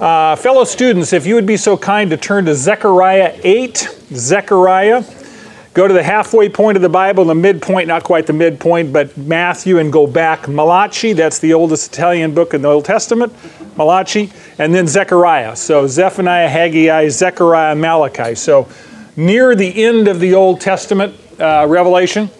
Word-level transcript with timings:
Uh, 0.00 0.34
fellow 0.34 0.64
students, 0.64 1.12
if 1.12 1.26
you 1.26 1.34
would 1.34 1.44
be 1.44 1.58
so 1.58 1.76
kind 1.76 2.08
to 2.08 2.16
turn 2.16 2.46
to 2.46 2.54
Zechariah 2.54 3.38
8, 3.44 3.76
Zechariah, 4.14 5.04
go 5.74 5.86
to 5.86 5.92
the 5.92 6.02
halfway 6.02 6.48
point 6.48 6.76
of 6.76 6.82
the 6.82 6.88
Bible, 6.88 7.26
the 7.26 7.34
midpoint, 7.34 7.86
not 7.86 8.02
quite 8.02 8.26
the 8.26 8.32
midpoint, 8.32 8.94
but 8.94 9.14
Matthew, 9.18 9.78
and 9.78 9.92
go 9.92 10.06
back. 10.06 10.48
Malachi, 10.48 11.12
that's 11.12 11.38
the 11.38 11.52
oldest 11.52 11.92
Italian 11.92 12.32
book 12.32 12.54
in 12.54 12.62
the 12.62 12.68
Old 12.68 12.86
Testament, 12.86 13.30
Malachi, 13.76 14.32
and 14.56 14.74
then 14.74 14.86
Zechariah. 14.86 15.54
So 15.54 15.86
Zephaniah, 15.86 16.48
Haggai, 16.48 17.10
Zechariah, 17.10 17.74
Malachi. 17.74 18.34
So 18.36 18.68
near 19.16 19.54
the 19.54 19.84
end 19.84 20.08
of 20.08 20.18
the 20.18 20.32
Old 20.32 20.62
Testament 20.62 21.14
uh, 21.38 21.66
Revelation. 21.68 22.30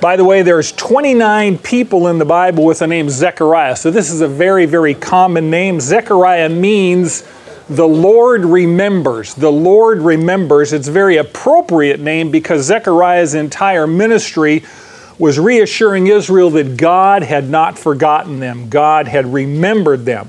By 0.00 0.16
the 0.16 0.24
way, 0.24 0.42
there's 0.42 0.72
29 0.72 1.58
people 1.58 2.08
in 2.08 2.18
the 2.18 2.24
Bible 2.24 2.64
with 2.64 2.80
the 2.80 2.86
name 2.86 3.08
Zechariah. 3.08 3.76
So 3.76 3.90
this 3.90 4.10
is 4.10 4.20
a 4.20 4.28
very, 4.28 4.66
very 4.66 4.94
common 4.94 5.50
name. 5.50 5.80
Zechariah 5.80 6.50
means 6.50 7.26
the 7.70 7.88
Lord 7.88 8.44
remembers. 8.44 9.34
The 9.34 9.50
Lord 9.50 10.00
remembers. 10.00 10.74
It's 10.74 10.88
a 10.88 10.92
very 10.92 11.16
appropriate 11.16 11.98
name 11.98 12.30
because 12.30 12.66
Zechariah's 12.66 13.34
entire 13.34 13.86
ministry 13.86 14.64
was 15.18 15.38
reassuring 15.38 16.08
Israel 16.08 16.50
that 16.50 16.76
God 16.76 17.22
had 17.22 17.48
not 17.48 17.78
forgotten 17.78 18.38
them, 18.38 18.68
God 18.68 19.08
had 19.08 19.32
remembered 19.32 20.04
them. 20.04 20.28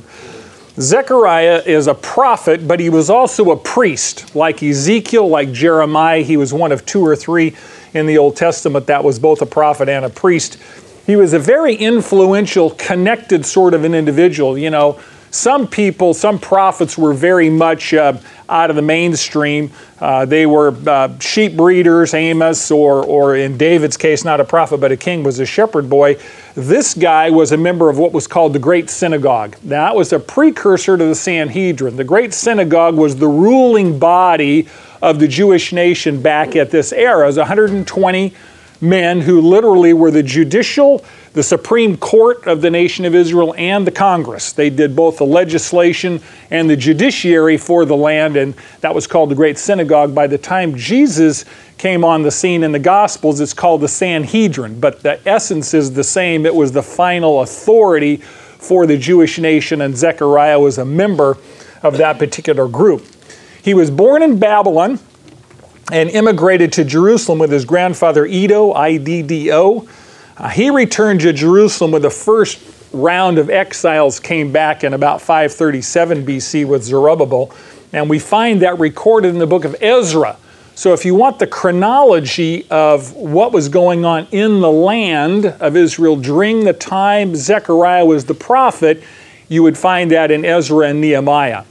Zechariah 0.79 1.63
is 1.65 1.87
a 1.87 1.93
prophet, 1.93 2.67
but 2.67 2.79
he 2.79 2.89
was 2.89 3.09
also 3.09 3.51
a 3.51 3.57
priest, 3.57 4.33
like 4.35 4.63
Ezekiel, 4.63 5.27
like 5.27 5.51
Jeremiah. 5.51 6.21
He 6.21 6.37
was 6.37 6.53
one 6.53 6.71
of 6.71 6.85
two 6.85 7.03
or 7.05 7.15
three 7.15 7.55
in 7.93 8.05
the 8.05 8.17
Old 8.17 8.35
Testament 8.35 8.87
that 8.87 9.03
was 9.03 9.19
both 9.19 9.41
a 9.41 9.45
prophet 9.45 9.89
and 9.89 10.05
a 10.05 10.09
priest. 10.09 10.57
He 11.05 11.15
was 11.15 11.33
a 11.33 11.39
very 11.39 11.75
influential, 11.75 12.71
connected 12.71 13.45
sort 13.45 13.73
of 13.73 13.83
an 13.83 13.93
individual. 13.93 14.57
You 14.57 14.69
know, 14.69 14.99
some 15.31 15.67
people, 15.67 16.13
some 16.13 16.39
prophets 16.39 16.97
were 16.97 17.13
very 17.13 17.49
much 17.49 17.93
uh, 17.93 18.17
out 18.49 18.69
of 18.69 18.75
the 18.75 18.81
mainstream. 18.81 19.71
Uh, 19.99 20.25
they 20.25 20.45
were 20.45 20.75
uh, 20.87 21.17
sheep 21.19 21.55
breeders, 21.55 22.13
Amos, 22.13 22.71
or, 22.71 23.05
or 23.05 23.35
in 23.35 23.57
David's 23.57 23.97
case, 23.97 24.23
not 24.23 24.39
a 24.39 24.45
prophet 24.45 24.77
but 24.77 24.91
a 24.91 24.97
king, 24.97 25.23
was 25.23 25.39
a 25.39 25.45
shepherd 25.45 25.89
boy. 25.89 26.17
This 26.55 26.93
guy 26.93 27.29
was 27.29 27.51
a 27.51 27.57
member 27.57 27.89
of 27.89 27.97
what 27.97 28.13
was 28.13 28.25
called 28.25 28.53
the 28.53 28.59
Great 28.59 28.89
Synagogue. 28.89 29.57
Now, 29.63 29.87
That 29.87 29.95
was 29.95 30.13
a 30.13 30.19
precursor 30.19 30.97
to 30.97 31.05
the 31.05 31.15
Sanhedrin. 31.15 31.97
The 31.97 32.03
Great 32.03 32.33
Synagogue 32.33 32.95
was 32.95 33.17
the 33.17 33.27
ruling 33.27 33.99
body 33.99 34.67
of 35.01 35.19
the 35.19 35.27
Jewish 35.27 35.73
nation 35.73 36.21
back 36.21 36.55
at 36.55 36.71
this 36.71 36.91
era. 36.91 37.23
It 37.23 37.27
was 37.27 37.37
120 37.37 38.33
men 38.81 39.21
who 39.21 39.41
literally 39.41 39.93
were 39.93 40.11
the 40.11 40.23
judicial, 40.23 41.03
the 41.33 41.43
Supreme 41.43 41.97
Court 41.97 42.45
of 42.47 42.61
the 42.61 42.69
nation 42.69 43.05
of 43.05 43.15
Israel, 43.15 43.53
and 43.57 43.85
the 43.85 43.91
Congress. 43.91 44.51
They 44.51 44.69
did 44.69 44.95
both 44.95 45.17
the 45.17 45.25
legislation 45.25 46.21
and 46.51 46.69
the 46.69 46.75
judiciary 46.75 47.57
for 47.57 47.85
the 47.85 47.95
land, 47.95 48.37
and 48.37 48.53
that 48.81 48.93
was 48.93 49.07
called 49.07 49.29
the 49.31 49.35
Great 49.35 49.57
Synagogue. 49.57 50.13
By 50.13 50.27
the 50.27 50.37
time 50.37 50.75
Jesus 50.75 51.45
came 51.77 52.03
on 52.03 52.23
the 52.23 52.31
scene 52.31 52.63
in 52.63 52.71
the 52.71 52.79
Gospels, 52.79 53.39
it's 53.39 53.53
called 53.53 53.81
the 53.81 53.87
Sanhedrin, 53.87 54.79
but 54.79 55.01
the 55.01 55.19
essence 55.27 55.73
is 55.73 55.93
the 55.93 56.03
same. 56.03 56.45
It 56.45 56.55
was 56.55 56.71
the 56.71 56.83
final 56.83 57.41
authority 57.41 58.17
for 58.17 58.85
the 58.85 58.97
Jewish 58.97 59.37
nation, 59.37 59.81
and 59.81 59.95
Zechariah 59.95 60.59
was 60.59 60.77
a 60.77 60.85
member 60.85 61.37
of 61.83 61.97
that 61.97 62.17
particular 62.17 62.67
group. 62.67 63.05
He 63.67 63.73
was 63.73 63.91
born 63.91 64.23
in 64.23 64.39
Babylon 64.39 64.97
and 65.91 66.09
immigrated 66.09 66.71
to 66.71 66.85
Jerusalem 66.85 67.37
with 67.37 67.51
his 67.51 67.65
grandfather 67.65 68.25
Iddo, 68.25 68.71
I 68.71 68.95
D 68.95 69.21
D 69.21 69.51
O. 69.51 69.85
Uh, 70.37 70.47
he 70.47 70.69
returned 70.69 71.19
to 71.19 71.33
Jerusalem 71.33 71.91
when 71.91 72.01
the 72.01 72.09
first 72.09 72.61
round 72.93 73.37
of 73.37 73.49
exiles 73.49 74.21
came 74.21 74.53
back 74.53 74.85
in 74.85 74.93
about 74.93 75.19
537 75.21 76.25
BC 76.25 76.65
with 76.65 76.81
Zerubbabel, 76.81 77.51
and 77.91 78.09
we 78.09 78.19
find 78.19 78.61
that 78.61 78.79
recorded 78.79 79.31
in 79.31 79.37
the 79.37 79.45
book 79.45 79.65
of 79.65 79.75
Ezra. 79.81 80.37
So, 80.75 80.93
if 80.93 81.03
you 81.03 81.13
want 81.13 81.37
the 81.39 81.47
chronology 81.47 82.65
of 82.69 83.13
what 83.17 83.51
was 83.51 83.67
going 83.67 84.05
on 84.05 84.27
in 84.31 84.61
the 84.61 84.71
land 84.71 85.45
of 85.45 85.75
Israel 85.75 86.15
during 86.15 86.63
the 86.63 86.71
time 86.71 87.35
Zechariah 87.35 88.05
was 88.05 88.23
the 88.23 88.33
prophet, 88.33 89.03
you 89.49 89.61
would 89.61 89.77
find 89.77 90.09
that 90.11 90.31
in 90.31 90.45
Ezra 90.45 90.87
and 90.87 91.01
Nehemiah. 91.01 91.65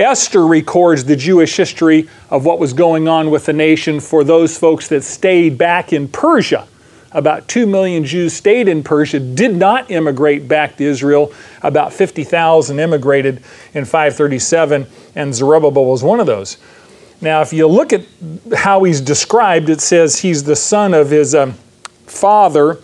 Esther 0.00 0.46
records 0.46 1.04
the 1.04 1.14
Jewish 1.14 1.56
history 1.56 2.08
of 2.30 2.46
what 2.46 2.58
was 2.58 2.72
going 2.72 3.06
on 3.06 3.30
with 3.30 3.44
the 3.44 3.52
nation 3.52 4.00
for 4.00 4.24
those 4.24 4.56
folks 4.56 4.88
that 4.88 5.04
stayed 5.04 5.58
back 5.58 5.92
in 5.92 6.08
Persia. 6.08 6.66
About 7.12 7.48
2 7.48 7.66
million 7.66 8.04
Jews 8.04 8.32
stayed 8.32 8.66
in 8.66 8.82
Persia, 8.82 9.20
did 9.20 9.54
not 9.54 9.90
immigrate 9.90 10.48
back 10.48 10.76
to 10.76 10.84
Israel. 10.84 11.32
About 11.62 11.92
50,000 11.92 12.78
immigrated 12.78 13.42
in 13.74 13.84
537, 13.84 14.86
and 15.16 15.34
Zerubbabel 15.34 15.84
was 15.84 16.02
one 16.02 16.18
of 16.18 16.26
those. 16.26 16.56
Now, 17.20 17.42
if 17.42 17.52
you 17.52 17.66
look 17.66 17.92
at 17.92 18.06
how 18.56 18.84
he's 18.84 19.02
described, 19.02 19.68
it 19.68 19.82
says 19.82 20.20
he's 20.20 20.44
the 20.44 20.56
son 20.56 20.94
of 20.94 21.10
his 21.10 21.34
um, 21.34 21.52
father 22.06 22.78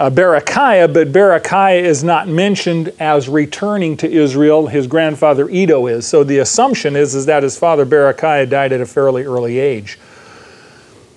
uh, 0.00 0.08
Berechiah, 0.08 0.90
but 0.90 1.12
Berechiah 1.12 1.82
is 1.82 2.02
not 2.02 2.26
mentioned 2.26 2.90
as 2.98 3.28
returning 3.28 3.98
to 3.98 4.10
Israel. 4.10 4.66
His 4.66 4.86
grandfather 4.86 5.46
Iddo 5.50 5.88
is. 5.88 6.06
So 6.06 6.24
the 6.24 6.38
assumption 6.38 6.96
is, 6.96 7.14
is 7.14 7.26
that 7.26 7.42
his 7.42 7.58
father 7.58 7.84
Berechiah 7.84 8.48
died 8.48 8.72
at 8.72 8.80
a 8.80 8.86
fairly 8.86 9.24
early 9.24 9.58
age. 9.58 9.98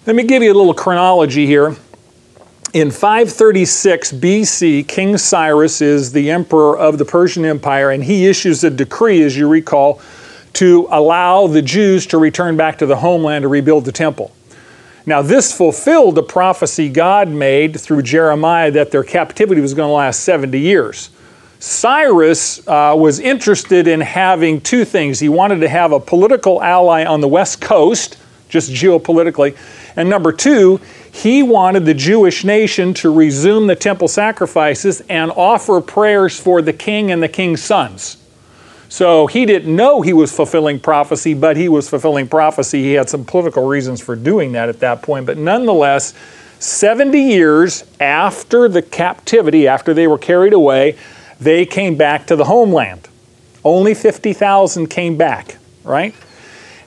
Let 0.05 0.17
me 0.17 0.23
give 0.23 0.43
you 0.43 0.51
a 0.51 0.53
little 0.53 0.73
chronology 0.73 1.45
here. 1.45 1.77
In 2.73 2.91
536 2.91 4.11
BC, 4.13 4.85
King 4.85 5.17
Cyrus 5.17 5.79
is 5.79 6.11
the 6.11 6.29
emperor 6.29 6.77
of 6.77 6.97
the 6.97 7.05
Persian 7.05 7.45
Empire, 7.45 7.91
and 7.91 8.03
he 8.03 8.27
issues 8.27 8.65
a 8.65 8.69
decree, 8.69 9.23
as 9.23 9.37
you 9.37 9.47
recall, 9.47 10.01
to 10.53 10.89
allow 10.91 11.47
the 11.47 11.61
Jews 11.61 12.05
to 12.07 12.17
return 12.17 12.57
back 12.57 12.79
to 12.79 12.85
the 12.85 12.97
homeland 12.97 13.43
to 13.43 13.47
rebuild 13.47 13.85
the 13.85 13.93
temple. 13.93 14.33
Now, 15.05 15.21
this 15.21 15.55
fulfilled 15.55 16.15
the 16.15 16.23
prophecy 16.23 16.87
God 16.87 17.27
made 17.27 17.79
through 17.79 18.03
Jeremiah 18.03 18.71
that 18.71 18.91
their 18.91 19.03
captivity 19.03 19.59
was 19.59 19.73
going 19.73 19.89
to 19.89 19.93
last 19.93 20.21
70 20.21 20.57
years. 20.59 21.09
Cyrus 21.59 22.65
uh, 22.67 22.93
was 22.97 23.19
interested 23.19 23.87
in 23.87 24.01
having 24.01 24.61
two 24.61 24.85
things. 24.85 25.19
He 25.19 25.29
wanted 25.29 25.59
to 25.61 25.69
have 25.69 25.91
a 25.91 25.99
political 25.99 26.61
ally 26.61 27.05
on 27.05 27.21
the 27.21 27.27
west 27.27 27.61
coast, 27.61 28.17
just 28.49 28.71
geopolitically, 28.71 29.57
and 29.95 30.09
number 30.09 30.31
two, 30.31 30.79
he 31.11 31.43
wanted 31.43 31.85
the 31.85 31.93
Jewish 31.93 32.43
nation 32.43 32.93
to 32.95 33.13
resume 33.13 33.67
the 33.67 33.75
temple 33.75 34.07
sacrifices 34.07 35.01
and 35.09 35.31
offer 35.31 35.79
prayers 35.81 36.39
for 36.39 36.61
the 36.61 36.73
king 36.73 37.11
and 37.11 37.21
the 37.21 37.27
king's 37.27 37.61
sons. 37.61 38.22
So 38.93 39.25
he 39.25 39.47
didn't 39.47 39.75
know 39.75 40.03
he 40.03 40.13
was 40.13 40.31
fulfilling 40.31 40.79
prophecy, 40.79 41.33
but 41.33 41.57
he 41.57 41.67
was 41.67 41.89
fulfilling 41.89 42.27
prophecy. 42.27 42.83
He 42.83 42.93
had 42.93 43.09
some 43.09 43.25
political 43.25 43.65
reasons 43.65 43.99
for 44.01 44.15
doing 44.15 44.51
that 44.51 44.69
at 44.69 44.81
that 44.81 45.01
point. 45.01 45.25
But 45.25 45.39
nonetheless, 45.39 46.13
70 46.59 47.19
years 47.19 47.85
after 47.99 48.69
the 48.69 48.83
captivity, 48.83 49.67
after 49.67 49.95
they 49.95 50.05
were 50.05 50.19
carried 50.19 50.53
away, 50.53 50.95
they 51.41 51.65
came 51.65 51.97
back 51.97 52.27
to 52.27 52.35
the 52.35 52.43
homeland. 52.43 53.07
Only 53.65 53.95
50,000 53.95 54.85
came 54.85 55.17
back, 55.17 55.57
right? 55.83 56.13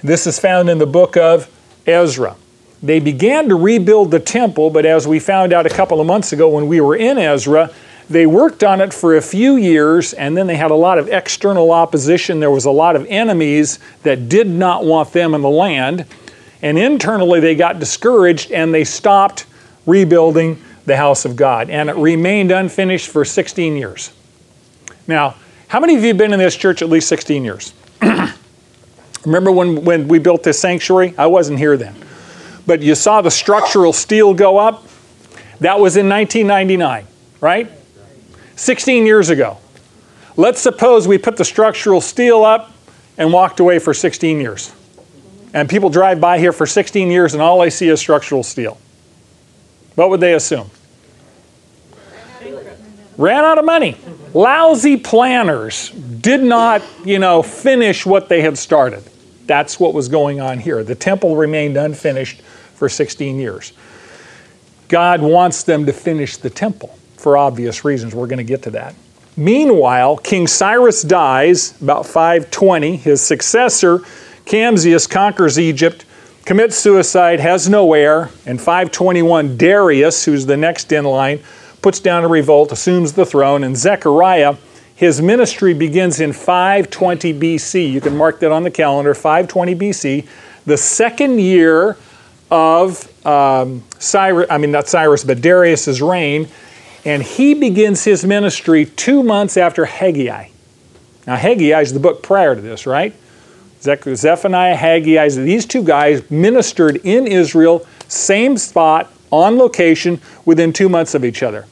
This 0.00 0.28
is 0.28 0.38
found 0.38 0.70
in 0.70 0.78
the 0.78 0.86
book 0.86 1.16
of 1.16 1.50
Ezra. 1.88 2.36
They 2.84 3.00
began 3.00 3.48
to 3.48 3.56
rebuild 3.56 4.12
the 4.12 4.20
temple, 4.20 4.70
but 4.70 4.86
as 4.86 5.08
we 5.08 5.18
found 5.18 5.52
out 5.52 5.66
a 5.66 5.70
couple 5.70 6.00
of 6.00 6.06
months 6.06 6.32
ago 6.32 6.50
when 6.50 6.68
we 6.68 6.80
were 6.80 6.94
in 6.94 7.18
Ezra, 7.18 7.72
they 8.08 8.26
worked 8.26 8.62
on 8.62 8.80
it 8.80 8.92
for 8.92 9.16
a 9.16 9.22
few 9.22 9.56
years 9.56 10.12
and 10.12 10.36
then 10.36 10.46
they 10.46 10.56
had 10.56 10.70
a 10.70 10.76
lot 10.76 10.98
of 10.98 11.08
external 11.08 11.72
opposition. 11.72 12.38
There 12.38 12.50
was 12.50 12.64
a 12.64 12.70
lot 12.70 12.94
of 12.94 13.04
enemies 13.08 13.78
that 14.02 14.28
did 14.28 14.46
not 14.46 14.84
want 14.84 15.12
them 15.12 15.34
in 15.34 15.42
the 15.42 15.50
land. 15.50 16.06
And 16.62 16.78
internally 16.78 17.40
they 17.40 17.54
got 17.54 17.80
discouraged 17.80 18.52
and 18.52 18.72
they 18.72 18.84
stopped 18.84 19.46
rebuilding 19.86 20.62
the 20.84 20.96
house 20.96 21.24
of 21.24 21.34
God. 21.34 21.68
And 21.68 21.90
it 21.90 21.96
remained 21.96 22.52
unfinished 22.52 23.08
for 23.08 23.24
16 23.24 23.76
years. 23.76 24.12
Now, 25.08 25.34
how 25.68 25.80
many 25.80 25.96
of 25.96 26.02
you 26.02 26.08
have 26.08 26.18
been 26.18 26.32
in 26.32 26.38
this 26.38 26.56
church 26.56 26.82
at 26.82 26.88
least 26.88 27.08
16 27.08 27.44
years? 27.44 27.74
Remember 29.24 29.50
when, 29.50 29.84
when 29.84 30.06
we 30.06 30.20
built 30.20 30.44
this 30.44 30.60
sanctuary? 30.60 31.12
I 31.18 31.26
wasn't 31.26 31.58
here 31.58 31.76
then. 31.76 31.96
But 32.66 32.82
you 32.82 32.94
saw 32.94 33.20
the 33.20 33.30
structural 33.30 33.92
steel 33.92 34.32
go 34.32 34.58
up? 34.58 34.84
That 35.60 35.80
was 35.80 35.96
in 35.96 36.08
1999, 36.08 37.06
right? 37.40 37.70
16 38.56 39.06
years 39.06 39.28
ago. 39.28 39.58
Let's 40.36 40.60
suppose 40.60 41.06
we 41.06 41.18
put 41.18 41.36
the 41.36 41.44
structural 41.44 42.00
steel 42.00 42.44
up 42.44 42.72
and 43.16 43.32
walked 43.32 43.60
away 43.60 43.78
for 43.78 43.94
16 43.94 44.40
years. 44.40 44.74
And 45.54 45.68
people 45.68 45.88
drive 45.88 46.20
by 46.20 46.38
here 46.38 46.52
for 46.52 46.66
16 46.66 47.10
years 47.10 47.34
and 47.34 47.42
all 47.42 47.60
they 47.60 47.70
see 47.70 47.88
is 47.88 48.00
structural 48.00 48.42
steel. 48.42 48.78
What 49.94 50.10
would 50.10 50.20
they 50.20 50.34
assume? 50.34 50.70
Ran 53.16 53.44
out 53.44 53.56
of 53.56 53.64
money. 53.64 53.96
Lousy 54.34 54.98
planners 54.98 55.90
did 55.90 56.42
not, 56.42 56.82
you 57.04 57.18
know, 57.18 57.42
finish 57.42 58.04
what 58.04 58.28
they 58.28 58.42
had 58.42 58.58
started. 58.58 59.02
That's 59.46 59.80
what 59.80 59.94
was 59.94 60.08
going 60.08 60.40
on 60.40 60.58
here. 60.58 60.84
The 60.84 60.94
temple 60.94 61.36
remained 61.36 61.78
unfinished 61.78 62.42
for 62.74 62.90
16 62.90 63.38
years. 63.38 63.72
God 64.88 65.22
wants 65.22 65.62
them 65.62 65.86
to 65.86 65.92
finish 65.94 66.36
the 66.36 66.50
temple 66.50 66.98
for 67.26 67.36
obvious 67.36 67.84
reasons. 67.84 68.14
We're 68.14 68.28
going 68.28 68.38
to 68.38 68.44
get 68.44 68.62
to 68.62 68.70
that. 68.70 68.94
Meanwhile, 69.36 70.18
King 70.18 70.46
Cyrus 70.46 71.02
dies 71.02 71.74
about 71.82 72.06
520. 72.06 72.98
His 72.98 73.20
successor, 73.20 73.98
Cambyses, 74.44 75.10
conquers 75.10 75.58
Egypt, 75.58 76.04
commits 76.44 76.76
suicide, 76.76 77.40
has 77.40 77.68
no 77.68 77.94
heir, 77.94 78.30
and 78.46 78.60
521, 78.60 79.56
Darius, 79.56 80.24
who's 80.24 80.46
the 80.46 80.56
next 80.56 80.92
in 80.92 81.04
line, 81.04 81.40
puts 81.82 81.98
down 81.98 82.22
a 82.22 82.28
revolt, 82.28 82.70
assumes 82.70 83.14
the 83.14 83.26
throne, 83.26 83.64
and 83.64 83.76
Zechariah, 83.76 84.54
his 84.94 85.20
ministry 85.20 85.74
begins 85.74 86.20
in 86.20 86.32
520 86.32 87.34
BC. 87.34 87.90
You 87.90 88.00
can 88.00 88.16
mark 88.16 88.38
that 88.38 88.52
on 88.52 88.62
the 88.62 88.70
calendar, 88.70 89.14
520 89.14 89.74
BC, 89.74 90.28
the 90.64 90.76
second 90.76 91.40
year 91.40 91.96
of 92.52 93.26
um, 93.26 93.82
Cyrus, 93.98 94.46
I 94.48 94.58
mean, 94.58 94.70
not 94.70 94.86
Cyrus, 94.86 95.24
but 95.24 95.40
Darius's 95.40 96.00
reign, 96.00 96.46
and 97.06 97.22
he 97.22 97.54
begins 97.54 98.02
his 98.02 98.24
ministry 98.24 98.84
two 98.84 99.22
months 99.22 99.56
after 99.56 99.84
Haggai. 99.84 100.48
Now, 101.24 101.36
Haggai 101.36 101.80
is 101.80 101.92
the 101.92 102.00
book 102.00 102.20
prior 102.22 102.56
to 102.56 102.60
this, 102.60 102.84
right? 102.84 103.14
Zephaniah, 103.80 104.74
Haggai, 104.74 105.28
these 105.28 105.66
two 105.66 105.84
guys 105.84 106.28
ministered 106.30 106.96
in 107.04 107.28
Israel, 107.28 107.86
same 108.08 108.58
spot, 108.58 109.12
on 109.30 109.56
location, 109.56 110.20
within 110.44 110.72
two 110.72 110.88
months 110.88 111.14
of 111.14 111.24
each 111.24 111.44
other. 111.44 111.66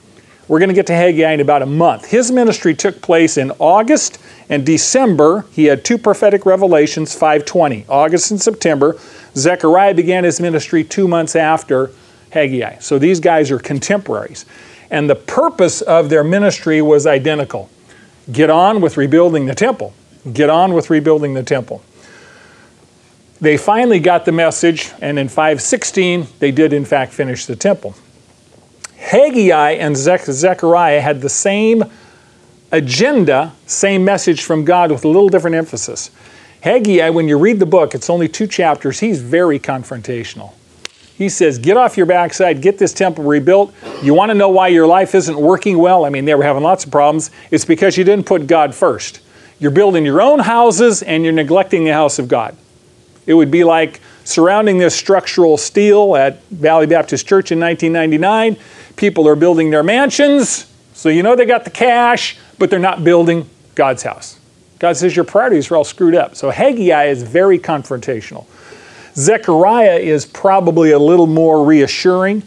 We're 0.47 0.61
going 0.61 0.69
to 0.69 0.75
get 0.75 0.87
to 0.89 0.95
Haggai 0.95 1.33
in 1.33 1.41
about 1.41 1.63
a 1.63 1.67
month. 1.67 2.07
His 2.07 2.31
ministry 2.31 2.75
took 2.75 3.03
place 3.03 3.37
in 3.37 3.51
August 3.59 4.19
and 4.49 4.65
December. 4.65 5.47
He 5.51 5.65
had 5.65 5.85
two 5.85 5.99
prophetic 5.99 6.47
revelations, 6.47 7.13
520, 7.13 7.87
August 7.89 8.31
and 8.31 8.41
September. 8.41 8.99
Zechariah 9.35 9.95
began 9.95 10.23
his 10.23 10.41
ministry 10.41 10.85
two 10.85 11.09
months 11.09 11.35
after 11.35 11.91
Haggai. 12.31 12.79
So 12.79 12.99
these 12.99 13.19
guys 13.19 13.51
are 13.51 13.59
contemporaries. 13.59 14.45
And 14.91 15.09
the 15.09 15.17
purpose 15.17 15.81
of 15.83 16.11
their 16.11 16.25
ministry 16.25 16.83
was 16.83 17.07
identical 17.07 17.71
get 18.33 18.49
on 18.49 18.81
with 18.81 18.97
rebuilding 18.97 19.47
the 19.47 19.55
temple. 19.55 19.93
Get 20.33 20.49
on 20.49 20.73
with 20.73 20.89
rebuilding 20.89 21.35
the 21.35 21.43
temple. 21.43 21.83
They 23.41 23.59
finally 23.59 23.99
got 23.99 24.25
the 24.25 24.33
message, 24.33 24.91
and 25.03 25.19
in 25.19 25.29
516, 25.29 26.29
they 26.39 26.51
did 26.51 26.73
in 26.73 26.85
fact 26.85 27.13
finish 27.13 27.45
the 27.45 27.57
temple. 27.57 27.95
Haggai 28.97 29.73
and 29.73 29.95
Zechariah 29.97 31.01
had 31.01 31.21
the 31.21 31.29
same 31.29 31.85
agenda, 32.73 33.53
same 33.67 34.05
message 34.05 34.43
from 34.45 34.65
God 34.65 34.91
with 34.91 35.05
a 35.05 35.09
little 35.09 35.29
different 35.29 35.57
emphasis. 35.57 36.11
Haggai, 36.63 37.11
when 37.11 37.29
you 37.29 37.37
read 37.37 37.59
the 37.59 37.67
book, 37.67 37.95
it's 37.95 38.09
only 38.09 38.29
two 38.29 38.47
chapters, 38.47 39.01
he's 39.01 39.21
very 39.21 39.59
confrontational. 39.59 40.55
He 41.17 41.29
says, 41.29 41.59
Get 41.59 41.77
off 41.77 41.97
your 41.97 42.07
backside, 42.07 42.61
get 42.61 42.79
this 42.79 42.93
temple 42.93 43.25
rebuilt. 43.25 43.73
You 44.03 44.15
want 44.15 44.31
to 44.31 44.35
know 44.35 44.49
why 44.49 44.69
your 44.69 44.87
life 44.87 45.15
isn't 45.15 45.39
working 45.39 45.79
well? 45.79 46.05
I 46.05 46.11
mean, 46.11 46.25
they 46.25 46.35
were 46.35 46.45
having 46.45 46.63
lots 46.63 46.85
of 46.85 46.91
problems. 46.91 47.31
It's 47.51 47.65
because 47.65 47.97
you 47.97 48.05
didn't 48.05 48.27
put 48.27 48.47
God 48.47 48.75
first. 48.75 49.21
You're 49.59 49.71
building 49.71 50.05
your 50.05 50.21
own 50.21 50.41
houses 50.41 51.03
and 51.03 51.23
you're 51.23 51.33
neglecting 51.33 51.85
the 51.85 51.93
house 51.93 52.19
of 52.19 52.29
God. 52.29 52.57
It 53.27 53.35
would 53.35 53.51
be 53.51 53.65
like 53.65 54.01
surrounding 54.25 54.79
this 54.79 54.95
structural 54.95 55.57
steel 55.57 56.17
at 56.17 56.43
Valley 56.47 56.87
Baptist 56.87 57.27
Church 57.27 57.53
in 57.53 57.61
1999. 57.61 58.57
People 58.97 59.29
are 59.29 59.37
building 59.37 59.71
their 59.71 59.83
mansions, 59.83 60.71
so 60.93 61.09
you 61.09 61.23
know 61.23 61.37
they 61.37 61.47
got 61.47 61.65
the 61.65 61.71
cash, 61.71 62.37
but 62.59 62.71
they're 62.71 62.79
not 62.79 63.05
building 63.05 63.49
God's 63.75 64.03
house. 64.03 64.39
God 64.79 64.97
says 64.97 65.17
your 65.17 65.25
priorities 65.25 65.71
are 65.71 65.77
all 65.77 65.85
screwed 65.85 66.15
up. 66.15 66.37
So 66.37 66.51
Haggai 66.51 67.07
is 67.07 67.23
very 67.23 67.59
confrontational. 67.59 68.47
Zechariah 69.17 69.99
is 69.99 70.27
probably 70.27 70.91
a 70.91 70.99
little 70.99 71.27
more 71.27 71.65
reassuring. 71.65 72.43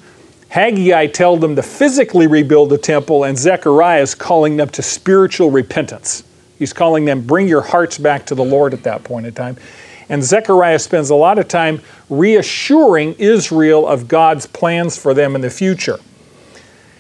Haggai 0.50 1.08
tells 1.08 1.40
them 1.40 1.56
to 1.56 1.64
physically 1.64 2.28
rebuild 2.28 2.70
the 2.70 2.78
temple, 2.78 3.24
and 3.24 3.38
Zechariah 3.38 4.02
is 4.02 4.16
calling 4.16 4.58
them 4.58 4.70
to 4.70 4.82
spiritual 4.82 5.50
repentance. 5.50 6.24
He's 6.58 6.74
calling 6.74 7.06
them, 7.06 7.22
bring 7.22 7.48
your 7.48 7.62
hearts 7.62 7.98
back 7.98 8.26
to 8.28 8.36
the 8.36 8.44
Lord 8.44 8.74
at 8.74 8.84
that 8.84 9.04
point 9.04 9.26
in 9.26 9.34
time. 9.34 9.58
And 10.10 10.24
Zechariah 10.24 10.80
spends 10.80 11.10
a 11.10 11.16
lot 11.16 11.38
of 11.38 11.48
time 11.48 11.82
reassuring 12.10 13.16
Israel 13.20 13.88
of 13.88 14.08
God's 14.08 14.46
plans 14.46 14.98
for 14.98 15.14
them 15.14 15.36
in 15.36 15.42
the 15.42 15.50
future. 15.50 16.00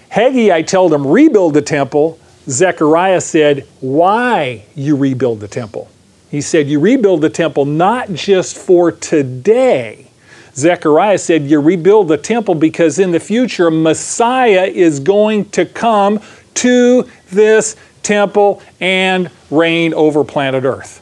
Haggai 0.09 0.61
told 0.63 0.91
them, 0.91 1.07
rebuild 1.07 1.53
the 1.53 1.61
temple. 1.61 2.19
Zechariah 2.49 3.21
said, 3.21 3.67
why 3.81 4.65
you 4.75 4.95
rebuild 4.95 5.39
the 5.39 5.47
temple. 5.47 5.89
He 6.29 6.41
said, 6.41 6.67
you 6.67 6.79
rebuild 6.79 7.21
the 7.21 7.29
temple 7.29 7.65
not 7.65 8.13
just 8.13 8.57
for 8.57 8.91
today. 8.91 10.07
Zechariah 10.55 11.17
said, 11.17 11.43
you 11.43 11.61
rebuild 11.61 12.07
the 12.07 12.17
temple 12.17 12.55
because 12.55 12.99
in 12.99 13.11
the 13.11 13.19
future, 13.19 13.69
Messiah 13.69 14.65
is 14.65 14.99
going 14.99 15.49
to 15.51 15.65
come 15.65 16.19
to 16.55 17.07
this 17.29 17.75
temple 18.01 18.61
and 18.79 19.29
reign 19.51 19.93
over 19.93 20.23
planet 20.23 20.63
Earth. 20.63 21.01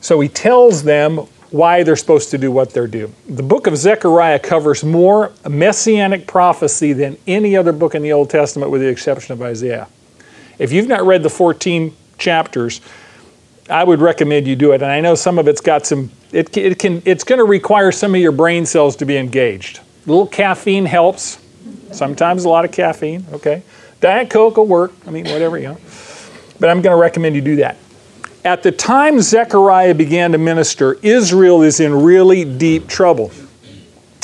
So 0.00 0.20
he 0.20 0.28
tells 0.28 0.84
them 0.84 1.26
why 1.50 1.82
they're 1.82 1.96
supposed 1.96 2.30
to 2.30 2.38
do 2.38 2.52
what 2.52 2.70
they're 2.70 2.86
doing. 2.86 3.14
The 3.28 3.42
book 3.42 3.66
of 3.66 3.76
Zechariah 3.76 4.38
covers 4.38 4.84
more 4.84 5.32
messianic 5.48 6.26
prophecy 6.26 6.92
than 6.92 7.16
any 7.26 7.56
other 7.56 7.72
book 7.72 7.94
in 7.94 8.02
the 8.02 8.12
Old 8.12 8.30
Testament, 8.30 8.70
with 8.70 8.82
the 8.82 8.88
exception 8.88 9.32
of 9.32 9.42
Isaiah. 9.42 9.88
If 10.58 10.72
you've 10.72 10.88
not 10.88 11.04
read 11.04 11.22
the 11.22 11.30
14 11.30 11.94
chapters, 12.18 12.80
I 13.70 13.84
would 13.84 14.00
recommend 14.00 14.46
you 14.46 14.56
do 14.56 14.72
it. 14.72 14.82
And 14.82 14.90
I 14.90 15.00
know 15.00 15.14
some 15.14 15.38
of 15.38 15.48
it's 15.48 15.60
got 15.60 15.86
some, 15.86 16.10
it, 16.32 16.56
it 16.56 16.78
can, 16.78 17.02
it's 17.04 17.24
going 17.24 17.38
to 17.38 17.44
require 17.44 17.92
some 17.92 18.14
of 18.14 18.20
your 18.20 18.32
brain 18.32 18.66
cells 18.66 18.96
to 18.96 19.04
be 19.04 19.16
engaged. 19.16 19.78
A 19.78 20.08
little 20.08 20.26
caffeine 20.26 20.86
helps. 20.86 21.38
Sometimes 21.92 22.44
a 22.44 22.48
lot 22.48 22.64
of 22.64 22.72
caffeine, 22.72 23.24
okay. 23.32 23.62
Diet 24.00 24.30
Coke 24.30 24.56
will 24.56 24.66
work. 24.66 24.92
I 25.06 25.10
mean, 25.10 25.24
whatever, 25.24 25.58
you 25.58 25.68
know. 25.68 25.78
But 26.60 26.70
I'm 26.70 26.82
going 26.82 26.94
to 26.94 27.00
recommend 27.00 27.34
you 27.34 27.40
do 27.40 27.56
that. 27.56 27.76
At 28.44 28.62
the 28.62 28.72
time 28.72 29.20
Zechariah 29.20 29.94
began 29.94 30.32
to 30.32 30.38
minister, 30.38 30.94
Israel 31.02 31.62
is 31.62 31.80
in 31.80 32.02
really 32.02 32.44
deep 32.44 32.88
trouble. 32.88 33.32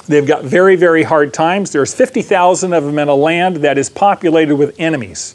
They've 0.06 0.26
got 0.26 0.44
very, 0.44 0.76
very 0.76 1.02
hard 1.02 1.32
times. 1.32 1.70
There's 1.72 1.94
50,000 1.94 2.72
of 2.72 2.84
them 2.84 2.98
in 2.98 3.08
a 3.08 3.14
land 3.14 3.56
that 3.56 3.78
is 3.78 3.88
populated 3.88 4.56
with 4.56 4.78
enemies. 4.78 5.34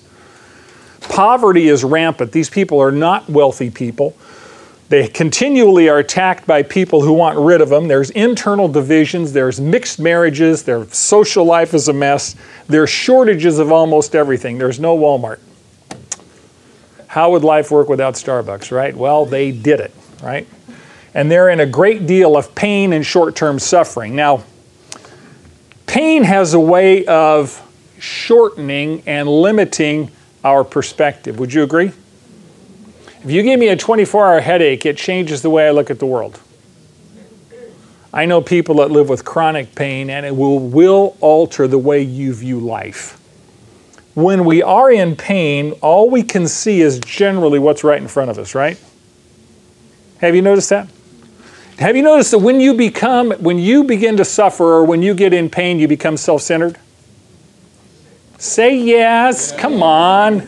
Poverty 1.09 1.67
is 1.67 1.83
rampant. 1.83 2.31
These 2.31 2.50
people 2.50 2.79
are 2.79 2.91
not 2.91 3.27
wealthy 3.29 3.69
people. 3.69 4.15
They 4.89 5.07
continually 5.07 5.89
are 5.89 6.00
attacked 6.00 6.47
by 6.47 6.63
people 6.63 7.01
who 7.01 7.13
want 7.13 7.38
rid 7.38 7.61
of 7.61 7.69
them. 7.69 7.88
There's 7.88 8.09
internal 8.11 8.67
divisions, 8.67 9.33
there's 9.33 9.59
mixed 9.59 10.00
marriages, 10.00 10.63
their 10.63 10.85
social 10.85 11.45
life 11.45 11.73
is 11.73 11.88
a 11.89 11.94
mess. 11.94 12.35
There's 12.67 12.89
shortages 12.89 13.59
of 13.59 13.71
almost 13.71 14.15
everything. 14.15 14.57
There's 14.57 14.79
no 14.79 14.97
Walmart. 14.97 15.39
How 17.07 17.31
would 17.31 17.44
life 17.44 17.69
work 17.69 17.89
without 17.89 18.13
Starbucks, 18.15 18.71
right? 18.71 18.95
Well, 18.95 19.25
they 19.25 19.51
did 19.51 19.79
it, 19.79 19.93
right? 20.24 20.48
And 21.13 21.29
they're 21.29 21.50
in 21.50 21.60
a 21.60 21.65
great 21.65 22.07
deal 22.07 22.38
of 22.38 22.53
pain 22.55 22.93
and 22.93 23.05
short 23.05 23.36
term 23.36 23.60
suffering. 23.60 24.15
Now, 24.15 24.43
pain 25.86 26.24
has 26.24 26.53
a 26.53 26.60
way 26.60 27.05
of 27.05 27.62
shortening 28.00 29.03
and 29.05 29.27
limiting 29.27 30.12
our 30.43 30.63
perspective. 30.63 31.39
Would 31.39 31.53
you 31.53 31.63
agree? 31.63 31.91
If 33.24 33.31
you 33.31 33.43
give 33.43 33.60
me 33.60 33.67
a 33.67 33.75
24 33.75 34.25
hour 34.25 34.39
headache, 34.39 34.86
it 34.86 34.98
changes 34.98 35.41
the 35.41 35.50
way 35.50 35.67
I 35.67 35.72
look 35.72 35.89
at 35.89 36.00
the 36.00 36.05
world. 36.05 36.39
I 38.13 38.25
know 38.25 38.41
people 38.41 38.75
that 38.75 38.89
live 38.89 39.10
with 39.10 39.24
chronic 39.24 39.75
pain, 39.75 40.10
and 40.10 40.25
it 40.25 40.36
will, 40.36 40.60
will 40.60 41.15
alter 41.22 41.67
the 41.67 41.77
way 41.77 42.01
you 42.01 42.34
view 42.34 42.60
life 42.60 43.19
when 44.19 44.46
we 44.46 44.62
are 44.62 44.91
in 44.91 45.15
pain, 45.15 45.72
all 45.81 46.10
we 46.10 46.24
can 46.24 46.48
see 46.48 46.81
is 46.81 47.00
generally 47.00 47.60
what's 47.60 47.84
right 47.84 48.01
in 48.01 48.08
front 48.08 48.29
of 48.29 48.38
us, 48.38 48.53
right? 48.53 48.79
Have 50.19 50.36
you 50.36 50.41
noticed 50.41 50.69
that? 50.69 50.89
Have 51.77 51.96
you 51.96 52.03
noticed 52.03 52.31
that 52.31 52.39
when 52.39 52.60
you 52.60 52.74
become, 52.74 53.31
when 53.31 53.58
you 53.58 53.86
begin 53.86 54.17
to 54.17 54.25
suffer 54.25 54.65
or 54.65 54.84
when 54.84 55.01
you 55.01 55.13
get 55.13 55.34
in 55.34 55.50
pain, 55.50 55.79
you 55.79 55.88
become 55.88 56.17
self 56.17 56.41
centered? 56.41 56.77
Say 58.39 58.77
yes, 58.77 59.51
come 59.51 59.84
on. 59.84 60.48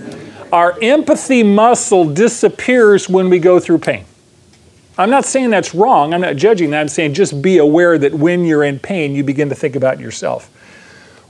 Our 0.53 0.77
empathy 0.81 1.43
muscle 1.43 2.05
disappears 2.05 3.10
when 3.10 3.29
we 3.29 3.38
go 3.38 3.60
through 3.60 3.79
pain. 3.79 4.05
I'm 4.98 5.10
not 5.10 5.25
saying 5.25 5.50
that's 5.50 5.75
wrong. 5.75 6.13
I'm 6.13 6.21
not 6.21 6.38
judging 6.38 6.71
that. 6.71 6.79
I'm 6.79 6.88
saying 6.88 7.13
just 7.13 7.41
be 7.41 7.57
aware 7.57 7.98
that 7.98 8.13
when 8.13 8.45
you're 8.45 8.63
in 8.63 8.79
pain, 8.79 9.13
you 9.13 9.25
begin 9.25 9.50
to 9.50 9.55
think 9.55 9.75
about 9.75 10.00
yourself. 10.00 10.48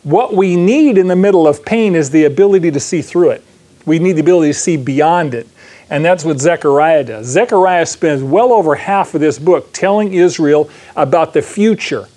What 0.04 0.36
we 0.36 0.56
need 0.56 1.00
in 1.00 1.08
the 1.08 1.16
middle 1.16 1.48
of 1.48 1.66
pain 1.66 1.96
is 1.96 2.12
the 2.12 2.26
ability 2.26 2.70
to 2.72 2.80
see 2.80 3.02
through 3.02 3.32
it. 3.32 3.44
We 3.88 3.98
need 3.98 4.14
the 4.14 4.22
ability 4.22 4.54
to 4.54 4.60
see 4.60 4.78
beyond 4.78 5.34
it. 5.34 5.48
And 5.90 6.06
that's 6.06 6.24
what 6.24 6.40
Zechariah 6.40 7.04
does. 7.04 7.26
Zechariah 7.26 7.88
spends 7.88 8.22
well 8.22 8.54
over 8.54 8.76
half 8.76 9.16
of 9.16 9.22
this 9.22 9.40
book 9.40 9.74
telling 9.74 10.14
Israel 10.14 10.70
about 10.96 11.34
the 11.34 11.42
future, 11.42 12.08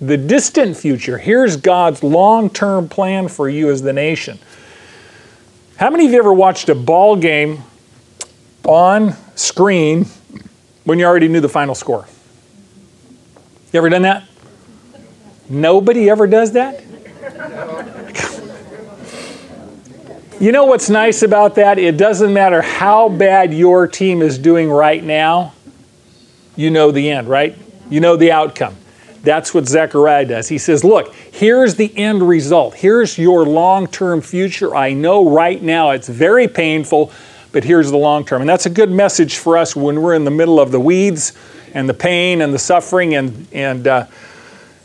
the 0.00 0.16
distant 0.16 0.76
future. 0.76 1.18
Here's 1.18 1.56
God's 1.56 2.02
long 2.02 2.50
term 2.50 2.88
plan 2.88 3.28
for 3.28 3.48
you 3.48 3.70
as 3.70 3.82
the 3.82 3.92
nation. 3.92 4.38
How 5.76 5.90
many 5.90 6.06
of 6.06 6.12
you 6.12 6.18
ever 6.18 6.32
watched 6.32 6.68
a 6.68 6.74
ball 6.74 7.16
game 7.16 7.62
on 8.64 9.14
screen 9.34 10.06
when 10.84 10.98
you 10.98 11.04
already 11.04 11.28
knew 11.28 11.40
the 11.40 11.48
final 11.48 11.74
score? 11.74 12.06
You 13.72 13.78
ever 13.78 13.88
done 13.88 14.02
that? 14.02 14.24
Nobody 15.48 16.08
ever 16.08 16.26
does 16.26 16.52
that? 16.52 16.84
You 20.40 20.52
know 20.52 20.64
what's 20.64 20.88
nice 20.88 21.22
about 21.22 21.56
that? 21.56 21.78
It 21.78 21.98
doesn't 21.98 22.32
matter 22.32 22.62
how 22.62 23.10
bad 23.10 23.52
your 23.52 23.86
team 23.86 24.22
is 24.22 24.38
doing 24.38 24.70
right 24.70 25.04
now, 25.04 25.52
you 26.56 26.70
know 26.70 26.90
the 26.90 27.10
end, 27.10 27.28
right? 27.28 27.54
You 27.90 28.00
know 28.00 28.16
the 28.16 28.32
outcome. 28.32 28.74
That's 29.22 29.52
what 29.52 29.66
Zechariah 29.66 30.24
does. 30.24 30.48
He 30.48 30.58
says, 30.58 30.82
Look, 30.82 31.14
here's 31.14 31.74
the 31.74 31.96
end 31.96 32.26
result. 32.26 32.74
Here's 32.74 33.18
your 33.18 33.44
long 33.44 33.86
term 33.86 34.20
future. 34.20 34.74
I 34.74 34.92
know 34.92 35.28
right 35.28 35.60
now 35.62 35.90
it's 35.90 36.08
very 36.08 36.48
painful, 36.48 37.12
but 37.52 37.64
here's 37.64 37.90
the 37.90 37.98
long 37.98 38.24
term. 38.24 38.40
And 38.40 38.48
that's 38.48 38.66
a 38.66 38.70
good 38.70 38.90
message 38.90 39.36
for 39.36 39.58
us 39.58 39.76
when 39.76 40.00
we're 40.00 40.14
in 40.14 40.24
the 40.24 40.30
middle 40.30 40.58
of 40.58 40.70
the 40.70 40.80
weeds 40.80 41.34
and 41.74 41.88
the 41.88 41.94
pain 41.94 42.40
and 42.40 42.54
the 42.54 42.58
suffering 42.58 43.14
and, 43.14 43.46
and 43.52 43.86
uh, 43.86 44.06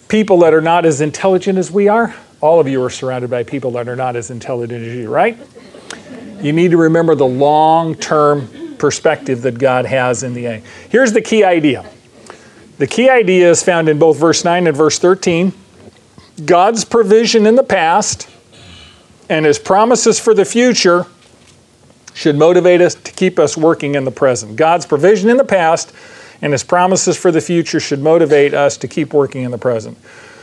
people 0.08 0.39
that 0.39 0.54
are 0.54 0.62
not 0.62 0.86
as 0.86 1.01
intelligent 1.01 1.58
as 1.58 1.72
we 1.72 1.88
are. 1.88 2.13
All 2.42 2.60
of 2.60 2.68
you 2.68 2.84
are 2.84 2.89
surrounded 2.89 3.30
by 3.30 3.44
people 3.44 3.72
that 3.72 3.88
are 3.88 3.96
not 3.96 4.15
as 4.15 4.30
intelligent 4.32 4.86
as 4.86 4.94
you, 4.94 5.10
right? 5.10 5.38
You 6.42 6.51
need 6.51 6.72
to 6.72 6.77
remember 6.77 7.15
the 7.15 7.25
long 7.25 7.96
term 7.96 8.75
perspective 8.77 9.44
that 9.44 9.58
God 9.58 9.86
has 9.86 10.24
in 10.24 10.34
the 10.34 10.46
end. 10.46 10.63
Here's 10.89 11.13
the 11.13 11.22
key 11.22 11.44
idea 11.44 11.89
the 12.77 12.88
key 12.88 13.10
idea 13.10 13.50
is 13.50 13.63
found 13.63 13.89
in 13.89 14.00
both 14.00 14.17
verse 14.17 14.44
9 14.44 14.67
and 14.67 14.75
verse 14.75 15.00
13. 15.00 15.53
God's 16.46 16.84
provision 16.84 17.46
in 17.46 17.55
the 17.55 17.63
past 17.63 18.29
and 19.29 19.46
his 19.46 19.58
promises 19.58 20.20
for 20.20 20.34
the 20.34 20.46
future 20.46 21.08
should 22.13 22.38
motivate 22.38 22.82
us 22.82 22.96
to 22.96 23.12
keep 23.12 23.39
us 23.39 23.58
working 23.58 23.96
in 23.96 24.05
the 24.05 24.12
present. 24.12 24.55
God's 24.55 24.86
provision 24.86 25.29
in 25.29 25.38
the 25.38 25.46
past 25.46 25.94
and 26.41 26.53
his 26.53 26.63
promises 26.63 27.17
for 27.17 27.32
the 27.32 27.41
future 27.41 27.79
should 27.79 28.01
motivate 28.01 28.53
us 28.53 28.77
to 28.77 28.88
keep 28.88 29.13
working 29.13 29.44
in 29.44 29.51
the 29.51 29.58
present. 29.58 29.98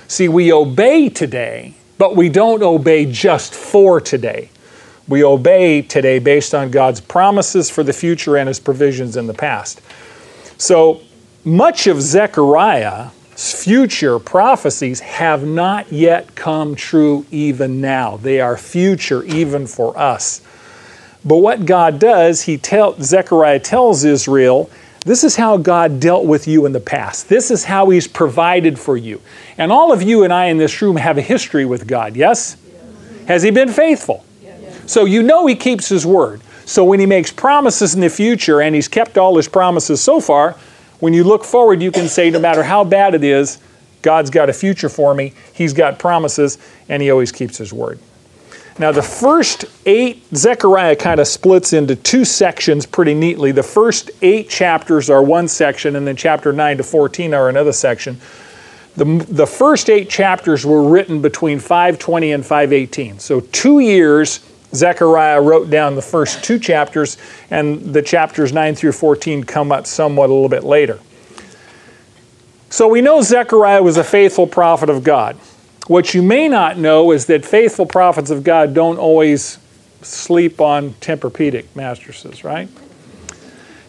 See, 0.08 0.28
we 0.28 0.52
obey 0.52 1.08
today, 1.08 1.74
but 1.98 2.16
we 2.16 2.28
don't 2.28 2.62
obey 2.62 3.06
just 3.06 3.54
for 3.54 4.00
today. 4.00 4.50
We 5.08 5.24
obey 5.24 5.82
today 5.82 6.18
based 6.18 6.54
on 6.54 6.70
God's 6.70 7.00
promises 7.00 7.70
for 7.70 7.82
the 7.82 7.92
future 7.92 8.36
and 8.36 8.48
his 8.48 8.60
provisions 8.60 9.16
in 9.16 9.26
the 9.26 9.34
past. 9.34 9.80
So, 10.58 11.00
much 11.44 11.86
of 11.86 12.00
Zechariah's 12.00 13.10
future 13.36 14.18
prophecies 14.18 15.00
have 15.00 15.46
not 15.46 15.92
yet 15.92 16.34
come 16.34 16.74
true 16.74 17.26
even 17.30 17.80
now. 17.80 18.16
They 18.16 18.40
are 18.40 18.56
future 18.56 19.24
even 19.24 19.66
for 19.66 19.98
us. 19.98 20.40
But 21.24 21.36
what 21.36 21.66
God 21.66 21.98
does, 21.98 22.42
he 22.42 22.58
tell, 22.58 23.00
Zechariah 23.00 23.60
tells 23.60 24.04
Israel, 24.04 24.70
this 25.04 25.24
is 25.24 25.34
how 25.34 25.56
God 25.56 25.98
dealt 25.98 26.26
with 26.26 26.46
you 26.46 26.64
in 26.64 26.72
the 26.72 26.80
past. 26.80 27.28
This 27.28 27.50
is 27.50 27.64
how 27.64 27.90
He's 27.90 28.06
provided 28.06 28.78
for 28.78 28.96
you. 28.96 29.20
And 29.58 29.72
all 29.72 29.92
of 29.92 30.00
you 30.00 30.22
and 30.22 30.32
I 30.32 30.46
in 30.46 30.58
this 30.58 30.80
room 30.80 30.96
have 30.96 31.18
a 31.18 31.22
history 31.22 31.64
with 31.64 31.88
God, 31.88 32.14
yes? 32.14 32.56
yes. 32.64 33.26
Has 33.26 33.42
He 33.42 33.50
been 33.50 33.68
faithful? 33.68 34.24
Yes. 34.40 34.90
So 34.90 35.04
you 35.04 35.22
know 35.22 35.46
He 35.46 35.56
keeps 35.56 35.88
His 35.88 36.06
word. 36.06 36.40
So 36.66 36.84
when 36.84 37.00
He 37.00 37.06
makes 37.06 37.32
promises 37.32 37.96
in 37.96 38.00
the 38.00 38.10
future, 38.10 38.60
and 38.60 38.76
He's 38.76 38.86
kept 38.86 39.18
all 39.18 39.36
His 39.36 39.48
promises 39.48 40.00
so 40.00 40.20
far, 40.20 40.56
when 41.02 41.12
you 41.12 41.24
look 41.24 41.42
forward, 41.42 41.82
you 41.82 41.90
can 41.90 42.06
say, 42.06 42.30
no 42.30 42.38
matter 42.38 42.62
how 42.62 42.84
bad 42.84 43.16
it 43.16 43.24
is, 43.24 43.58
God's 44.02 44.30
got 44.30 44.48
a 44.48 44.52
future 44.52 44.88
for 44.88 45.12
me, 45.12 45.32
He's 45.52 45.72
got 45.72 45.98
promises, 45.98 46.58
and 46.88 47.02
He 47.02 47.10
always 47.10 47.32
keeps 47.32 47.58
His 47.58 47.72
word. 47.72 47.98
Now, 48.78 48.92
the 48.92 49.02
first 49.02 49.64
eight, 49.84 50.22
Zechariah 50.32 50.94
kind 50.94 51.18
of 51.18 51.26
splits 51.26 51.72
into 51.72 51.96
two 51.96 52.24
sections 52.24 52.86
pretty 52.86 53.14
neatly. 53.14 53.50
The 53.50 53.64
first 53.64 54.12
eight 54.22 54.48
chapters 54.48 55.10
are 55.10 55.24
one 55.24 55.48
section, 55.48 55.96
and 55.96 56.06
then 56.06 56.14
chapter 56.14 56.52
9 56.52 56.76
to 56.76 56.84
14 56.84 57.34
are 57.34 57.48
another 57.48 57.72
section. 57.72 58.20
The, 58.94 59.26
the 59.28 59.46
first 59.48 59.90
eight 59.90 60.08
chapters 60.08 60.64
were 60.64 60.88
written 60.88 61.20
between 61.20 61.58
520 61.58 62.30
and 62.30 62.46
518. 62.46 63.18
So, 63.18 63.40
two 63.40 63.80
years 63.80 64.38
Zechariah 64.74 65.40
wrote 65.40 65.70
down 65.70 65.94
the 65.94 66.02
first 66.02 66.42
two 66.42 66.58
chapters, 66.58 67.18
and 67.50 67.92
the 67.92 68.02
chapters 68.02 68.52
9 68.52 68.74
through 68.74 68.92
14 68.92 69.44
come 69.44 69.70
up 69.70 69.86
somewhat 69.86 70.30
a 70.30 70.32
little 70.32 70.48
bit 70.48 70.64
later. 70.64 70.98
So 72.70 72.88
we 72.88 73.02
know 73.02 73.20
Zechariah 73.20 73.82
was 73.82 73.98
a 73.98 74.04
faithful 74.04 74.46
prophet 74.46 74.88
of 74.88 75.04
God. 75.04 75.36
What 75.88 76.14
you 76.14 76.22
may 76.22 76.48
not 76.48 76.78
know 76.78 77.12
is 77.12 77.26
that 77.26 77.44
faithful 77.44 77.84
prophets 77.84 78.30
of 78.30 78.44
God 78.44 78.72
don't 78.72 78.98
always 78.98 79.58
sleep 80.00 80.60
on 80.60 80.94
Tempur-Pedic 80.94 81.66
mattresses, 81.74 82.44
right? 82.44 82.68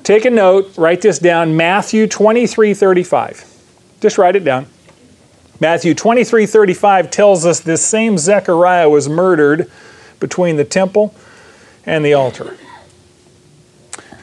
Take 0.03 0.25
a 0.25 0.29
note, 0.29 0.77
write 0.77 1.01
this 1.01 1.17
down 1.17 1.55
Matthew 1.55 2.07
23 2.07 2.73
35. 2.73 3.45
Just 4.01 4.17
write 4.17 4.35
it 4.35 4.43
down. 4.43 4.67
Matthew 5.61 5.93
23 5.93 6.45
35 6.45 7.09
tells 7.09 7.45
us 7.45 7.61
this 7.61 7.85
same 7.85 8.17
Zechariah 8.17 8.89
was 8.89 9.07
murdered 9.07 9.71
between 10.23 10.55
the 10.55 10.63
temple 10.63 11.13
and 11.85 12.05
the 12.05 12.13
altar. 12.13 12.55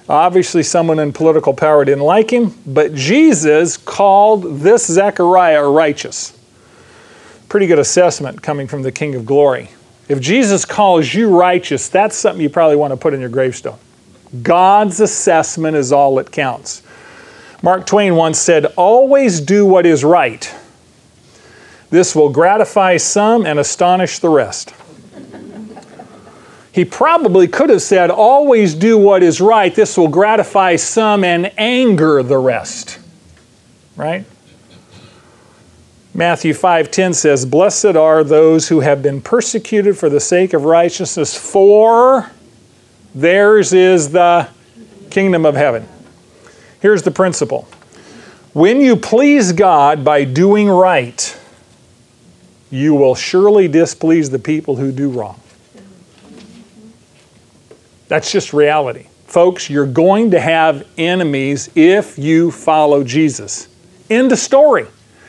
Obviously, 0.08 0.62
someone 0.62 0.98
in 0.98 1.12
political 1.12 1.52
power 1.52 1.84
didn't 1.84 2.04
like 2.04 2.30
him, 2.30 2.54
but 2.66 2.94
Jesus 2.94 3.76
called 3.76 4.60
this 4.60 4.86
Zechariah 4.86 5.68
righteous. 5.68 6.36
Pretty 7.50 7.66
good 7.66 7.78
assessment 7.78 8.40
coming 8.40 8.66
from 8.66 8.80
the 8.80 8.90
King 8.90 9.14
of 9.14 9.26
Glory. 9.26 9.68
If 10.08 10.20
Jesus 10.20 10.64
calls 10.64 11.12
you 11.12 11.38
righteous, 11.38 11.90
that's 11.90 12.16
something 12.16 12.40
you 12.40 12.48
probably 12.48 12.76
want 12.76 12.92
to 12.92 12.96
put 12.96 13.12
in 13.12 13.20
your 13.20 13.28
gravestone. 13.28 13.78
God's 14.42 15.00
assessment 15.00 15.76
is 15.76 15.92
all 15.92 16.14
that 16.14 16.32
counts. 16.32 16.82
Mark 17.62 17.86
Twain 17.86 18.16
once 18.16 18.38
said, 18.38 18.64
Always 18.74 19.38
do 19.38 19.66
what 19.66 19.84
is 19.84 20.02
right. 20.02 20.52
This 21.90 22.16
will 22.16 22.30
gratify 22.30 22.96
some 22.96 23.44
and 23.44 23.58
astonish 23.58 24.18
the 24.18 24.30
rest. 24.30 24.72
He 26.72 26.84
probably 26.84 27.48
could 27.48 27.70
have 27.70 27.82
said, 27.82 28.10
Always 28.10 28.74
do 28.74 28.96
what 28.96 29.22
is 29.22 29.40
right. 29.40 29.74
This 29.74 29.96
will 29.96 30.08
gratify 30.08 30.76
some 30.76 31.24
and 31.24 31.52
anger 31.58 32.22
the 32.22 32.38
rest. 32.38 32.98
Right? 33.96 34.24
Matthew 36.14 36.54
5:10 36.54 37.14
says, 37.14 37.46
"Blessed 37.46 37.96
are 37.96 38.24
those 38.24 38.68
who 38.68 38.80
have 38.80 39.02
been 39.02 39.20
persecuted 39.20 39.96
for 39.96 40.08
the 40.08 40.20
sake 40.20 40.52
of 40.52 40.64
righteousness, 40.64 41.36
for 41.36 42.30
theirs 43.14 43.72
is 43.72 44.10
the 44.10 44.48
kingdom 45.10 45.46
of 45.46 45.54
heaven." 45.54 45.86
Here's 46.80 47.02
the 47.02 47.10
principle. 47.10 47.68
When 48.52 48.80
you 48.80 48.96
please 48.96 49.52
God 49.52 50.04
by 50.04 50.24
doing 50.24 50.68
right, 50.68 51.36
you 52.70 52.94
will 52.94 53.14
surely 53.14 53.68
displease 53.68 54.30
the 54.30 54.38
people 54.38 54.76
who 54.76 54.90
do 54.90 55.08
wrong. 55.08 55.40
That's 58.10 58.32
just 58.32 58.52
reality. 58.52 59.06
Folks, 59.26 59.70
you're 59.70 59.86
going 59.86 60.32
to 60.32 60.40
have 60.40 60.84
enemies 60.98 61.70
if 61.76 62.18
you 62.18 62.50
follow 62.50 63.04
Jesus. 63.04 63.68
End 64.10 64.32
of 64.32 64.38
story. 64.40 64.88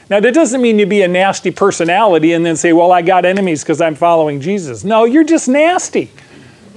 Now, 0.09 0.19
that 0.19 0.33
doesn't 0.33 0.59
mean 0.59 0.79
you 0.79 0.87
be 0.87 1.03
a 1.03 1.07
nasty 1.07 1.51
personality 1.51 2.33
and 2.33 2.43
then 2.43 2.55
say, 2.55 2.73
well, 2.73 2.91
I 2.91 3.03
got 3.03 3.23
enemies 3.23 3.61
because 3.61 3.81
I'm 3.81 3.93
following 3.93 4.41
Jesus. 4.41 4.83
No, 4.83 5.05
you're 5.05 5.23
just 5.23 5.47
nasty. 5.47 6.11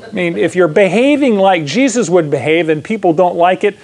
I 0.06 0.12
mean, 0.12 0.36
if 0.36 0.54
you're 0.54 0.68
behaving 0.68 1.36
like 1.36 1.64
Jesus 1.64 2.10
would 2.10 2.30
behave 2.30 2.68
and 2.68 2.84
people 2.84 3.14
don't 3.14 3.36
like 3.36 3.64
it, 3.64 3.78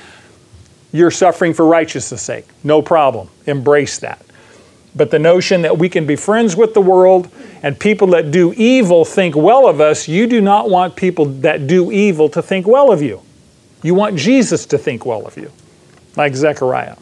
you're 0.93 1.11
suffering 1.11 1.55
for 1.55 1.65
righteousness' 1.65 2.21
sake. 2.21 2.47
No 2.62 2.83
problem. 2.83 3.31
Embrace 3.47 3.99
that. 4.00 4.23
But 4.95 5.11
the 5.11 5.19
notion 5.19 5.63
that 5.63 5.79
we 5.79 5.89
can 5.89 6.07
be 6.07 6.17
friends 6.17 6.57
with 6.57 6.75
the 6.75 6.81
world 6.81 7.31
and 7.63 7.79
people 7.79 8.09
that 8.09 8.31
do 8.31 8.53
evil 8.55 9.05
think 9.05 9.37
well 9.37 9.69
of 9.69 9.81
us, 9.81 10.09
you 10.09 10.27
do 10.27 10.41
not 10.41 10.69
want 10.69 10.97
people 10.97 11.27
that 11.27 11.67
do 11.67 11.93
evil 11.93 12.29
to 12.31 12.43
think 12.43 12.67
well 12.67 12.91
of 12.91 13.01
you. 13.01 13.23
You 13.83 13.95
want 13.95 14.17
Jesus 14.17 14.67
to 14.67 14.79
think 14.79 15.07
well 15.07 15.27
of 15.27 15.37
you, 15.37 15.51
like 16.17 16.35
Zechariah. 16.35 16.97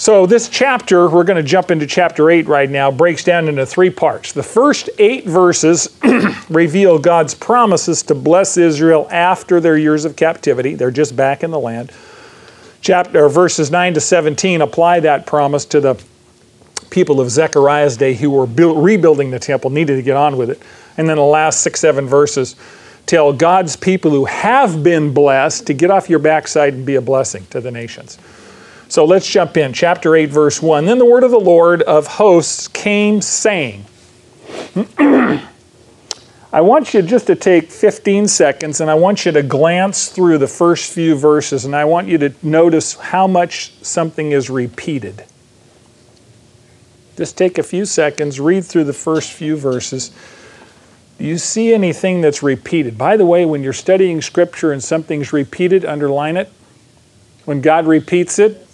So, 0.00 0.26
this 0.26 0.48
chapter, 0.48 1.08
we're 1.08 1.24
going 1.24 1.42
to 1.42 1.48
jump 1.48 1.72
into 1.72 1.84
chapter 1.84 2.30
8 2.30 2.46
right 2.46 2.70
now, 2.70 2.88
breaks 2.88 3.24
down 3.24 3.48
into 3.48 3.66
three 3.66 3.90
parts. 3.90 4.30
The 4.30 4.44
first 4.44 4.88
eight 4.98 5.26
verses 5.26 5.98
reveal 6.48 7.00
God's 7.00 7.34
promises 7.34 8.04
to 8.04 8.14
bless 8.14 8.56
Israel 8.56 9.08
after 9.10 9.58
their 9.58 9.76
years 9.76 10.04
of 10.04 10.14
captivity. 10.14 10.76
They're 10.76 10.92
just 10.92 11.16
back 11.16 11.42
in 11.42 11.50
the 11.50 11.58
land. 11.58 11.90
Chapter, 12.80 13.28
verses 13.28 13.72
9 13.72 13.94
to 13.94 14.00
17 14.00 14.60
apply 14.60 15.00
that 15.00 15.26
promise 15.26 15.64
to 15.64 15.80
the 15.80 16.00
people 16.90 17.20
of 17.20 17.30
Zechariah's 17.30 17.96
day 17.96 18.14
who 18.14 18.30
were 18.30 18.46
build, 18.46 18.82
rebuilding 18.82 19.30
the 19.30 19.38
temple 19.38 19.70
needed 19.70 19.96
to 19.96 20.02
get 20.02 20.16
on 20.16 20.36
with 20.36 20.50
it. 20.50 20.60
And 20.96 21.08
then 21.08 21.16
the 21.16 21.22
last 21.22 21.60
six, 21.60 21.80
seven 21.80 22.06
verses 22.06 22.56
tell 23.06 23.32
God's 23.32 23.76
people 23.76 24.10
who 24.10 24.26
have 24.26 24.82
been 24.82 25.14
blessed 25.14 25.66
to 25.66 25.74
get 25.74 25.90
off 25.90 26.10
your 26.10 26.18
backside 26.18 26.74
and 26.74 26.84
be 26.84 26.96
a 26.96 27.00
blessing 27.00 27.46
to 27.50 27.60
the 27.60 27.70
nations. 27.70 28.18
So 28.88 29.04
let's 29.04 29.28
jump 29.28 29.56
in. 29.56 29.72
Chapter 29.72 30.16
8, 30.16 30.26
verse 30.30 30.62
1. 30.62 30.86
Then 30.86 30.98
the 30.98 31.04
word 31.04 31.24
of 31.24 31.30
the 31.30 31.38
Lord 31.38 31.82
of 31.82 32.06
hosts 32.06 32.68
came 32.68 33.20
saying, 33.20 33.84
I 36.50 36.62
want 36.62 36.94
you 36.94 37.02
just 37.02 37.26
to 37.26 37.36
take 37.36 37.70
15 37.70 38.26
seconds 38.26 38.80
and 38.80 38.90
I 38.90 38.94
want 38.94 39.26
you 39.26 39.32
to 39.32 39.42
glance 39.42 40.08
through 40.08 40.38
the 40.38 40.46
first 40.46 40.90
few 40.90 41.14
verses 41.14 41.66
and 41.66 41.76
I 41.76 41.84
want 41.84 42.08
you 42.08 42.16
to 42.18 42.32
notice 42.42 42.94
how 42.94 43.26
much 43.26 43.74
something 43.84 44.32
is 44.32 44.48
repeated. 44.48 45.24
Just 47.18 47.36
take 47.36 47.58
a 47.58 47.64
few 47.64 47.84
seconds, 47.84 48.38
read 48.38 48.64
through 48.64 48.84
the 48.84 48.92
first 48.92 49.32
few 49.32 49.56
verses. 49.56 50.12
Do 51.18 51.24
you 51.24 51.36
see 51.36 51.74
anything 51.74 52.20
that's 52.20 52.44
repeated? 52.44 52.96
By 52.96 53.16
the 53.16 53.26
way, 53.26 53.44
when 53.44 53.60
you're 53.60 53.72
studying 53.72 54.22
Scripture 54.22 54.70
and 54.70 54.80
something's 54.80 55.32
repeated, 55.32 55.84
underline 55.84 56.36
it. 56.36 56.48
When 57.44 57.60
God 57.60 57.88
repeats 57.88 58.38
it, 58.38 58.64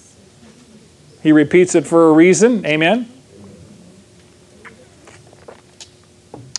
He 1.22 1.32
repeats 1.32 1.74
it 1.74 1.86
for 1.86 2.10
a 2.10 2.12
reason. 2.12 2.66
Amen? 2.66 3.08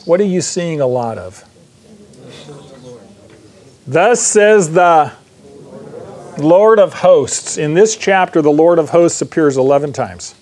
What 0.06 0.20
are 0.20 0.26
you 0.26 0.42
seeing 0.42 0.82
a 0.82 0.88
lot 0.88 1.20
of? 1.20 1.44
Thus 3.86 4.26
says 4.26 4.74
the 4.74 5.12
Lord 6.40 6.80
of 6.80 6.96
hosts. 6.96 7.60
In 7.60 7.76
this 7.76 7.96
chapter, 7.96 8.42
the 8.42 8.52
Lord 8.52 8.80
of 8.80 8.90
hosts 8.90 9.22
appears 9.22 9.56
11 9.56 9.94
times. 9.94 10.34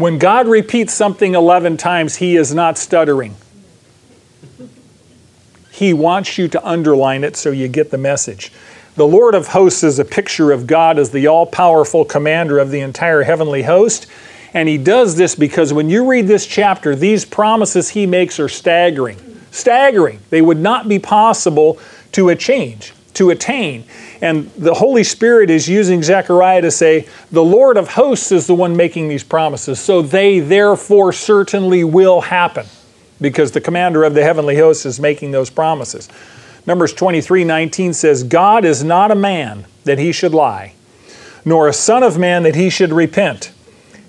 When 0.00 0.16
God 0.16 0.48
repeats 0.48 0.94
something 0.94 1.34
11 1.34 1.76
times, 1.76 2.16
He 2.16 2.34
is 2.34 2.54
not 2.54 2.78
stuttering. 2.78 3.36
He 5.70 5.92
wants 5.92 6.38
you 6.38 6.48
to 6.48 6.66
underline 6.66 7.22
it 7.22 7.36
so 7.36 7.50
you 7.50 7.68
get 7.68 7.90
the 7.90 7.98
message. 7.98 8.50
The 8.94 9.06
Lord 9.06 9.34
of 9.34 9.48
hosts 9.48 9.84
is 9.84 9.98
a 9.98 10.04
picture 10.06 10.52
of 10.52 10.66
God 10.66 10.98
as 10.98 11.10
the 11.10 11.26
all 11.26 11.44
powerful 11.44 12.06
commander 12.06 12.58
of 12.58 12.70
the 12.70 12.80
entire 12.80 13.24
heavenly 13.24 13.64
host. 13.64 14.06
And 14.54 14.70
he 14.70 14.78
does 14.78 15.16
this 15.16 15.34
because 15.34 15.70
when 15.70 15.90
you 15.90 16.08
read 16.08 16.26
this 16.26 16.46
chapter, 16.46 16.96
these 16.96 17.26
promises 17.26 17.90
he 17.90 18.06
makes 18.06 18.40
are 18.40 18.48
staggering. 18.48 19.18
Staggering. 19.50 20.20
They 20.30 20.40
would 20.40 20.60
not 20.60 20.88
be 20.88 20.98
possible 20.98 21.78
to 22.12 22.30
a 22.30 22.36
change, 22.36 22.94
to 23.14 23.30
attain. 23.30 23.84
And 24.20 24.50
the 24.52 24.74
Holy 24.74 25.04
Spirit 25.04 25.50
is 25.50 25.68
using 25.68 26.02
Zechariah 26.02 26.62
to 26.62 26.70
say, 26.70 27.08
the 27.30 27.42
Lord 27.42 27.76
of 27.76 27.88
hosts 27.88 28.32
is 28.32 28.46
the 28.46 28.54
one 28.54 28.76
making 28.76 29.08
these 29.08 29.24
promises, 29.24 29.80
so 29.80 30.02
they 30.02 30.40
therefore 30.40 31.12
certainly 31.12 31.84
will 31.84 32.20
happen 32.20 32.66
because 33.20 33.52
the 33.52 33.60
commander 33.60 34.04
of 34.04 34.14
the 34.14 34.22
heavenly 34.22 34.56
hosts 34.56 34.86
is 34.86 35.00
making 35.00 35.30
those 35.30 35.50
promises. 35.50 36.08
Numbers 36.66 36.92
23 36.92 37.44
19 37.44 37.92
says, 37.92 38.22
God 38.22 38.64
is 38.64 38.84
not 38.84 39.10
a 39.10 39.14
man 39.14 39.66
that 39.84 39.98
he 39.98 40.12
should 40.12 40.34
lie, 40.34 40.74
nor 41.44 41.68
a 41.68 41.72
son 41.72 42.02
of 42.02 42.18
man 42.18 42.42
that 42.42 42.54
he 42.54 42.70
should 42.70 42.92
repent. 42.92 43.52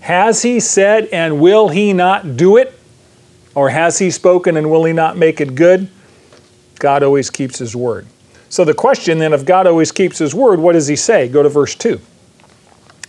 Has 0.01 0.41
he 0.41 0.59
said, 0.59 1.05
and 1.07 1.39
will 1.39 1.69
he 1.69 1.93
not 1.93 2.35
do 2.35 2.57
it? 2.57 2.77
Or 3.53 3.69
has 3.69 3.99
he 3.99 4.11
spoken, 4.11 4.57
and 4.57 4.71
will 4.71 4.85
he 4.85 4.93
not 4.93 5.17
make 5.17 5.41
it 5.41 5.55
good? 5.55 5.89
God 6.79 7.03
always 7.03 7.29
keeps 7.29 7.59
his 7.59 7.75
word. 7.75 8.07
So 8.51 8.65
the 8.65 8.73
question 8.73 9.17
then, 9.17 9.31
if 9.31 9.45
God 9.45 9.65
always 9.65 9.93
keeps 9.93 10.17
his 10.17 10.35
word, 10.35 10.59
what 10.59 10.73
does 10.73 10.87
he 10.87 10.97
say? 10.97 11.29
Go 11.29 11.41
to 11.41 11.47
verse 11.47 11.73
2. 11.73 12.01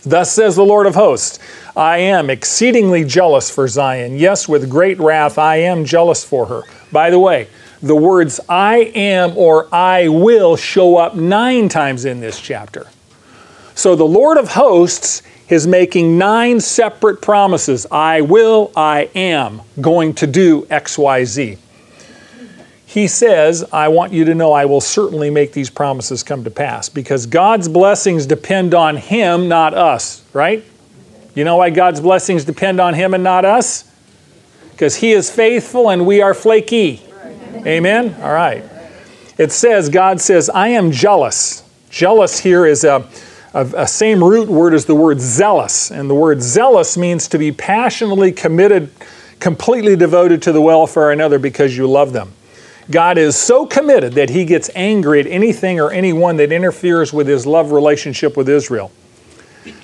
Thus 0.05 0.31
says 0.31 0.55
the 0.55 0.63
Lord 0.63 0.87
of 0.87 0.95
hosts 0.95 1.37
I 1.75 1.97
am 1.97 2.29
exceedingly 2.29 3.03
jealous 3.03 3.49
for 3.49 3.67
Zion. 3.67 4.17
Yes, 4.17 4.47
with 4.47 4.69
great 4.69 4.97
wrath, 4.99 5.37
I 5.37 5.57
am 5.57 5.83
jealous 5.83 6.23
for 6.23 6.45
her. 6.45 6.61
By 6.93 7.09
the 7.09 7.19
way, 7.19 7.49
the 7.81 7.95
words 7.95 8.39
I 8.47 8.91
am 8.95 9.37
or 9.37 9.67
I 9.75 10.07
will 10.07 10.55
show 10.55 10.95
up 10.95 11.15
nine 11.15 11.67
times 11.67 12.05
in 12.05 12.21
this 12.21 12.39
chapter. 12.39 12.87
So 13.75 13.97
the 13.97 14.05
Lord 14.05 14.37
of 14.37 14.47
hosts 14.47 15.23
is 15.49 15.67
making 15.67 16.17
nine 16.17 16.61
separate 16.61 17.21
promises 17.21 17.85
I 17.91 18.21
will, 18.21 18.71
I 18.77 19.09
am 19.13 19.61
going 19.81 20.13
to 20.15 20.27
do 20.27 20.65
X, 20.69 20.97
Y, 20.97 21.25
Z. 21.25 21.57
He 22.93 23.07
says, 23.07 23.65
I 23.73 23.87
want 23.87 24.13
you 24.13 24.23
to 24.25 24.35
know 24.35 24.53
I 24.53 24.65
will 24.65 24.79
certainly 24.79 25.31
make 25.31 25.51
these 25.51 25.71
promises 25.71 26.21
come 26.21 26.43
to 26.43 26.51
pass 26.51 26.89
because 26.89 27.25
God's 27.25 27.67
blessings 27.67 28.27
depend 28.27 28.75
on 28.75 28.97
Him, 28.97 29.47
not 29.47 29.73
us, 29.73 30.23
right? 30.31 30.63
You 31.33 31.43
know 31.43 31.55
why 31.55 31.71
God's 31.71 32.01
blessings 32.01 32.45
depend 32.45 32.79
on 32.79 32.93
Him 32.93 33.15
and 33.15 33.23
not 33.23 33.45
us? 33.45 33.91
Because 34.69 34.95
He 34.95 35.11
is 35.11 35.31
faithful 35.31 35.89
and 35.89 36.05
we 36.05 36.21
are 36.21 36.35
flaky. 36.35 37.01
Amen? 37.65 38.15
All 38.21 38.31
right. 38.31 38.63
It 39.39 39.51
says, 39.51 39.89
God 39.89 40.21
says, 40.21 40.47
I 40.51 40.67
am 40.67 40.91
jealous. 40.91 41.63
Jealous 41.89 42.37
here 42.37 42.67
is 42.67 42.83
a, 42.83 43.09
a, 43.55 43.65
a, 43.75 43.87
same 43.87 44.23
root 44.23 44.47
word 44.49 44.75
as 44.75 44.85
the 44.85 44.93
word 44.93 45.19
zealous. 45.19 45.89
And 45.89 46.07
the 46.07 46.13
word 46.13 46.43
zealous 46.43 46.95
means 46.95 47.27
to 47.29 47.39
be 47.39 47.51
passionately 47.51 48.31
committed, 48.31 48.91
completely 49.39 49.95
devoted 49.95 50.43
to 50.43 50.51
the 50.51 50.61
welfare 50.61 51.09
of 51.09 51.13
another 51.13 51.39
because 51.39 51.75
you 51.75 51.87
love 51.87 52.13
them. 52.13 52.33
God 52.91 53.17
is 53.17 53.35
so 53.35 53.65
committed 53.65 54.13
that 54.13 54.29
he 54.29 54.45
gets 54.45 54.69
angry 54.75 55.19
at 55.21 55.27
anything 55.27 55.79
or 55.79 55.91
anyone 55.91 56.37
that 56.37 56.51
interferes 56.51 57.13
with 57.13 57.27
his 57.27 57.45
love 57.45 57.71
relationship 57.71 58.35
with 58.35 58.49
Israel. 58.49 58.91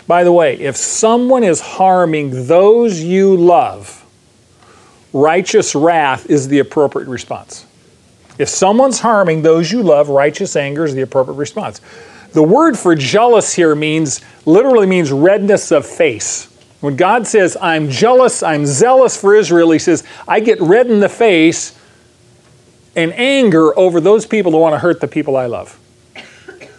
By 0.08 0.24
the 0.24 0.32
way, 0.32 0.60
if 0.60 0.76
someone 0.76 1.44
is 1.44 1.62
harming 1.62 2.48
those 2.48 3.02
you 3.02 3.38
love, 3.38 4.06
righteous 5.14 5.76
wrath 5.76 6.30
is 6.30 6.48
the 6.48 6.60
appropriate 6.60 7.08
response. 7.08 7.66
If 8.38 8.50
someone's 8.50 9.00
harming 9.00 9.42
those 9.42 9.72
you 9.72 9.82
love, 9.84 10.10
righteous 10.10 10.56
anger 10.56 10.86
is 10.86 10.94
the 10.94 11.02
appropriate 11.02 11.38
response. 11.38 11.82
The 12.34 12.44
word 12.44 12.78
for 12.78 12.96
jealous 12.96 13.54
here 13.54 13.76
means 13.76 14.22
literally 14.46 14.88
means 14.88 15.12
redness 15.12 15.72
of 15.72 15.86
face. 15.86 16.46
When 16.82 16.96
God 16.96 17.28
says, 17.28 17.58
I'm 17.60 17.90
jealous, 17.90 18.44
I'm 18.44 18.66
zealous 18.66 19.20
for 19.20 19.36
Israel, 19.36 19.72
he 19.72 19.80
says, 19.80 20.04
I 20.28 20.40
get 20.40 20.62
red 20.62 20.90
in 20.90 21.00
the 21.00 21.10
face 21.10 21.79
and 23.00 23.14
anger 23.14 23.78
over 23.80 24.02
those 24.02 24.26
people 24.26 24.52
who 24.52 24.58
want 24.58 24.74
to 24.74 24.80
hurt 24.80 25.00
the 25.00 25.08
people 25.08 25.38
I 25.38 25.46
love. 25.46 25.80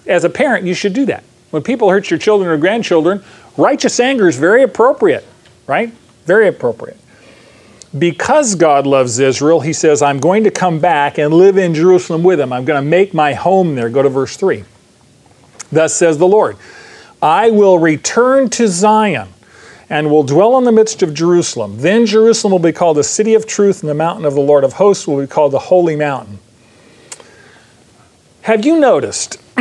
As 0.07 0.25
a 0.25 0.31
parent, 0.31 0.67
you 0.67 0.75
should 0.75 0.93
do 0.93 1.07
that. 1.07 1.25
When 1.51 1.63
people 1.63 1.89
hurt 1.91 2.11
your 2.11 2.19
children 2.19 2.51
or 2.51 2.57
grandchildren, 2.57 3.25
righteous 3.57 3.99
anger 3.99 4.29
is 4.29 4.37
very 4.37 4.63
appropriate, 4.63 5.27
right? 5.67 5.93
Very 6.27 6.47
appropriate. 6.47 6.99
Because 7.99 8.55
God 8.55 8.87
loves 8.87 9.19
Israel, 9.19 9.61
he 9.61 9.73
says, 9.73 10.01
I'm 10.03 10.21
going 10.21 10.45
to 10.45 10.51
come 10.51 10.79
back 10.79 11.19
and 11.19 11.35
live 11.35 11.57
in 11.57 11.75
Jerusalem 11.75 12.23
with 12.23 12.39
him. 12.39 12.53
I'm 12.53 12.65
going 12.65 12.83
to 12.83 12.89
make 12.89 13.13
my 13.15 13.33
home 13.33 13.75
there. 13.75 13.89
Go 13.89 14.03
to 14.03 14.09
verse 14.09 14.37
3. 14.37 14.65
Thus 15.73 15.95
says 15.95 16.19
the 16.19 16.29
Lord, 16.29 16.57
I 17.23 17.51
will 17.51 17.79
return 17.79 18.49
to 18.51 18.69
Zion 18.69 19.29
and 19.91 20.09
will 20.11 20.23
dwell 20.23 20.57
in 20.57 20.65
the 20.65 20.73
midst 20.73 21.03
of 21.03 21.13
Jerusalem. 21.13 21.81
Then 21.81 22.07
Jerusalem 22.07 22.53
will 22.53 22.61
be 22.61 22.73
called 22.73 22.97
the 22.97 23.05
city 23.05 23.35
of 23.35 23.47
truth, 23.47 23.83
and 23.83 23.91
the 23.91 23.95
mountain 23.95 24.25
of 24.25 24.35
the 24.35 24.41
Lord 24.41 24.63
of 24.63 24.75
hosts 24.75 25.07
will 25.07 25.21
be 25.21 25.27
called 25.27 25.53
the 25.53 25.59
holy 25.59 25.97
mountain. 25.97 26.39
Have 28.43 28.65
you 28.65 28.79
noticed 28.79 29.39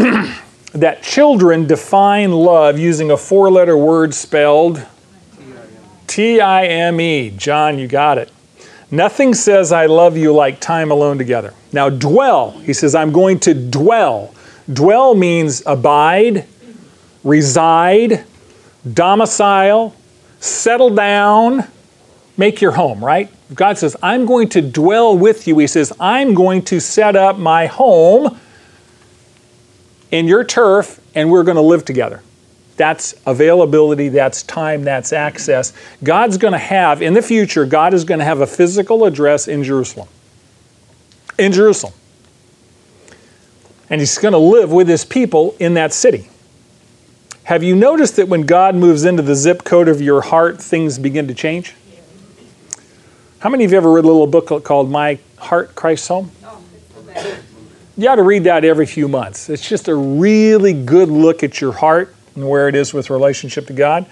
that 0.74 1.02
children 1.02 1.66
define 1.66 2.32
love 2.32 2.78
using 2.78 3.10
a 3.12 3.18
four 3.18 3.52
letter 3.52 3.76
word 3.76 4.14
spelled 4.14 4.86
T 6.10 6.40
I 6.42 6.66
M 6.66 7.00
E. 7.00 7.30
John, 7.30 7.78
you 7.78 7.88
got 7.88 8.18
it. 8.18 8.32
Nothing 8.90 9.36
says 9.36 9.72
I 9.72 9.86
love 9.86 10.18
you 10.18 10.34
like 10.34 10.60
time 10.60 10.90
alone 10.90 11.20
together. 11.20 11.54
Now, 11.72 11.90
dwell, 11.90 12.52
he 12.52 12.74
says, 12.74 12.96
I'm 12.96 13.12
going 13.12 13.40
to 13.42 13.54
dwell. 13.54 14.34
Dwell 14.72 15.14
means 15.14 15.62
abide, 15.68 16.48
reside, 17.24 18.26
domicile, 18.92 19.96
settle 20.40 20.90
down, 20.90 21.66
make 22.38 22.62
your 22.62 22.72
home, 22.72 23.04
right? 23.04 23.30
God 23.54 23.78
says, 23.78 23.96
I'm 24.02 24.26
going 24.26 24.50
to 24.50 24.62
dwell 24.62 25.18
with 25.18 25.48
you. 25.48 25.58
He 25.58 25.68
says, 25.68 25.92
I'm 26.00 26.34
going 26.34 26.64
to 26.66 26.80
set 26.80 27.16
up 27.16 27.38
my 27.38 27.66
home 27.66 28.40
in 30.12 30.28
your 30.28 30.44
turf 30.44 31.00
and 31.16 31.32
we're 31.32 31.44
going 31.44 31.56
to 31.56 31.62
live 31.62 31.86
together. 31.86 32.22
That's 32.78 33.14
availability, 33.26 34.08
that's 34.08 34.44
time, 34.44 34.84
that's 34.84 35.12
access. 35.12 35.74
God's 36.02 36.38
going 36.38 36.54
to 36.54 36.60
have, 36.60 37.02
in 37.02 37.14
the 37.14 37.22
future, 37.22 37.66
God 37.66 37.94
is 37.94 38.06
going 38.06 38.20
to 38.20 38.26
have 38.26 38.40
a 38.40 38.48
physical 38.48 39.04
address 39.04 39.50
in 39.50 39.64
Jerusalem. 39.64 40.08
In 41.38 41.52
Jerusalem. 41.52 41.94
And 43.90 44.00
He's 44.00 44.18
going 44.18 44.32
to 44.32 44.38
live 44.38 44.72
with 44.72 44.88
His 44.88 45.04
people 45.04 45.56
in 45.60 45.74
that 45.74 45.92
city. 45.92 46.30
Have 47.50 47.64
you 47.64 47.76
noticed 47.76 48.18
that 48.18 48.28
when 48.28 48.44
God 48.44 48.76
moves 48.76 49.06
into 49.06 49.24
the 49.24 49.34
zip 49.34 49.64
code 49.64 49.88
of 49.88 50.00
your 50.00 50.22
heart, 50.22 50.62
things 50.62 51.00
begin 51.00 51.28
to 51.30 51.34
change? 51.34 51.74
How 53.40 53.50
many 53.50 53.66
of 53.66 53.72
you 53.72 53.78
ever 53.78 53.92
read 53.92 54.04
a 54.04 54.08
little 54.08 54.28
book 54.28 54.64
called 54.64 54.92
My 54.92 55.18
Heart, 55.40 55.74
Christ's 55.74 56.10
Home? 56.10 56.30
You 57.98 58.08
ought 58.08 58.18
to 58.18 58.22
read 58.22 58.44
that 58.44 58.64
every 58.64 58.86
few 58.86 59.08
months. 59.08 59.50
It's 59.50 59.68
just 59.68 59.88
a 59.88 59.96
really 59.96 60.74
good 60.74 61.10
look 61.10 61.42
at 61.42 61.60
your 61.60 61.72
heart 61.72 62.14
and 62.36 62.48
where 62.48 62.70
it 62.70 62.76
is 62.76 62.94
with 62.94 63.10
relationship 63.10 63.66
to 63.66 63.74
God. 63.74 64.06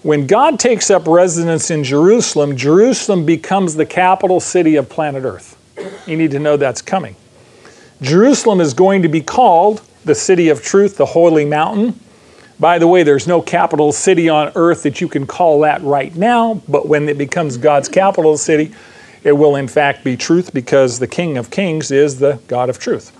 When 0.00 0.26
God 0.26 0.58
takes 0.58 0.90
up 0.90 1.06
residence 1.06 1.70
in 1.70 1.84
Jerusalem, 1.84 2.56
Jerusalem 2.56 3.26
becomes 3.26 3.74
the 3.74 3.84
capital 3.84 4.40
city 4.40 4.76
of 4.76 4.88
planet 4.88 5.24
Earth. 5.24 5.58
You 6.06 6.16
need 6.16 6.30
to 6.30 6.38
know 6.38 6.56
that's 6.56 6.80
coming. 6.80 7.16
Jerusalem 8.00 8.62
is 8.62 8.72
going 8.72 9.02
to 9.02 9.08
be 9.10 9.20
called 9.20 9.82
the 10.06 10.14
city 10.14 10.48
of 10.48 10.62
truth, 10.62 10.96
the 10.96 11.04
holy 11.04 11.44
mountain. 11.44 12.00
By 12.60 12.78
the 12.78 12.86
way, 12.86 13.02
there's 13.02 13.26
no 13.26 13.42
capital 13.42 13.92
city 13.92 14.28
on 14.28 14.52
earth 14.54 14.84
that 14.84 15.00
you 15.00 15.08
can 15.08 15.26
call 15.26 15.60
that 15.60 15.82
right 15.82 16.14
now, 16.14 16.62
but 16.68 16.86
when 16.86 17.08
it 17.08 17.18
becomes 17.18 17.56
God's 17.56 17.88
capital 17.88 18.36
city, 18.36 18.72
it 19.24 19.32
will 19.32 19.56
in 19.56 19.66
fact 19.66 20.04
be 20.04 20.16
truth 20.16 20.52
because 20.54 20.98
the 20.98 21.06
King 21.06 21.36
of 21.36 21.50
Kings 21.50 21.90
is 21.90 22.18
the 22.18 22.40
God 22.46 22.68
of 22.68 22.78
truth. 22.78 23.12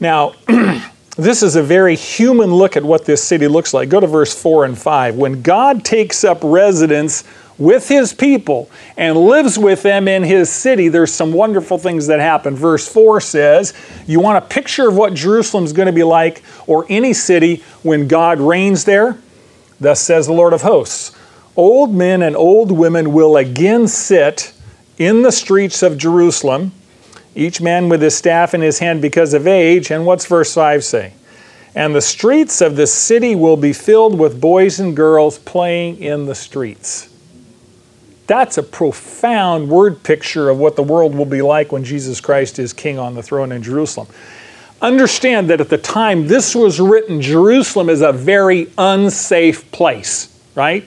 Now, 0.00 0.34
this 1.16 1.42
is 1.42 1.56
a 1.56 1.62
very 1.62 1.96
human 1.96 2.52
look 2.52 2.76
at 2.76 2.82
what 2.82 3.04
this 3.04 3.22
city 3.22 3.48
looks 3.48 3.72
like. 3.72 3.88
Go 3.88 4.00
to 4.00 4.06
verse 4.06 4.40
4 4.40 4.64
and 4.64 4.76
5. 4.76 5.16
When 5.16 5.42
God 5.42 5.84
takes 5.84 6.24
up 6.24 6.40
residence 6.42 7.24
with 7.62 7.88
his 7.88 8.12
people 8.12 8.70
and 8.96 9.16
lives 9.16 9.58
with 9.58 9.82
them 9.82 10.08
in 10.08 10.22
his 10.22 10.50
city, 10.50 10.88
there's 10.88 11.12
some 11.12 11.32
wonderful 11.32 11.78
things 11.78 12.06
that 12.08 12.20
happen. 12.20 12.56
Verse 12.56 12.86
4 12.86 13.20
says, 13.20 13.72
You 14.06 14.20
want 14.20 14.44
a 14.44 14.46
picture 14.46 14.88
of 14.88 14.96
what 14.96 15.14
Jerusalem's 15.14 15.72
going 15.72 15.86
to 15.86 15.92
be 15.92 16.02
like, 16.02 16.42
or 16.66 16.86
any 16.88 17.12
city 17.12 17.62
when 17.82 18.08
God 18.08 18.40
reigns 18.40 18.84
there? 18.84 19.18
Thus 19.80 20.00
says 20.00 20.26
the 20.26 20.32
Lord 20.32 20.52
of 20.52 20.62
hosts 20.62 21.16
Old 21.56 21.94
men 21.94 22.22
and 22.22 22.34
old 22.34 22.72
women 22.72 23.12
will 23.12 23.36
again 23.36 23.86
sit 23.86 24.54
in 24.98 25.22
the 25.22 25.32
streets 25.32 25.82
of 25.82 25.98
Jerusalem, 25.98 26.72
each 27.34 27.60
man 27.60 27.88
with 27.88 28.00
his 28.00 28.16
staff 28.16 28.54
in 28.54 28.60
his 28.60 28.78
hand 28.78 29.02
because 29.02 29.34
of 29.34 29.46
age. 29.46 29.90
And 29.90 30.06
what's 30.06 30.26
verse 30.26 30.54
5 30.54 30.82
say? 30.84 31.12
And 31.74 31.94
the 31.94 32.02
streets 32.02 32.60
of 32.60 32.76
the 32.76 32.86
city 32.86 33.34
will 33.34 33.56
be 33.56 33.72
filled 33.72 34.18
with 34.18 34.40
boys 34.40 34.78
and 34.78 34.94
girls 34.94 35.38
playing 35.38 35.98
in 35.98 36.26
the 36.26 36.34
streets. 36.34 37.11
That's 38.26 38.58
a 38.58 38.62
profound 38.62 39.68
word 39.68 40.02
picture 40.02 40.48
of 40.48 40.58
what 40.58 40.76
the 40.76 40.82
world 40.82 41.14
will 41.14 41.26
be 41.26 41.42
like 41.42 41.72
when 41.72 41.84
Jesus 41.84 42.20
Christ 42.20 42.58
is 42.58 42.72
king 42.72 42.98
on 42.98 43.14
the 43.14 43.22
throne 43.22 43.52
in 43.52 43.62
Jerusalem. 43.62 44.08
Understand 44.80 45.50
that 45.50 45.60
at 45.60 45.68
the 45.68 45.78
time 45.78 46.26
this 46.26 46.54
was 46.54 46.80
written, 46.80 47.20
Jerusalem 47.20 47.88
is 47.88 48.00
a 48.00 48.12
very 48.12 48.68
unsafe 48.78 49.70
place, 49.70 50.36
right? 50.54 50.84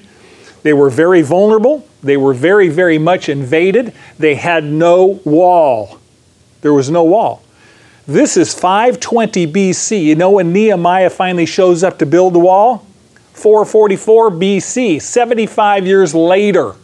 They 0.64 0.74
were 0.74 0.90
very 0.90 1.22
vulnerable. 1.22 1.88
They 2.02 2.18
were 2.18 2.34
very, 2.34 2.70
very 2.70 2.98
much 2.98 3.30
invaded. 3.30 3.94
They 4.18 4.36
had 4.36 4.64
no 4.64 5.22
wall. 5.24 6.00
There 6.62 6.74
was 6.74 6.90
no 6.90 7.04
wall. 7.04 7.44
This 8.08 8.38
is 8.38 8.54
520 8.54 9.48
BC. 9.48 10.04
You 10.04 10.16
know 10.16 10.32
when 10.32 10.52
Nehemiah 10.52 11.10
finally 11.10 11.46
shows 11.46 11.84
up 11.84 12.00
to 12.00 12.06
build 12.06 12.34
the 12.34 12.40
wall? 12.40 12.86
444 13.34 14.32
BC, 14.32 15.02
75 15.02 15.86
years 15.86 16.16
later. 16.16 16.76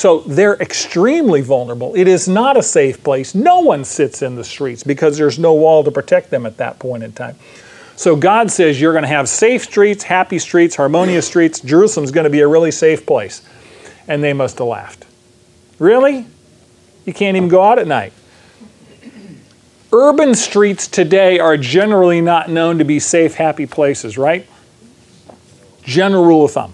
So 0.00 0.20
they're 0.20 0.54
extremely 0.54 1.42
vulnerable. 1.42 1.94
It 1.94 2.08
is 2.08 2.26
not 2.26 2.56
a 2.56 2.62
safe 2.62 3.04
place. 3.04 3.34
No 3.34 3.60
one 3.60 3.84
sits 3.84 4.22
in 4.22 4.34
the 4.34 4.42
streets 4.42 4.82
because 4.82 5.18
there's 5.18 5.38
no 5.38 5.52
wall 5.52 5.84
to 5.84 5.90
protect 5.90 6.30
them 6.30 6.46
at 6.46 6.56
that 6.56 6.78
point 6.78 7.02
in 7.02 7.12
time. 7.12 7.36
So 7.96 8.16
God 8.16 8.50
says 8.50 8.80
you're 8.80 8.94
going 8.94 9.02
to 9.02 9.08
have 9.08 9.28
safe 9.28 9.64
streets, 9.64 10.02
happy 10.02 10.38
streets, 10.38 10.74
harmonious 10.74 11.26
streets. 11.26 11.60
Jerusalem's 11.60 12.12
going 12.12 12.24
to 12.24 12.30
be 12.30 12.40
a 12.40 12.48
really 12.48 12.70
safe 12.70 13.04
place. 13.04 13.42
And 14.08 14.24
they 14.24 14.32
must 14.32 14.56
have 14.56 14.68
laughed. 14.68 15.04
Really? 15.78 16.24
You 17.04 17.12
can't 17.12 17.36
even 17.36 17.50
go 17.50 17.62
out 17.62 17.78
at 17.78 17.86
night. 17.86 18.14
Urban 19.92 20.34
streets 20.34 20.88
today 20.88 21.38
are 21.38 21.58
generally 21.58 22.22
not 22.22 22.48
known 22.48 22.78
to 22.78 22.86
be 22.86 23.00
safe, 23.00 23.34
happy 23.34 23.66
places, 23.66 24.16
right? 24.16 24.46
General 25.82 26.24
rule 26.24 26.46
of 26.46 26.52
thumb. 26.52 26.72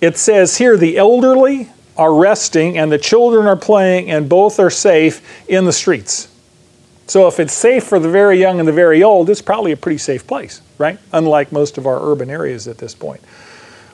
It 0.00 0.16
says 0.16 0.56
here 0.56 0.76
the 0.76 0.96
elderly 0.96 1.68
are 2.00 2.14
resting 2.14 2.78
and 2.78 2.90
the 2.90 2.96
children 2.96 3.46
are 3.46 3.56
playing, 3.56 4.10
and 4.10 4.26
both 4.26 4.58
are 4.58 4.70
safe 4.70 5.46
in 5.50 5.66
the 5.66 5.72
streets. 5.72 6.28
So, 7.06 7.28
if 7.28 7.38
it's 7.38 7.52
safe 7.52 7.84
for 7.84 7.98
the 7.98 8.08
very 8.08 8.40
young 8.40 8.58
and 8.58 8.66
the 8.66 8.72
very 8.72 9.02
old, 9.02 9.28
it's 9.28 9.42
probably 9.42 9.72
a 9.72 9.76
pretty 9.76 9.98
safe 9.98 10.26
place, 10.26 10.62
right? 10.78 10.98
Unlike 11.12 11.52
most 11.52 11.76
of 11.76 11.86
our 11.86 12.00
urban 12.10 12.30
areas 12.30 12.66
at 12.66 12.78
this 12.78 12.94
point. 12.94 13.20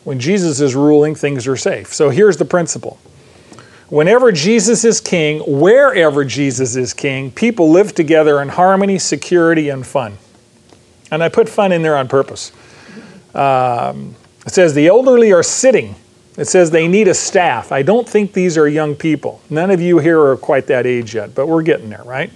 When 0.04 0.20
Jesus 0.20 0.60
is 0.60 0.76
ruling, 0.76 1.16
things 1.16 1.48
are 1.48 1.56
safe. 1.56 1.92
So, 1.92 2.10
here's 2.10 2.36
the 2.36 2.44
principle 2.44 3.00
whenever 3.88 4.30
Jesus 4.30 4.84
is 4.84 5.00
king, 5.00 5.40
wherever 5.40 6.24
Jesus 6.24 6.76
is 6.76 6.94
king, 6.94 7.32
people 7.32 7.70
live 7.70 7.92
together 7.92 8.40
in 8.40 8.50
harmony, 8.50 9.00
security, 9.00 9.68
and 9.68 9.84
fun. 9.84 10.16
And 11.10 11.24
I 11.24 11.28
put 11.28 11.48
fun 11.48 11.72
in 11.72 11.82
there 11.82 11.96
on 11.96 12.06
purpose. 12.06 12.52
Um, 13.34 14.14
it 14.46 14.52
says 14.52 14.74
the 14.74 14.86
elderly 14.86 15.32
are 15.32 15.42
sitting. 15.42 15.96
It 16.36 16.46
says 16.46 16.70
they 16.70 16.86
need 16.86 17.08
a 17.08 17.14
staff. 17.14 17.72
I 17.72 17.82
don't 17.82 18.08
think 18.08 18.32
these 18.32 18.58
are 18.58 18.68
young 18.68 18.94
people. 18.94 19.40
None 19.48 19.70
of 19.70 19.80
you 19.80 19.98
here 19.98 20.20
are 20.20 20.36
quite 20.36 20.66
that 20.66 20.86
age 20.86 21.14
yet, 21.14 21.34
but 21.34 21.46
we're 21.46 21.62
getting 21.62 21.88
there, 21.88 22.02
right? 22.04 22.30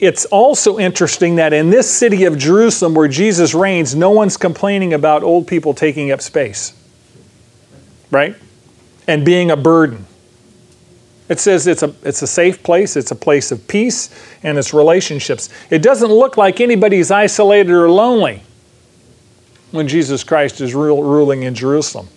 It's 0.00 0.26
also 0.26 0.78
interesting 0.78 1.36
that 1.36 1.52
in 1.54 1.70
this 1.70 1.90
city 1.90 2.24
of 2.24 2.36
Jerusalem 2.36 2.94
where 2.94 3.08
Jesus 3.08 3.54
reigns, 3.54 3.94
no 3.94 4.10
one's 4.10 4.36
complaining 4.36 4.92
about 4.92 5.22
old 5.22 5.46
people 5.46 5.72
taking 5.72 6.10
up 6.10 6.20
space, 6.20 6.74
right? 8.10 8.36
And 9.06 9.24
being 9.24 9.50
a 9.50 9.56
burden. 9.56 10.04
It 11.30 11.40
says 11.40 11.66
it's 11.66 11.82
a, 11.82 11.94
it's 12.02 12.20
a 12.20 12.26
safe 12.26 12.62
place, 12.62 12.96
it's 12.96 13.12
a 13.12 13.16
place 13.16 13.50
of 13.50 13.66
peace, 13.66 14.10
and 14.42 14.58
it's 14.58 14.74
relationships. 14.74 15.48
It 15.70 15.80
doesn't 15.80 16.10
look 16.10 16.36
like 16.36 16.60
anybody's 16.60 17.10
isolated 17.10 17.72
or 17.72 17.88
lonely 17.88 18.42
when 19.70 19.88
Jesus 19.88 20.22
Christ 20.22 20.60
is 20.60 20.74
ruling 20.74 21.44
in 21.44 21.54
Jerusalem. 21.54 22.08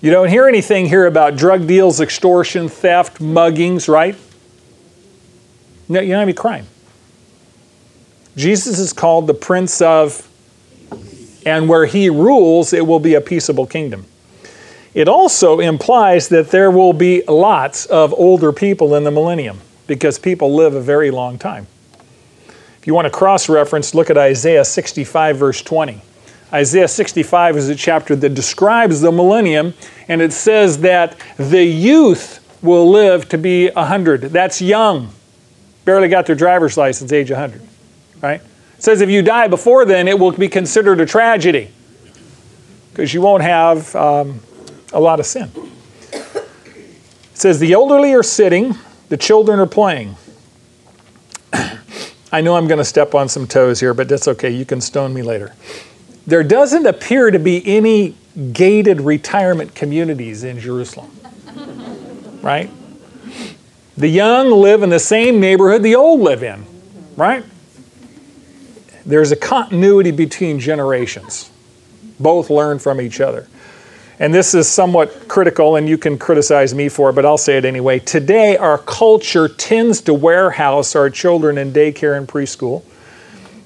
You 0.00 0.12
don't 0.12 0.28
hear 0.28 0.46
anything 0.46 0.86
here 0.86 1.06
about 1.06 1.36
drug 1.36 1.66
deals, 1.66 2.00
extortion, 2.00 2.68
theft, 2.68 3.18
muggings, 3.18 3.88
right? 3.88 4.16
No, 5.88 6.00
you 6.00 6.10
don't 6.10 6.20
have 6.20 6.28
any 6.28 6.34
crime. 6.34 6.66
Jesus 8.36 8.78
is 8.78 8.92
called 8.92 9.26
the 9.26 9.34
Prince 9.34 9.82
of, 9.82 10.28
and 11.44 11.68
where 11.68 11.86
he 11.86 12.08
rules, 12.08 12.72
it 12.72 12.86
will 12.86 13.00
be 13.00 13.14
a 13.14 13.20
peaceable 13.20 13.66
kingdom. 13.66 14.06
It 14.94 15.08
also 15.08 15.58
implies 15.58 16.28
that 16.28 16.50
there 16.50 16.70
will 16.70 16.92
be 16.92 17.24
lots 17.26 17.86
of 17.86 18.14
older 18.14 18.52
people 18.52 18.94
in 18.94 19.02
the 19.02 19.10
millennium 19.10 19.60
because 19.88 20.18
people 20.18 20.54
live 20.54 20.74
a 20.74 20.80
very 20.80 21.10
long 21.10 21.38
time. 21.38 21.66
If 22.78 22.86
you 22.86 22.94
want 22.94 23.06
to 23.06 23.10
cross 23.10 23.48
reference, 23.48 23.94
look 23.94 24.10
at 24.10 24.16
Isaiah 24.16 24.64
65, 24.64 25.36
verse 25.36 25.60
20. 25.62 26.00
Isaiah 26.52 26.88
65 26.88 27.56
is 27.56 27.68
a 27.68 27.74
chapter 27.74 28.16
that 28.16 28.30
describes 28.30 29.00
the 29.00 29.12
millennium, 29.12 29.74
and 30.08 30.22
it 30.22 30.32
says 30.32 30.78
that 30.78 31.16
the 31.36 31.62
youth 31.62 32.44
will 32.62 32.88
live 32.88 33.28
to 33.28 33.38
be 33.38 33.68
100. 33.70 34.22
That's 34.22 34.62
young. 34.62 35.10
Barely 35.84 36.08
got 36.08 36.26
their 36.26 36.36
driver's 36.36 36.76
license, 36.76 37.12
age 37.12 37.30
100. 37.30 37.60
Right? 38.22 38.40
It 38.40 38.82
says 38.82 39.00
if 39.00 39.10
you 39.10 39.22
die 39.22 39.48
before 39.48 39.84
then, 39.84 40.08
it 40.08 40.18
will 40.18 40.32
be 40.32 40.48
considered 40.48 41.00
a 41.00 41.06
tragedy 41.06 41.70
because 42.90 43.12
you 43.12 43.20
won't 43.20 43.42
have 43.42 43.94
um, 43.94 44.40
a 44.92 45.00
lot 45.00 45.20
of 45.20 45.26
sin. 45.26 45.50
It 46.12 46.46
says 47.34 47.60
the 47.60 47.72
elderly 47.72 48.14
are 48.14 48.22
sitting, 48.22 48.74
the 49.10 49.16
children 49.16 49.60
are 49.60 49.66
playing. 49.66 50.16
I 52.32 52.40
know 52.40 52.56
I'm 52.56 52.66
going 52.66 52.78
to 52.78 52.84
step 52.84 53.14
on 53.14 53.28
some 53.28 53.46
toes 53.46 53.80
here, 53.80 53.94
but 53.94 54.08
that's 54.08 54.26
okay. 54.28 54.50
You 54.50 54.64
can 54.64 54.80
stone 54.80 55.12
me 55.12 55.22
later 55.22 55.54
there 56.28 56.44
doesn't 56.44 56.84
appear 56.84 57.30
to 57.30 57.38
be 57.38 57.62
any 57.66 58.14
gated 58.52 59.00
retirement 59.00 59.74
communities 59.74 60.44
in 60.44 60.60
Jerusalem. 60.60 61.10
right? 62.42 62.70
The 63.96 64.08
young 64.08 64.50
live 64.50 64.82
in 64.82 64.90
the 64.90 64.98
same 65.00 65.40
neighborhood 65.40 65.82
the 65.82 65.94
old 65.94 66.20
live 66.20 66.42
in, 66.42 66.66
right? 67.16 67.44
There's 69.06 69.32
a 69.32 69.36
continuity 69.36 70.10
between 70.10 70.60
generations. 70.60 71.50
Both 72.20 72.50
learn 72.50 72.78
from 72.78 73.00
each 73.00 73.22
other. 73.22 73.48
And 74.18 74.34
this 74.34 74.52
is 74.54 74.68
somewhat 74.68 75.28
critical, 75.28 75.76
and 75.76 75.88
you 75.88 75.96
can 75.96 76.18
criticize 76.18 76.74
me 76.74 76.90
for 76.90 77.08
it, 77.08 77.14
but 77.14 77.24
I'll 77.24 77.38
say 77.38 77.56
it 77.56 77.64
anyway. 77.64 78.00
Today, 78.00 78.58
our 78.58 78.76
culture 78.76 79.48
tends 79.48 80.02
to 80.02 80.12
warehouse 80.12 80.94
our 80.94 81.08
children 81.08 81.56
in 81.56 81.72
daycare 81.72 82.18
and 82.18 82.28
preschool 82.28 82.84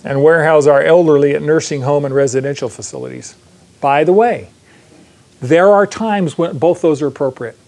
and 0.05 0.23
warehouse 0.23 0.67
our 0.67 0.83
elderly 0.83 1.35
at 1.35 1.43
nursing 1.43 1.83
home 1.83 2.05
and 2.05 2.15
residential 2.15 2.69
facilities. 2.69 3.35
By 3.81 4.05
the 4.05 4.13
way, 4.13 4.49
there 5.41 5.69
are 5.69 5.87
times 5.87 6.39
when 6.39 6.59
both 6.59 6.83
those 6.83 7.03
are 7.03 7.07
appropriate. 7.07 7.59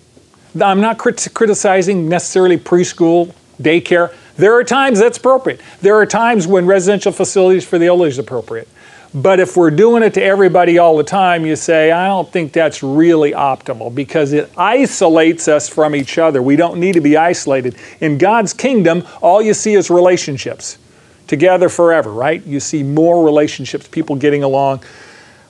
I'm 0.61 0.81
not 0.81 0.99
crit- 0.99 1.29
criticizing 1.35 2.09
necessarily 2.09 2.57
preschool, 2.57 3.35
daycare. 3.61 4.14
There 4.37 4.55
are 4.55 4.64
times 4.64 5.01
that's 5.01 5.18
appropriate. 5.18 5.61
There 5.81 5.97
are 5.97 6.07
times 6.07 6.47
when 6.47 6.66
residential 6.66 7.12
facilities 7.12 7.64
for 7.64 7.79
the 7.79 7.87
elderly 7.87 8.11
is 8.11 8.18
appropriate. 8.18 8.68
But 9.12 9.38
if 9.38 9.57
we're 9.57 9.70
doing 9.70 10.03
it 10.03 10.14
to 10.14 10.23
everybody 10.23 10.79
all 10.79 10.97
the 10.97 11.05
time, 11.05 11.47
you 11.47 11.55
say, 11.55 11.92
I 11.92 12.09
don't 12.09 12.31
think 12.33 12.53
that's 12.53 12.83
really 12.83 13.31
optimal 13.31 13.94
because 13.94 14.33
it 14.33 14.51
isolates 14.57 15.47
us 15.47 15.68
from 15.68 15.94
each 15.94 16.18
other. 16.18 16.42
We 16.42 16.57
don't 16.57 16.81
need 16.81 16.94
to 16.94 17.01
be 17.01 17.16
isolated. 17.16 17.77
In 18.01 18.18
God's 18.18 18.53
kingdom, 18.53 19.05
all 19.23 19.40
you 19.40 19.55
see 19.55 19.75
is 19.75 19.88
relationships 19.88 20.79
together 21.27 21.69
forever, 21.69 22.13
right? 22.13 22.45
You 22.47 22.61
see 22.61 22.83
more 22.83 23.25
relationships, 23.25 23.89
people 23.89 24.17
getting 24.17 24.43
along 24.43 24.83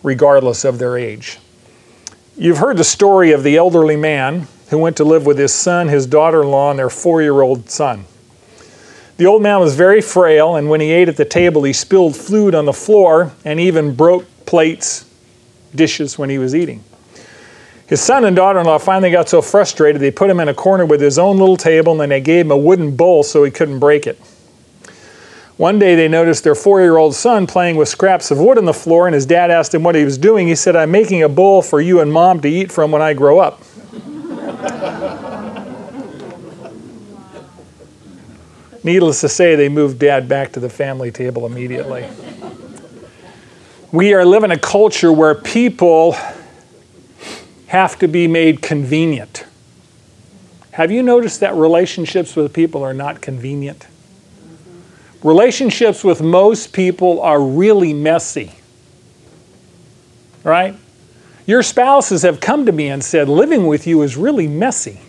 regardless 0.03 0.65
of 0.65 0.79
their 0.79 0.97
age. 0.97 1.39
You've 2.37 2.59
heard 2.59 2.77
the 2.77 2.85
story 2.85 3.33
of 3.33 3.43
the 3.43 3.57
elderly 3.57 3.97
man 3.97 4.49
who 4.71 4.79
went 4.79 4.97
to 4.97 5.05
live 5.05 5.25
with 5.27 5.39
his 5.39 5.55
son, 5.55 5.89
his 5.89 6.07
daughter 6.07 6.43
in 6.43 6.51
law, 6.51 6.71
and 6.71 6.79
their 6.79 6.91
four 6.91 7.23
year 7.23 7.41
old 7.41 7.71
son. 7.71 8.05
The 9.17 9.27
old 9.27 9.43
man 9.43 9.61
was 9.61 9.77
very 9.77 10.01
frail, 10.01 10.57
and 10.57 10.69
when 10.69 10.81
he 10.81 10.91
ate 10.91 11.09
at 11.09 11.17
the 11.17 11.25
table, 11.25 11.63
he 11.63 11.73
spilled 11.73 12.17
food 12.17 12.55
on 12.55 12.65
the 12.65 12.73
floor 12.73 13.33
and 13.45 13.61
even 13.61 13.95
broke 13.95 14.27
plates, 14.45 15.09
dishes 15.75 16.19
when 16.19 16.31
he 16.31 16.39
was 16.39 16.55
eating. 16.55 16.83
His 17.87 18.01
son 18.01 18.25
and 18.25 18.35
daughter 18.35 18.59
in 18.59 18.67
law 18.67 18.79
finally 18.79 19.11
got 19.11 19.29
so 19.29 19.43
frustrated 19.43 20.01
they 20.01 20.11
put 20.11 20.31
him 20.31 20.41
in 20.41 20.49
a 20.49 20.55
corner 20.55 20.87
with 20.87 21.01
his 21.01 21.19
own 21.19 21.39
little 21.39 21.57
table 21.57 21.93
and 21.93 22.01
then 22.01 22.09
they 22.09 22.21
gave 22.21 22.47
him 22.47 22.51
a 22.51 22.57
wooden 22.57 22.97
bowl 22.97 23.23
so 23.23 23.45
he 23.45 23.51
couldn't 23.51 23.79
break 23.79 24.07
it. 24.07 24.19
One 25.57 25.79
day 25.79 25.95
they 25.95 26.09
noticed 26.09 26.43
their 26.43 26.57
four 26.57 26.81
year 26.81 26.97
old 26.97 27.15
son 27.15 27.47
playing 27.47 27.77
with 27.77 27.89
scraps 27.89 28.33
of 28.33 28.39
wood 28.39 28.59
on 28.59 28.65
the 28.65 28.75
floor, 28.75 29.07
and 29.07 29.15
his 29.15 29.25
dad 29.25 29.53
asked 29.53 29.73
him 29.73 29.85
what 29.85 29.95
he 29.95 30.05
was 30.05 30.19
doing. 30.19 30.49
He 30.49 30.57
said, 30.57 30.75
I'm 30.75 30.91
making 30.91 31.23
a 31.23 31.29
bowl 31.29 31.63
for 31.63 31.81
you 31.81 32.01
and 32.01 32.13
mom 32.13 32.41
to 32.41 32.49
eat 32.49 32.73
from 32.73 32.91
when 32.91 33.03
I 33.03 33.15
grow 33.15 33.39
up. 33.39 33.63
Needless 38.85 39.21
to 39.21 39.29
say, 39.29 39.55
they 39.55 39.69
moved 39.69 40.01
dad 40.01 40.29
back 40.29 40.51
to 40.53 40.61
the 40.61 40.69
family 40.69 41.13
table 41.13 41.47
immediately. 41.47 42.09
We 43.93 44.13
are 44.13 44.25
living 44.25 44.51
a 44.51 44.59
culture 44.59 45.13
where 45.13 45.37
people 45.37 46.17
have 47.69 47.97
to 48.01 48.09
be 48.09 48.27
made 48.27 48.61
convenient. 48.61 49.47
Have 50.73 50.91
you 50.91 51.05
noticed 51.05 51.39
that 51.41 51.55
relationships 51.55 52.35
with 52.35 52.53
people 52.53 52.83
are 52.83 52.93
not 52.93 53.21
convenient? 53.21 53.87
Relationships 55.25 56.05
with 56.05 56.21
most 56.21 56.75
people 56.75 57.21
are 57.23 57.41
really 57.41 57.95
messy. 57.95 58.53
Right? 60.45 60.77
Your 61.47 61.63
spouses 61.63 62.23
have 62.23 62.41
come 62.41 62.67
to 62.67 62.73
me 62.73 62.89
and 62.89 63.03
said, 63.03 63.31
living 63.31 63.67
with 63.67 63.87
you 63.87 64.03
is 64.03 64.19
really 64.19 64.47
messy. 64.47 65.01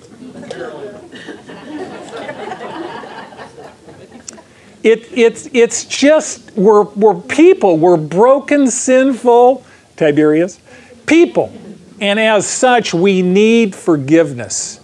it, 4.83 5.09
it's, 5.11 5.49
it's 5.51 5.83
just, 5.83 6.55
we're, 6.55 6.83
we're 6.83 7.19
people, 7.19 7.77
we're 7.77 7.97
broken, 7.97 8.71
sinful, 8.71 9.65
Tiberius, 9.97 10.61
people. 11.05 11.51
And 11.99 12.21
as 12.21 12.47
such, 12.47 12.93
we 12.93 13.21
need 13.21 13.75
forgiveness. 13.75 14.79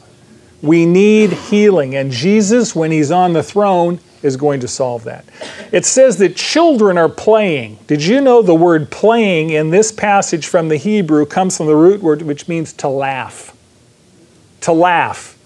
We 0.62 0.86
need 0.86 1.32
healing. 1.32 1.96
And 1.96 2.12
Jesus, 2.12 2.76
when 2.76 2.92
He's 2.92 3.12
on 3.12 3.32
the 3.32 3.44
throne, 3.44 4.00
is 4.24 4.38
going 4.38 4.60
to 4.60 4.68
solve 4.68 5.04
that. 5.06 5.26
It 5.72 5.86
says 5.86 6.18
that 6.18 6.36
children 6.36 6.98
are 6.98 7.10
playing. 7.10 7.80
Did 7.88 8.04
you 8.04 8.22
know 8.22 8.42
the 8.42 8.56
word 8.56 8.92
playing 8.92 9.52
in 9.52 9.70
this 9.70 9.92
passage 9.92 10.48
from 10.48 10.70
the 10.70 10.78
Hebrew 10.78 11.26
comes 11.26 11.58
from 11.58 11.68
the 11.68 11.76
root 11.76 12.02
word 12.02 12.22
which 12.22 12.48
means 12.48 12.74
to 12.74 12.88
laugh? 12.88 13.56
To 14.62 14.74
laugh. 14.74 15.38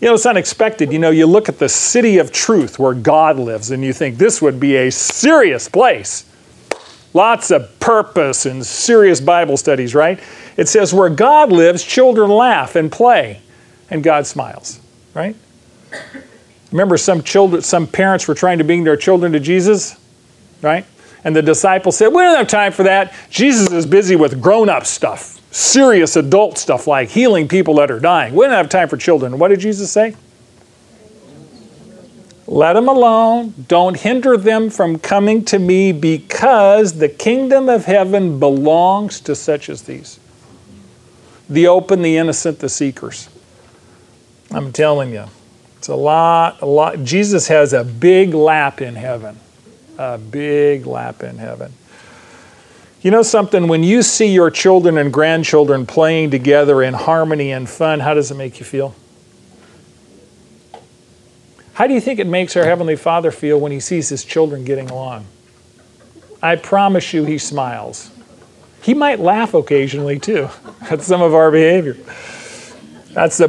You 0.00 0.08
know, 0.08 0.14
it's 0.14 0.26
unexpected. 0.26 0.92
You 0.92 0.98
know, 0.98 1.10
you 1.10 1.26
look 1.26 1.48
at 1.48 1.58
the 1.58 1.68
city 1.68 2.18
of 2.18 2.32
truth 2.32 2.78
where 2.78 2.94
God 2.94 3.38
lives 3.38 3.70
and 3.70 3.84
you 3.84 3.92
think 3.92 4.16
this 4.16 4.40
would 4.40 4.58
be 4.58 4.76
a 4.76 4.90
serious 4.90 5.68
place. 5.68 6.24
Lots 7.12 7.50
of 7.50 7.78
purpose 7.80 8.46
and 8.46 8.64
serious 8.64 9.20
Bible 9.20 9.56
studies, 9.56 9.94
right? 9.94 10.20
It 10.56 10.68
says 10.68 10.94
where 10.94 11.10
God 11.10 11.50
lives, 11.50 11.82
children 11.82 12.30
laugh 12.30 12.76
and 12.76 12.90
play, 12.90 13.40
and 13.90 14.02
God 14.02 14.26
smiles, 14.26 14.80
right? 15.12 15.34
Remember, 16.72 16.96
some 16.96 17.22
children, 17.22 17.62
some 17.62 17.86
parents 17.86 18.28
were 18.28 18.34
trying 18.34 18.58
to 18.58 18.64
bring 18.64 18.84
their 18.84 18.96
children 18.96 19.32
to 19.32 19.40
Jesus, 19.40 19.98
right? 20.62 20.86
And 21.24 21.34
the 21.34 21.42
disciples 21.42 21.96
said, 21.96 22.08
We 22.08 22.22
don't 22.22 22.36
have 22.36 22.48
time 22.48 22.72
for 22.72 22.84
that. 22.84 23.14
Jesus 23.28 23.70
is 23.72 23.86
busy 23.86 24.16
with 24.16 24.40
grown 24.40 24.68
up 24.68 24.86
stuff, 24.86 25.40
serious 25.52 26.16
adult 26.16 26.58
stuff 26.58 26.86
like 26.86 27.08
healing 27.10 27.48
people 27.48 27.74
that 27.76 27.90
are 27.90 28.00
dying. 28.00 28.34
We 28.34 28.46
don't 28.46 28.54
have 28.54 28.68
time 28.68 28.88
for 28.88 28.96
children. 28.96 29.38
What 29.38 29.48
did 29.48 29.60
Jesus 29.60 29.90
say? 29.90 30.14
Let 32.46 32.72
them 32.72 32.88
alone. 32.88 33.54
Don't 33.68 33.96
hinder 33.96 34.36
them 34.36 34.70
from 34.70 34.98
coming 34.98 35.44
to 35.46 35.58
me 35.58 35.92
because 35.92 36.98
the 36.98 37.08
kingdom 37.08 37.68
of 37.68 37.84
heaven 37.84 38.40
belongs 38.40 39.20
to 39.20 39.36
such 39.36 39.68
as 39.68 39.82
these 39.82 40.18
the 41.48 41.66
open, 41.66 42.02
the 42.02 42.16
innocent, 42.16 42.60
the 42.60 42.68
seekers. 42.68 43.28
I'm 44.52 44.72
telling 44.72 45.10
you. 45.10 45.26
It's 45.80 45.88
a 45.88 45.96
lot, 45.96 46.60
a 46.60 46.66
lot. 46.66 47.04
Jesus 47.04 47.48
has 47.48 47.72
a 47.72 47.82
big 47.82 48.34
lap 48.34 48.82
in 48.82 48.96
heaven. 48.96 49.38
A 49.96 50.18
big 50.18 50.84
lap 50.84 51.22
in 51.22 51.38
heaven. 51.38 51.72
You 53.00 53.10
know 53.10 53.22
something? 53.22 53.66
When 53.66 53.82
you 53.82 54.02
see 54.02 54.26
your 54.26 54.50
children 54.50 54.98
and 54.98 55.10
grandchildren 55.10 55.86
playing 55.86 56.32
together 56.32 56.82
in 56.82 56.92
harmony 56.92 57.50
and 57.50 57.66
fun, 57.66 58.00
how 58.00 58.12
does 58.12 58.30
it 58.30 58.34
make 58.34 58.60
you 58.60 58.66
feel? 58.66 58.94
How 61.72 61.86
do 61.86 61.94
you 61.94 62.00
think 62.02 62.20
it 62.20 62.26
makes 62.26 62.58
our 62.58 62.64
Heavenly 62.64 62.96
Father 62.96 63.30
feel 63.30 63.58
when 63.58 63.72
He 63.72 63.80
sees 63.80 64.10
His 64.10 64.22
children 64.22 64.66
getting 64.66 64.90
along? 64.90 65.24
I 66.42 66.56
promise 66.56 67.14
you, 67.14 67.24
He 67.24 67.38
smiles. 67.38 68.10
He 68.82 68.92
might 68.92 69.18
laugh 69.18 69.54
occasionally 69.54 70.18
too 70.18 70.50
at 70.90 71.00
some 71.00 71.22
of 71.22 71.32
our 71.34 71.50
behavior. 71.50 71.96
That's 73.12 73.38
the 73.38 73.48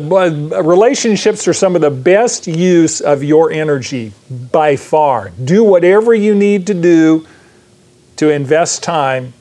relationships 0.63 1.47
are 1.47 1.53
some 1.53 1.75
of 1.75 1.81
the 1.81 1.91
best 1.91 2.47
use 2.47 2.99
of 2.99 3.23
your 3.23 3.51
energy 3.51 4.11
by 4.51 4.75
far. 4.75 5.29
Do 5.43 5.63
whatever 5.63 6.15
you 6.15 6.33
need 6.33 6.65
to 6.67 6.73
do 6.73 7.27
to 8.15 8.29
invest 8.29 8.81
time 8.81 9.33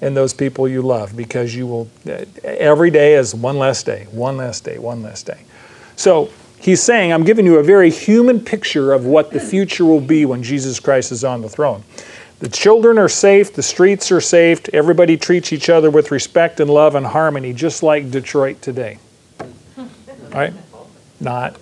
in 0.00 0.14
those 0.14 0.32
people 0.32 0.68
you 0.68 0.82
love 0.82 1.16
because 1.16 1.54
you 1.54 1.66
will 1.66 1.90
eh, 2.06 2.24
every 2.44 2.90
day 2.90 3.14
is 3.14 3.34
one 3.34 3.58
less 3.58 3.82
day, 3.82 4.06
one 4.12 4.36
less 4.36 4.60
day, 4.60 4.78
one 4.78 5.02
less 5.02 5.24
day. 5.24 5.40
So 5.96 6.30
he's 6.60 6.82
saying, 6.82 7.12
I'm 7.12 7.24
giving 7.24 7.44
you 7.44 7.58
a 7.58 7.62
very 7.64 7.90
human 7.90 8.38
picture 8.40 8.92
of 8.92 9.06
what 9.06 9.32
the 9.32 9.40
future 9.40 9.84
will 9.84 10.00
be 10.00 10.24
when 10.24 10.42
Jesus 10.42 10.78
Christ 10.78 11.10
is 11.10 11.24
on 11.24 11.42
the 11.42 11.48
throne. 11.48 11.82
The 12.38 12.48
children 12.48 12.96
are 12.98 13.08
safe, 13.08 13.54
the 13.54 13.62
streets 13.62 14.12
are 14.12 14.20
safe, 14.20 14.68
everybody 14.72 15.16
treats 15.16 15.52
each 15.52 15.68
other 15.68 15.90
with 15.90 16.10
respect 16.12 16.60
and 16.60 16.70
love 16.70 16.94
and 16.94 17.06
harmony, 17.06 17.52
just 17.52 17.82
like 17.82 18.10
Detroit 18.10 18.62
today 18.62 18.98
right? 20.34 20.52
Not. 21.20 21.56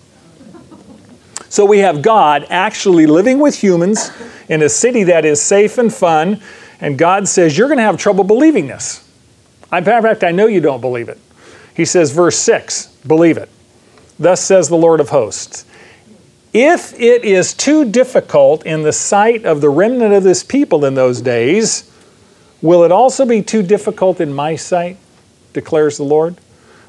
So 1.48 1.64
we 1.64 1.78
have 1.78 2.02
God 2.02 2.46
actually 2.48 3.06
living 3.06 3.38
with 3.38 3.56
humans 3.56 4.10
in 4.48 4.62
a 4.62 4.68
city 4.68 5.04
that 5.04 5.24
is 5.24 5.40
safe 5.40 5.78
and 5.78 5.92
fun, 5.92 6.40
and 6.80 6.98
God 6.98 7.28
says, 7.28 7.56
You're 7.56 7.68
going 7.68 7.78
to 7.78 7.84
have 7.84 7.98
trouble 7.98 8.24
believing 8.24 8.66
this. 8.66 9.08
In 9.72 9.84
fact, 9.84 10.24
I 10.24 10.32
know 10.32 10.46
you 10.46 10.60
don't 10.60 10.80
believe 10.80 11.08
it. 11.08 11.18
He 11.74 11.84
says, 11.84 12.12
verse 12.12 12.36
6, 12.38 12.86
believe 13.06 13.38
it. 13.38 13.48
Thus 14.18 14.44
says 14.44 14.68
the 14.68 14.76
Lord 14.76 15.00
of 15.00 15.08
hosts. 15.08 15.64
If 16.52 16.92
it 17.00 17.24
is 17.24 17.54
too 17.54 17.90
difficult 17.90 18.66
in 18.66 18.82
the 18.82 18.92
sight 18.92 19.46
of 19.46 19.62
the 19.62 19.70
remnant 19.70 20.12
of 20.12 20.22
this 20.22 20.44
people 20.44 20.84
in 20.84 20.94
those 20.94 21.22
days, 21.22 21.90
will 22.60 22.84
it 22.84 22.92
also 22.92 23.24
be 23.24 23.42
too 23.42 23.62
difficult 23.62 24.20
in 24.20 24.34
my 24.34 24.56
sight, 24.56 24.98
declares 25.54 25.96
the 25.96 26.02
Lord? 26.02 26.36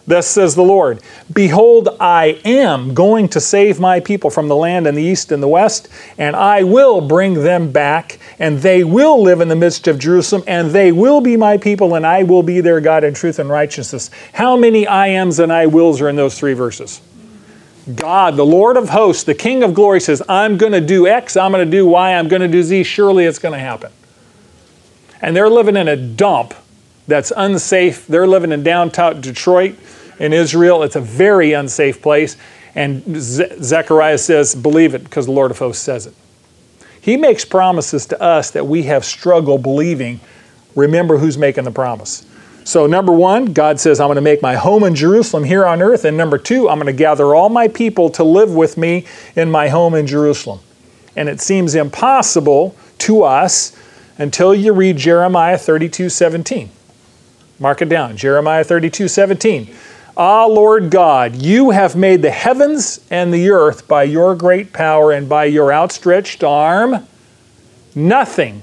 Thus 0.06 0.28
says 0.28 0.56
the 0.56 0.64
Lord 0.64 1.02
Behold, 1.32 1.90
I 2.00 2.42
am 2.44 2.94
going 2.94 3.30
to 3.30 3.40
save 3.40 3.80
my 3.80 4.00
people 4.00 4.30
from 4.30 4.48
the 4.48 4.56
land 4.56 4.86
in 4.86 4.96
the 4.96 5.04
east 5.04 5.32
and 5.32 5.42
the 5.42 5.48
west, 5.48 5.88
and 6.18 6.36
I 6.36 6.64
will 6.64 7.00
bring 7.00 7.36
them 7.36 7.72
back, 7.72 8.20
and 8.38 8.60
they 8.60 8.84
will 8.84 9.22
live 9.22 9.40
in 9.40 9.48
the 9.48 9.56
midst 9.56 9.88
of 9.88 10.00
Jerusalem, 10.00 10.44
and 10.46 10.72
they 10.72 10.92
will 10.92 11.22
be 11.22 11.38
my 11.38 11.58
people, 11.58 11.96
and 11.96 12.06
I 12.06 12.24
will 12.24 12.44
be 12.44 12.60
their 12.60 12.82
God 12.82 13.04
in 13.04 13.14
truth 13.14 13.40
and 13.40 13.50
righteousness. 13.50 14.10
How 14.34 14.58
many 14.58 14.86
I 14.86 15.08
ams 15.08 15.40
and 15.40 15.54
I 15.54 15.68
wills 15.68 16.02
are 16.02 16.10
in 16.10 16.18
those 16.18 16.38
three 16.38 16.54
verses? 16.54 17.02
God, 17.96 18.38
the 18.38 18.46
Lord 18.46 18.78
of 18.78 18.90
hosts, 18.90 19.24
the 19.24 19.34
King 19.34 19.64
of 19.64 19.74
glory 19.74 20.00
says, 20.00 20.22
I'm 20.30 20.58
going 20.58 20.72
to 20.72 20.82
do 20.82 21.08
X, 21.08 21.36
I'm 21.36 21.52
going 21.52 21.66
to 21.66 21.72
do 21.72 21.86
Y, 21.86 22.14
I'm 22.14 22.28
going 22.28 22.42
to 22.42 22.48
do 22.48 22.64
Z. 22.64 22.84
Surely 22.84 23.26
it's 23.26 23.40
going 23.40 23.54
to 23.54 23.60
happen. 23.60 23.92
And 25.22 25.36
they're 25.36 25.50
living 25.50 25.76
in 25.76 25.88
a 25.88 25.96
dump 25.96 26.54
that's 27.08 27.32
unsafe. 27.36 28.08
They're 28.08 28.28
living 28.28 28.52
in 28.52 28.64
downtown 28.64 29.22
Detroit 29.22 29.76
in 30.20 30.34
Israel. 30.34 30.84
It's 30.84 30.96
a 30.96 31.02
very 31.02 31.54
unsafe 31.54 32.02
place. 32.02 32.38
And 32.76 33.04
Ze- 33.22 33.62
Zechariah 33.62 34.18
says, 34.18 34.56
believe 34.56 34.96
it 34.96 35.04
because 35.04 35.26
the 35.26 35.32
Lord 35.32 35.52
of 35.52 35.60
hosts 35.60 35.84
says 35.84 36.08
it. 36.08 36.14
He 37.02 37.18
makes 37.18 37.44
promises 37.44 38.06
to 38.08 38.22
us 38.22 38.52
that 38.52 38.66
we 38.66 38.84
have 38.84 39.04
struggled 39.04 39.62
believing. 39.62 40.22
Remember 40.76 41.18
who's 41.18 41.38
making 41.38 41.66
the 41.66 41.72
promise. 41.72 42.26
So, 42.64 42.88
number 42.88 43.12
one, 43.12 43.52
God 43.52 43.78
says, 43.82 44.00
I'm 44.00 44.08
going 44.08 44.16
to 44.16 44.22
make 44.22 44.42
my 44.42 44.56
home 44.56 44.86
in 44.86 44.96
Jerusalem 44.96 45.44
here 45.44 45.66
on 45.66 45.82
earth. 45.82 46.06
And 46.06 46.16
number 46.16 46.38
two, 46.38 46.70
I'm 46.70 46.78
going 46.78 46.88
to 46.88 46.98
gather 46.98 47.36
all 47.36 47.50
my 47.50 47.68
people 47.68 48.10
to 48.12 48.24
live 48.24 48.56
with 48.56 48.78
me 48.78 49.06
in 49.36 49.52
my 49.52 49.68
home 49.68 49.96
in 49.96 50.08
Jerusalem. 50.08 50.62
And 51.18 51.28
it 51.28 51.42
seems 51.42 51.76
impossible 51.76 52.74
to 53.00 53.24
us 53.24 53.76
until 54.18 54.56
you 54.56 54.72
read 54.72 54.96
Jeremiah 54.96 55.58
32 55.58 56.08
17. 56.08 56.70
Mark 57.64 57.82
it 57.82 57.88
down 57.88 58.18
Jeremiah 58.18 58.66
32 58.66 59.08
17. 59.08 59.74
Ah, 60.18 60.46
Lord 60.46 60.92
God, 60.92 61.38
you 61.38 61.70
have 61.70 61.96
made 61.96 62.22
the 62.22 62.30
heavens 62.30 63.00
and 63.10 63.34
the 63.34 63.52
earth 63.52 63.88
by 63.88 64.04
your 64.04 64.36
great 64.36 64.74
power 64.74 65.14
and 65.14 65.30
by 65.30 65.46
your 65.46 65.72
outstretched 65.72 66.44
arm. 66.44 67.08
Nothing 67.96 68.62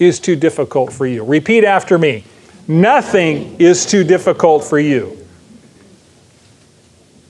is 0.00 0.18
too 0.18 0.34
difficult 0.34 0.92
for 0.92 1.06
you. 1.06 1.22
Repeat 1.22 1.62
after 1.62 1.98
me. 1.98 2.24
Nothing 2.66 3.54
is 3.60 3.86
too 3.86 4.02
difficult 4.02 4.64
for 4.64 4.80
you. 4.80 5.16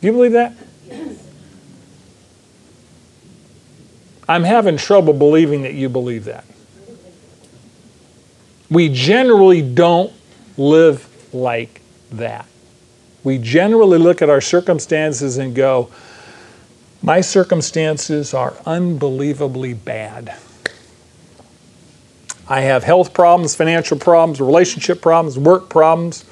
Do 0.01 0.07
you 0.07 0.12
believe 0.12 0.33
that? 0.33 0.55
I'm 4.27 4.45
having 4.45 4.79
trouble 4.79 5.12
believing 5.12 5.61
that 5.64 5.75
you 5.75 5.90
believe 5.90 6.25
that. 6.25 6.47
We 8.71 8.88
generally 8.88 9.61
don't 9.61 10.14
live 10.61 11.09
like 11.35 11.81
that. 12.12 12.46
We 13.25 13.38
generally 13.38 13.99
look 13.99 14.23
at 14.23 14.31
our 14.31 14.40
circumstances 14.40 15.38
and 15.38 15.55
go, 15.55 15.90
My 17.03 17.20
circumstances 17.20 18.35
are 18.35 18.55
unbelievably 18.66 19.75
bad. 19.75 20.37
I 22.46 22.62
have 22.62 22.83
health 22.83 23.14
problems, 23.14 23.55
financial 23.55 23.99
problems, 23.99 24.40
relationship 24.40 25.01
problems, 25.01 25.38
work 25.38 25.68
problems, 25.68 26.25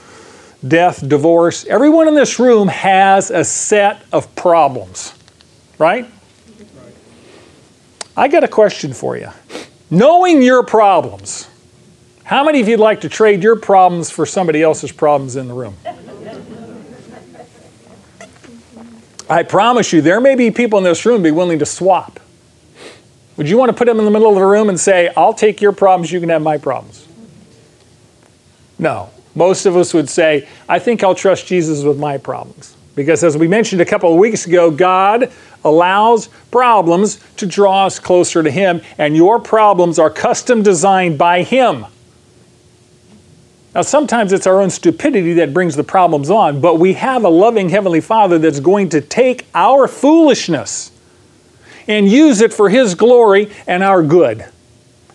death, 0.67 1.07
divorce. 1.09 1.65
Everyone 1.67 2.09
in 2.09 2.15
this 2.15 2.39
room 2.39 2.69
has 2.69 3.31
a 3.31 3.45
set 3.45 4.03
of 4.13 4.35
problems, 4.35 5.15
right? 5.79 6.07
I 8.17 8.27
got 8.27 8.43
a 8.43 8.49
question 8.49 8.93
for 8.93 9.17
you. 9.17 9.29
Knowing 9.91 10.43
your 10.43 10.65
problems, 10.65 11.48
how 12.29 12.45
many 12.45 12.61
of 12.61 12.69
you'd 12.69 12.79
like 12.79 13.01
to 13.01 13.09
trade 13.09 13.43
your 13.43 13.57
problems 13.57 14.11
for 14.11 14.27
somebody 14.27 14.63
else's 14.63 14.93
problems 14.93 15.35
in 15.35 15.49
the 15.49 15.55
room? 15.55 15.75
I 19.31 19.43
promise 19.45 19.95
you, 19.95 20.03
there 20.03 20.21
may 20.21 20.35
be 20.35 20.51
people 20.51 20.79
in 20.79 20.85
this 20.85 21.07
room 21.07 21.23
be 21.23 21.31
willing 21.31 21.59
to 21.61 21.65
swap. 21.67 22.21
Would 23.39 23.49
you 23.49 23.57
want 23.57 23.71
to 23.71 23.73
put 23.73 23.87
them 23.87 23.99
in 23.99 24.05
the 24.05 24.11
middle 24.11 24.29
of 24.29 24.35
the 24.35 24.45
room 24.45 24.69
and 24.69 24.79
say, 24.79 25.11
I'll 25.17 25.33
take 25.33 25.63
your 25.63 25.73
problems, 25.73 26.13
you 26.13 26.21
can 26.21 26.29
have 26.29 26.43
my 26.43 26.59
problems? 26.59 27.09
No. 28.79 29.09
Most 29.35 29.65
of 29.65 29.75
us 29.75 29.95
would 29.95 30.11
say, 30.11 30.47
I 30.69 30.79
think 30.81 31.03
I'll 31.03 31.15
trust 31.15 31.47
Jesus 31.47 31.83
with 31.83 31.99
my 31.99 32.19
problems. 32.19 32.77
Because 32.95 33.25
as 33.25 33.39
we 33.39 33.49
mentioned 33.49 33.81
a 33.81 33.87
couple 33.87 34.13
of 34.13 34.19
weeks 34.19 34.47
ago, 34.47 34.71
God 34.71 35.33
allows 35.65 36.29
problems 36.51 37.25
to 37.39 37.47
draw 37.47 37.87
us 37.87 37.99
closer 37.99 38.43
to 38.43 38.51
Him, 38.51 38.83
and 38.99 39.17
your 39.17 39.39
problems 39.39 39.99
are 39.99 40.11
custom 40.11 40.63
designed 40.63 41.17
by 41.17 41.43
Him. 41.43 41.87
Now, 43.75 43.83
sometimes 43.83 44.33
it's 44.33 44.47
our 44.47 44.61
own 44.61 44.71
stupidity 44.71 45.35
that 45.35 45.53
brings 45.53 45.77
the 45.77 45.85
problems 45.85 46.31
on, 46.31 46.61
but 46.61 46.79
we 46.79 46.95
have 46.95 47.25
a 47.25 47.29
loving 47.29 47.69
Heavenly 47.69 48.01
Father 48.01 48.39
that's 48.39 48.61
going 48.61 48.89
to 48.91 49.01
take 49.01 49.47
our 49.55 49.87
foolishness 49.87 50.91
and 51.87 52.09
use 52.09 52.41
it 52.41 52.53
for 52.53 52.71
His 52.71 52.95
glory 52.95 53.51
and 53.67 53.83
our 53.83 54.03
good. 54.03 54.45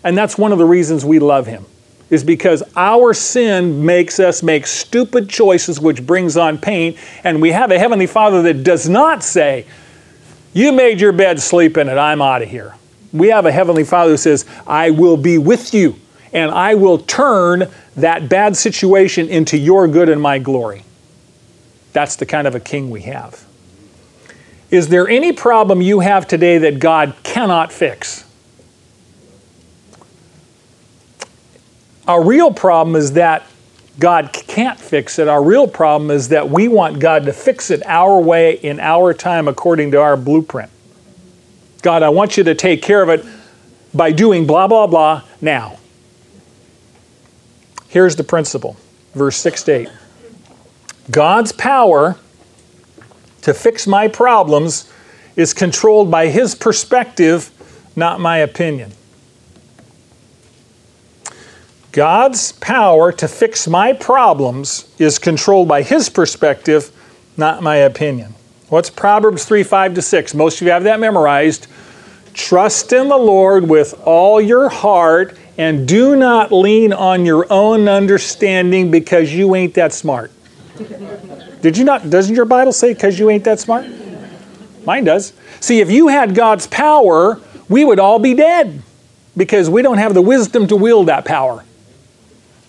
And 0.04 0.16
that's 0.16 0.38
one 0.38 0.52
of 0.52 0.58
the 0.58 0.64
reasons 0.64 1.04
we 1.04 1.18
love 1.18 1.46
Him, 1.46 1.64
is 2.10 2.22
because 2.22 2.62
our 2.76 3.12
sin 3.12 3.84
makes 3.84 4.20
us 4.20 4.42
make 4.42 4.66
stupid 4.66 5.28
choices, 5.28 5.80
which 5.80 6.06
brings 6.06 6.36
on 6.36 6.58
pain. 6.58 6.96
And 7.24 7.42
we 7.42 7.50
have 7.50 7.70
a 7.70 7.78
Heavenly 7.78 8.06
Father 8.06 8.42
that 8.42 8.62
does 8.62 8.88
not 8.88 9.24
say, 9.24 9.66
You 10.52 10.72
made 10.72 11.00
your 11.00 11.12
bed, 11.12 11.40
sleep 11.40 11.76
in 11.76 11.88
it, 11.88 11.98
I'm 11.98 12.22
out 12.22 12.42
of 12.42 12.48
here. 12.48 12.74
We 13.12 13.28
have 13.28 13.46
a 13.46 13.52
Heavenly 13.52 13.84
Father 13.84 14.12
who 14.12 14.16
says, 14.16 14.44
I 14.66 14.90
will 14.90 15.16
be 15.16 15.38
with 15.38 15.74
you, 15.74 15.96
and 16.32 16.50
I 16.50 16.74
will 16.74 16.98
turn 16.98 17.70
that 17.96 18.28
bad 18.28 18.56
situation 18.56 19.28
into 19.28 19.56
your 19.56 19.86
good 19.88 20.08
and 20.08 20.20
my 20.20 20.38
glory. 20.38 20.84
That's 21.92 22.16
the 22.16 22.26
kind 22.26 22.46
of 22.46 22.54
a 22.54 22.60
king 22.60 22.90
we 22.90 23.02
have. 23.02 23.44
Is 24.70 24.88
there 24.88 25.08
any 25.08 25.32
problem 25.32 25.80
you 25.80 26.00
have 26.00 26.26
today 26.26 26.58
that 26.58 26.80
God 26.80 27.14
cannot 27.22 27.72
fix? 27.72 28.24
Our 32.08 32.22
real 32.22 32.52
problem 32.52 32.96
is 32.96 33.12
that 33.12 33.46
God 33.98 34.32
can't 34.32 34.78
fix 34.78 35.18
it. 35.18 35.28
Our 35.28 35.42
real 35.42 35.68
problem 35.68 36.10
is 36.10 36.28
that 36.28 36.50
we 36.50 36.66
want 36.66 36.98
God 36.98 37.24
to 37.26 37.32
fix 37.32 37.70
it 37.70 37.82
our 37.86 38.20
way 38.20 38.54
in 38.54 38.80
our 38.80 39.14
time 39.14 39.46
according 39.46 39.92
to 39.92 40.00
our 40.00 40.16
blueprint. 40.16 40.70
God, 41.82 42.02
I 42.02 42.08
want 42.08 42.36
you 42.36 42.44
to 42.44 42.54
take 42.54 42.82
care 42.82 43.02
of 43.02 43.08
it 43.08 43.24
by 43.94 44.10
doing 44.10 44.46
blah, 44.46 44.66
blah, 44.66 44.86
blah 44.86 45.22
now. 45.40 45.78
Here's 47.94 48.16
the 48.16 48.24
principle 48.24 48.76
verse 49.14 49.36
6 49.36 49.62
to 49.62 49.72
8. 49.72 49.88
God's 51.12 51.52
power 51.52 52.16
to 53.42 53.54
fix 53.54 53.86
my 53.86 54.08
problems 54.08 54.92
is 55.36 55.54
controlled 55.54 56.10
by 56.10 56.26
His 56.26 56.56
perspective, 56.56 57.52
not 57.94 58.18
my 58.18 58.38
opinion. 58.38 58.90
God's 61.92 62.50
power 62.50 63.12
to 63.12 63.28
fix 63.28 63.68
my 63.68 63.92
problems 63.92 64.92
is 64.98 65.20
controlled 65.20 65.68
by 65.68 65.82
His 65.82 66.08
perspective, 66.08 66.90
not 67.36 67.62
my 67.62 67.76
opinion. 67.76 68.34
What's 68.70 68.90
Proverbs 68.90 69.44
3 69.44 69.62
5 69.62 69.94
to 69.94 70.02
6? 70.02 70.34
Most 70.34 70.60
of 70.60 70.66
you 70.66 70.72
have 70.72 70.82
that 70.82 70.98
memorized. 70.98 71.68
Trust 72.32 72.92
in 72.92 73.08
the 73.08 73.16
Lord 73.16 73.68
with 73.68 73.94
all 74.04 74.40
your 74.40 74.68
heart 74.68 75.38
and 75.56 75.86
do 75.86 76.16
not 76.16 76.52
lean 76.52 76.92
on 76.92 77.24
your 77.24 77.46
own 77.50 77.88
understanding 77.88 78.90
because 78.90 79.32
you 79.32 79.54
ain't 79.54 79.74
that 79.74 79.92
smart. 79.92 80.32
Did 81.60 81.78
you 81.78 81.84
not? 81.84 82.10
Doesn't 82.10 82.34
your 82.34 82.44
Bible 82.44 82.72
say 82.72 82.92
because 82.92 83.18
you 83.18 83.30
ain't 83.30 83.44
that 83.44 83.60
smart? 83.60 83.86
Mine 84.84 85.04
does. 85.04 85.32
See, 85.60 85.80
if 85.80 85.90
you 85.90 86.08
had 86.08 86.34
God's 86.34 86.66
power, 86.66 87.40
we 87.68 87.84
would 87.84 87.98
all 87.98 88.18
be 88.18 88.34
dead 88.34 88.82
because 89.36 89.70
we 89.70 89.82
don't 89.82 89.98
have 89.98 90.14
the 90.14 90.22
wisdom 90.22 90.66
to 90.66 90.76
wield 90.76 91.08
that 91.08 91.24
power. 91.24 91.64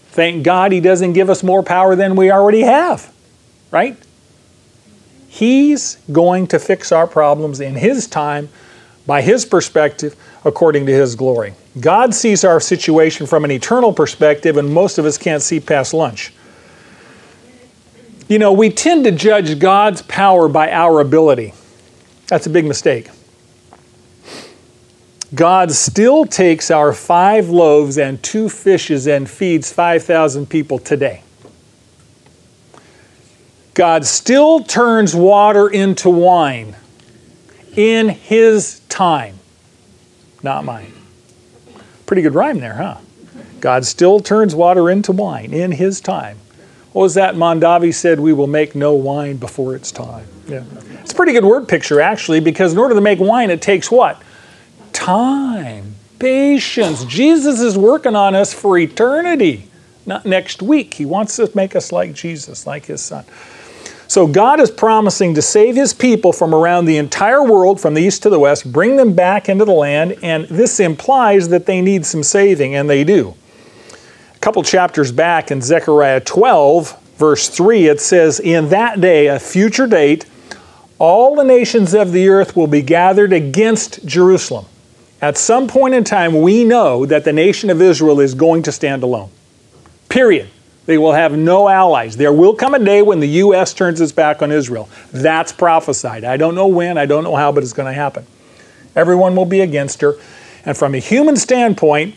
Thank 0.09 0.43
God 0.43 0.71
He 0.71 0.79
doesn't 0.79 1.13
give 1.13 1.29
us 1.29 1.43
more 1.43 1.61
power 1.61 1.95
than 1.95 2.15
we 2.15 2.31
already 2.31 2.61
have, 2.61 3.13
right? 3.69 3.97
He's 5.27 5.97
going 6.09 6.47
to 6.47 6.59
fix 6.59 6.93
our 6.93 7.07
problems 7.07 7.59
in 7.59 7.75
His 7.75 8.07
time, 8.07 8.47
by 9.05 9.21
His 9.21 9.45
perspective, 9.45 10.15
according 10.45 10.85
to 10.85 10.93
His 10.93 11.15
glory. 11.15 11.53
God 11.79 12.13
sees 12.13 12.45
our 12.45 12.59
situation 12.59 13.25
from 13.25 13.43
an 13.43 13.51
eternal 13.51 13.91
perspective, 13.91 14.55
and 14.57 14.73
most 14.73 14.97
of 14.97 15.05
us 15.05 15.17
can't 15.17 15.41
see 15.41 15.59
past 15.59 15.93
lunch. 15.93 16.31
You 18.29 18.39
know, 18.39 18.53
we 18.53 18.69
tend 18.69 19.03
to 19.03 19.11
judge 19.11 19.59
God's 19.59 20.01
power 20.03 20.47
by 20.47 20.71
our 20.71 21.01
ability. 21.01 21.53
That's 22.27 22.47
a 22.47 22.49
big 22.49 22.65
mistake. 22.65 23.09
God 25.33 25.71
still 25.71 26.25
takes 26.25 26.71
our 26.71 26.93
five 26.93 27.49
loaves 27.49 27.97
and 27.97 28.21
two 28.23 28.47
fishes 28.47 29.07
and 29.07 29.29
feeds 29.29 29.71
5,000 29.71 30.49
people 30.49 30.79
today. 30.79 31.23
God 33.73 34.05
still 34.05 34.63
turns 34.63 35.13
water 35.13 35.67
into 35.67 36.09
wine 36.09 36.75
in 37.75 38.07
His 38.07 38.79
time, 38.87 39.37
not 40.45 40.63
mine. 40.63 40.93
Pretty 42.05 42.21
good 42.21 42.35
rhyme 42.35 42.59
there, 42.59 42.75
huh? 42.75 42.99
God 43.59 43.83
still 43.83 44.21
turns 44.21 44.55
water 44.55 44.89
into 44.89 45.11
wine 45.11 45.53
in 45.53 45.73
His 45.73 45.99
time. 45.99 46.37
What 46.93 47.01
was 47.01 47.15
that 47.15 47.35
Mondavi 47.35 47.93
said? 47.93 48.21
We 48.21 48.31
will 48.31 48.47
make 48.47 48.75
no 48.75 48.93
wine 48.93 49.35
before 49.35 49.75
its 49.75 49.91
time. 49.91 50.27
Yeah. 50.47 50.63
It's 51.01 51.11
a 51.11 51.15
pretty 51.15 51.33
good 51.33 51.43
word 51.43 51.67
picture, 51.67 51.99
actually, 51.99 52.39
because 52.39 52.71
in 52.71 52.79
order 52.79 52.95
to 52.95 53.01
make 53.01 53.19
wine, 53.19 53.49
it 53.49 53.61
takes 53.61 53.91
what? 53.91 54.21
Time, 54.93 55.95
patience. 56.19 57.03
Jesus 57.03 57.59
is 57.59 57.77
working 57.77 58.15
on 58.15 58.33
us 58.33 58.53
for 58.53 58.77
eternity, 58.77 59.67
not 60.05 60.25
next 60.25 60.61
week. 60.61 60.93
He 60.93 61.05
wants 61.05 61.35
to 61.35 61.51
make 61.53 61.75
us 61.75 61.91
like 61.91 62.13
Jesus, 62.13 62.65
like 62.65 62.85
His 62.85 63.01
Son. 63.01 63.25
So 64.07 64.27
God 64.27 64.59
is 64.59 64.69
promising 64.69 65.33
to 65.35 65.41
save 65.41 65.75
His 65.75 65.93
people 65.93 66.31
from 66.31 66.53
around 66.53 66.85
the 66.85 66.97
entire 66.97 67.43
world, 67.43 67.81
from 67.81 67.93
the 67.93 68.01
east 68.01 68.23
to 68.23 68.29
the 68.29 68.39
west, 68.39 68.71
bring 68.71 68.97
them 68.97 69.13
back 69.13 69.49
into 69.49 69.65
the 69.65 69.71
land, 69.71 70.17
and 70.21 70.45
this 70.45 70.79
implies 70.79 71.49
that 71.49 71.65
they 71.65 71.81
need 71.81 72.05
some 72.05 72.23
saving, 72.23 72.75
and 72.75 72.89
they 72.89 73.03
do 73.03 73.33
A 74.35 74.39
couple 74.39 74.61
chapters 74.63 75.11
back 75.11 75.51
in 75.51 75.61
Zechariah 75.61 76.19
12, 76.21 77.15
verse 77.17 77.49
3, 77.49 77.87
it 77.87 77.99
says, 77.99 78.39
In 78.39 78.69
that 78.69 79.01
day, 79.01 79.27
a 79.27 79.39
future 79.39 79.87
date, 79.87 80.25
all 80.99 81.35
the 81.35 81.43
nations 81.43 81.93
of 81.93 82.11
the 82.11 82.29
earth 82.29 82.55
will 82.55 82.67
be 82.67 82.81
gathered 82.81 83.33
against 83.33 84.05
Jerusalem. 84.05 84.65
At 85.21 85.37
some 85.37 85.67
point 85.67 85.95
in 85.95 86.03
time, 86.03 86.41
we 86.41 86.63
know 86.63 87.05
that 87.05 87.23
the 87.23 87.33
nation 87.33 87.69
of 87.69 87.81
Israel 87.81 88.19
is 88.19 88.35
going 88.35 88.63
to 88.63 88.71
stand 88.71 89.01
alone. 89.01 89.29
Period. 90.09 90.49
They 90.85 90.97
will 90.97 91.13
have 91.13 91.35
no 91.35 91.67
allies. 91.67 92.17
There 92.17 92.31
will 92.31 92.53
come 92.53 92.75
a 92.75 92.79
day 92.79 93.01
when 93.01 93.19
the 93.19 93.27
U.S. 93.27 93.73
turns 93.73 93.99
its 93.99 94.11
back 94.11 94.41
on 94.41 94.51
Israel. 94.51 94.87
That's 95.11 95.51
prophesied. 95.51 96.23
I 96.23 96.37
don't 96.37 96.53
know 96.53 96.67
when, 96.67 96.97
I 96.97 97.05
don't 97.05 97.23
know 97.23 97.35
how, 97.35 97.51
but 97.51 97.63
it's 97.63 97.73
going 97.73 97.91
to 97.91 97.93
happen. 97.93 98.25
Everyone 98.95 99.35
will 99.35 99.45
be 99.45 99.61
against 99.61 100.01
her. 100.01 100.15
And 100.63 100.77
from 100.77 100.93
a 100.95 100.99
human 100.99 101.37
standpoint, 101.37 102.15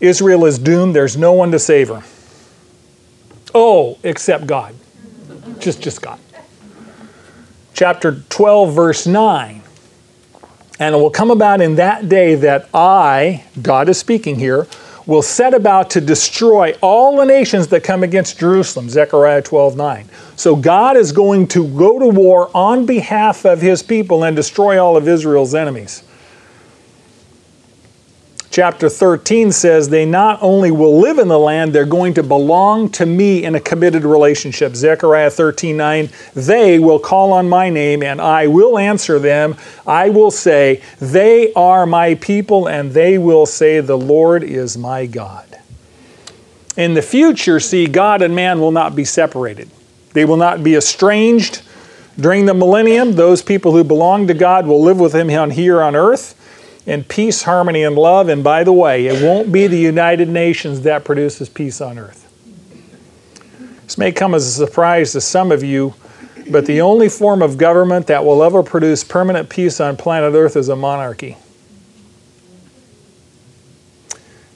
Israel 0.00 0.44
is 0.44 0.58
doomed. 0.58 0.94
There's 0.94 1.16
no 1.16 1.32
one 1.32 1.52
to 1.52 1.58
save 1.58 1.88
her. 1.88 2.02
Oh, 3.54 3.98
except 4.02 4.46
God. 4.46 4.74
Just, 5.58 5.82
just 5.82 6.02
God. 6.02 6.18
Chapter 7.74 8.22
12, 8.28 8.74
verse 8.74 9.06
9. 9.06 9.62
And 10.78 10.94
it 10.94 10.98
will 10.98 11.10
come 11.10 11.30
about 11.30 11.60
in 11.60 11.76
that 11.76 12.08
day 12.08 12.34
that 12.34 12.68
I, 12.74 13.44
God 13.60 13.88
is 13.88 13.98
speaking 13.98 14.38
here, 14.38 14.66
will 15.06 15.22
set 15.22 15.54
about 15.54 15.90
to 15.90 16.00
destroy 16.00 16.74
all 16.80 17.16
the 17.16 17.24
nations 17.24 17.68
that 17.68 17.82
come 17.82 18.02
against 18.02 18.38
Jerusalem. 18.38 18.88
Zechariah 18.88 19.42
12, 19.42 19.76
9. 19.76 20.08
So 20.36 20.56
God 20.56 20.96
is 20.96 21.12
going 21.12 21.48
to 21.48 21.66
go 21.68 21.98
to 21.98 22.08
war 22.08 22.50
on 22.54 22.86
behalf 22.86 23.44
of 23.44 23.60
his 23.60 23.82
people 23.82 24.24
and 24.24 24.36
destroy 24.36 24.82
all 24.82 24.96
of 24.96 25.08
Israel's 25.08 25.54
enemies. 25.54 26.04
Chapter 28.52 28.90
13 28.90 29.50
says 29.50 29.88
they 29.88 30.04
not 30.04 30.38
only 30.42 30.70
will 30.70 31.00
live 31.00 31.18
in 31.18 31.26
the 31.26 31.38
land, 31.38 31.72
they're 31.72 31.86
going 31.86 32.12
to 32.14 32.22
belong 32.22 32.88
to 32.90 33.06
me 33.06 33.42
in 33.44 33.54
a 33.54 33.60
committed 33.60 34.04
relationship. 34.04 34.76
Zechariah 34.76 35.30
13 35.30 35.76
9, 35.76 36.10
they 36.34 36.78
will 36.78 36.98
call 36.98 37.32
on 37.32 37.48
my 37.48 37.70
name 37.70 38.02
and 38.02 38.20
I 38.20 38.46
will 38.46 38.78
answer 38.78 39.18
them. 39.18 39.56
I 39.86 40.10
will 40.10 40.30
say, 40.30 40.82
They 41.00 41.52
are 41.54 41.86
my 41.86 42.14
people, 42.16 42.68
and 42.68 42.92
they 42.92 43.16
will 43.18 43.46
say, 43.46 43.80
The 43.80 43.98
Lord 43.98 44.44
is 44.44 44.76
my 44.76 45.06
God. 45.06 45.46
In 46.76 46.94
the 46.94 47.02
future, 47.02 47.58
see, 47.58 47.86
God 47.86 48.22
and 48.22 48.34
man 48.34 48.60
will 48.60 48.70
not 48.70 48.94
be 48.94 49.04
separated, 49.04 49.70
they 50.12 50.24
will 50.24 50.36
not 50.36 50.62
be 50.62 50.76
estranged. 50.76 51.62
During 52.20 52.44
the 52.44 52.52
millennium, 52.52 53.12
those 53.12 53.40
people 53.40 53.72
who 53.72 53.82
belong 53.82 54.26
to 54.26 54.34
God 54.34 54.66
will 54.66 54.82
live 54.82 55.00
with 55.00 55.14
Him 55.14 55.30
here 55.48 55.80
on 55.80 55.96
earth 55.96 56.38
in 56.86 57.04
peace, 57.04 57.42
harmony, 57.42 57.84
and 57.84 57.96
love. 57.96 58.28
And 58.28 58.42
by 58.42 58.64
the 58.64 58.72
way, 58.72 59.06
it 59.06 59.22
won't 59.22 59.52
be 59.52 59.66
the 59.66 59.78
United 59.78 60.28
Nations 60.28 60.82
that 60.82 61.04
produces 61.04 61.48
peace 61.48 61.80
on 61.80 61.98
earth. 61.98 62.28
This 63.84 63.98
may 63.98 64.12
come 64.12 64.34
as 64.34 64.46
a 64.46 64.66
surprise 64.66 65.12
to 65.12 65.20
some 65.20 65.52
of 65.52 65.62
you, 65.62 65.94
but 66.50 66.66
the 66.66 66.80
only 66.80 67.08
form 67.08 67.42
of 67.42 67.58
government 67.58 68.06
that 68.06 68.24
will 68.24 68.42
ever 68.42 68.62
produce 68.62 69.04
permanent 69.04 69.48
peace 69.48 69.80
on 69.80 69.96
planet 69.96 70.34
Earth 70.34 70.56
is 70.56 70.68
a 70.68 70.76
monarchy. 70.76 71.36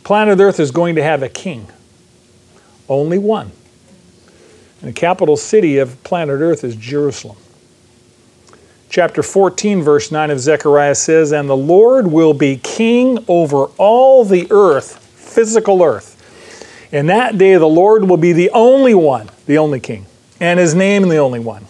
Planet 0.04 0.38
Earth 0.40 0.58
is 0.58 0.70
going 0.70 0.94
to 0.94 1.02
have 1.02 1.22
a 1.22 1.28
king, 1.28 1.66
only 2.88 3.18
one. 3.18 3.52
And 4.80 4.88
the 4.88 4.92
capital 4.92 5.36
city 5.36 5.78
of 5.78 6.02
planet 6.02 6.40
Earth 6.40 6.64
is 6.64 6.76
Jerusalem. 6.76 7.36
Chapter 8.88 9.22
14, 9.22 9.82
verse 9.82 10.12
9 10.12 10.30
of 10.30 10.40
Zechariah 10.40 10.94
says, 10.94 11.32
And 11.32 11.48
the 11.48 11.56
Lord 11.56 12.06
will 12.06 12.34
be 12.34 12.56
king 12.56 13.18
over 13.28 13.66
all 13.78 14.24
the 14.24 14.46
earth, 14.50 14.98
physical 14.98 15.82
earth. 15.82 16.12
In 16.92 17.06
that 17.06 17.36
day, 17.36 17.56
the 17.56 17.66
Lord 17.66 18.08
will 18.08 18.16
be 18.16 18.32
the 18.32 18.50
only 18.50 18.94
one, 18.94 19.28
the 19.46 19.58
only 19.58 19.80
king, 19.80 20.06
and 20.40 20.58
his 20.60 20.74
name 20.74 21.08
the 21.08 21.16
only 21.16 21.40
one. 21.40 21.66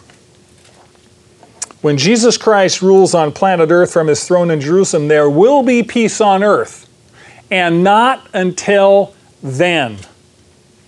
When 1.81 1.97
Jesus 1.97 2.37
Christ 2.37 2.83
rules 2.83 3.15
on 3.15 3.33
planet 3.33 3.71
earth 3.71 3.93
from 3.93 4.09
his 4.09 4.27
throne 4.27 4.51
in 4.51 4.61
Jerusalem, 4.61 5.09
there 5.09 5.31
will 5.31 5.63
be 5.63 5.83
peace 5.83 6.21
on 6.21 6.43
earth, 6.43 6.89
and 7.51 7.83
not 7.83 8.29
until 8.35 9.15
then. 9.43 9.97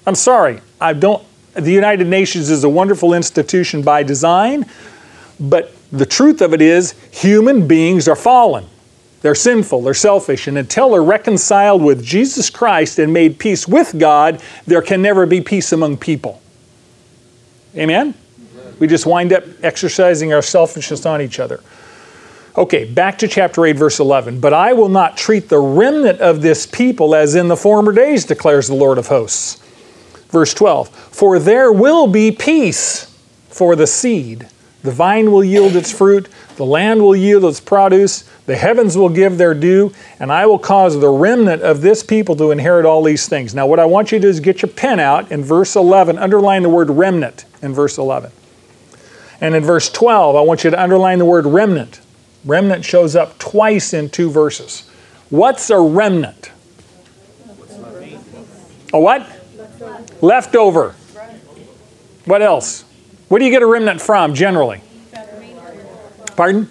I'm 0.06 0.14
sorry, 0.14 0.60
I 0.80 0.92
don't. 0.92 1.24
The 1.54 1.72
United 1.72 2.06
Nations 2.06 2.50
is 2.50 2.64
a 2.64 2.68
wonderful 2.68 3.14
institution 3.14 3.82
by 3.82 4.02
design, 4.02 4.66
but 5.40 5.74
the 5.90 6.06
truth 6.06 6.40
of 6.40 6.52
it 6.52 6.60
is, 6.60 6.92
human 7.12 7.66
beings 7.66 8.08
are 8.08 8.16
fallen. 8.16 8.66
They're 9.20 9.34
sinful, 9.34 9.82
they're 9.82 9.94
selfish, 9.94 10.46
and 10.46 10.56
until 10.56 10.90
they're 10.90 11.02
reconciled 11.02 11.82
with 11.82 12.04
Jesus 12.04 12.50
Christ 12.50 12.98
and 12.98 13.12
made 13.12 13.38
peace 13.38 13.66
with 13.66 13.98
God, 13.98 14.40
there 14.66 14.82
can 14.82 15.02
never 15.02 15.26
be 15.26 15.40
peace 15.40 15.72
among 15.72 15.96
people. 15.96 16.40
Amen? 17.76 18.14
We 18.78 18.86
just 18.86 19.06
wind 19.06 19.32
up 19.32 19.42
exercising 19.62 20.32
our 20.32 20.42
selfishness 20.42 21.04
on 21.04 21.20
each 21.20 21.40
other. 21.40 21.60
Okay, 22.56 22.84
back 22.84 23.18
to 23.18 23.28
chapter 23.28 23.64
8, 23.66 23.72
verse 23.76 23.98
11. 23.98 24.40
But 24.40 24.52
I 24.52 24.72
will 24.72 24.88
not 24.88 25.16
treat 25.16 25.48
the 25.48 25.58
remnant 25.58 26.20
of 26.20 26.42
this 26.42 26.66
people 26.66 27.14
as 27.14 27.34
in 27.34 27.48
the 27.48 27.56
former 27.56 27.92
days, 27.92 28.24
declares 28.24 28.68
the 28.68 28.74
Lord 28.74 28.98
of 28.98 29.08
hosts. 29.08 29.62
Verse 30.30 30.54
12 30.54 30.88
For 30.88 31.38
there 31.38 31.72
will 31.72 32.06
be 32.06 32.30
peace 32.30 33.06
for 33.48 33.74
the 33.74 33.86
seed 33.86 34.48
the 34.82 34.90
vine 34.92 35.32
will 35.32 35.42
yield 35.42 35.74
its 35.74 35.92
fruit, 35.92 36.28
the 36.56 36.64
land 36.64 37.02
will 37.02 37.16
yield 37.16 37.44
its 37.44 37.60
produce, 37.60 38.22
the 38.46 38.56
heavens 38.56 38.96
will 38.96 39.08
give 39.08 39.36
their 39.36 39.54
due, 39.54 39.92
and 40.20 40.30
I 40.30 40.46
will 40.46 40.58
cause 40.58 40.98
the 40.98 41.08
remnant 41.08 41.62
of 41.62 41.80
this 41.80 42.02
people 42.02 42.36
to 42.36 42.50
inherit 42.52 42.86
all 42.86 43.02
these 43.02 43.28
things. 43.28 43.54
Now, 43.54 43.66
what 43.66 43.80
I 43.80 43.84
want 43.86 44.12
you 44.12 44.18
to 44.18 44.22
do 44.22 44.28
is 44.28 44.40
get 44.40 44.62
your 44.62 44.70
pen 44.70 45.00
out 45.00 45.32
in 45.32 45.42
verse 45.42 45.74
11, 45.74 46.16
underline 46.18 46.62
the 46.62 46.68
word 46.68 46.90
remnant 46.90 47.44
in 47.60 47.74
verse 47.74 47.98
11. 47.98 48.30
And 49.40 49.54
in 49.54 49.64
verse 49.64 49.90
12, 49.90 50.36
I 50.36 50.40
want 50.40 50.64
you 50.64 50.70
to 50.70 50.80
underline 50.80 51.18
the 51.18 51.24
word 51.24 51.46
remnant. 51.46 52.00
Remnant 52.44 52.84
shows 52.84 53.16
up 53.16 53.38
twice 53.38 53.92
in 53.92 54.10
two 54.10 54.30
verses. 54.30 54.88
What's 55.30 55.70
a 55.70 55.78
remnant? 55.78 56.50
A 58.92 59.00
what? 59.00 59.28
Leftover. 60.22 60.94
What 62.24 62.42
else? 62.42 62.84
What 63.28 63.40
do 63.40 63.44
you 63.44 63.50
get 63.50 63.62
a 63.62 63.66
remnant 63.66 64.00
from 64.00 64.34
generally? 64.34 64.80
Pardon? 66.36 66.68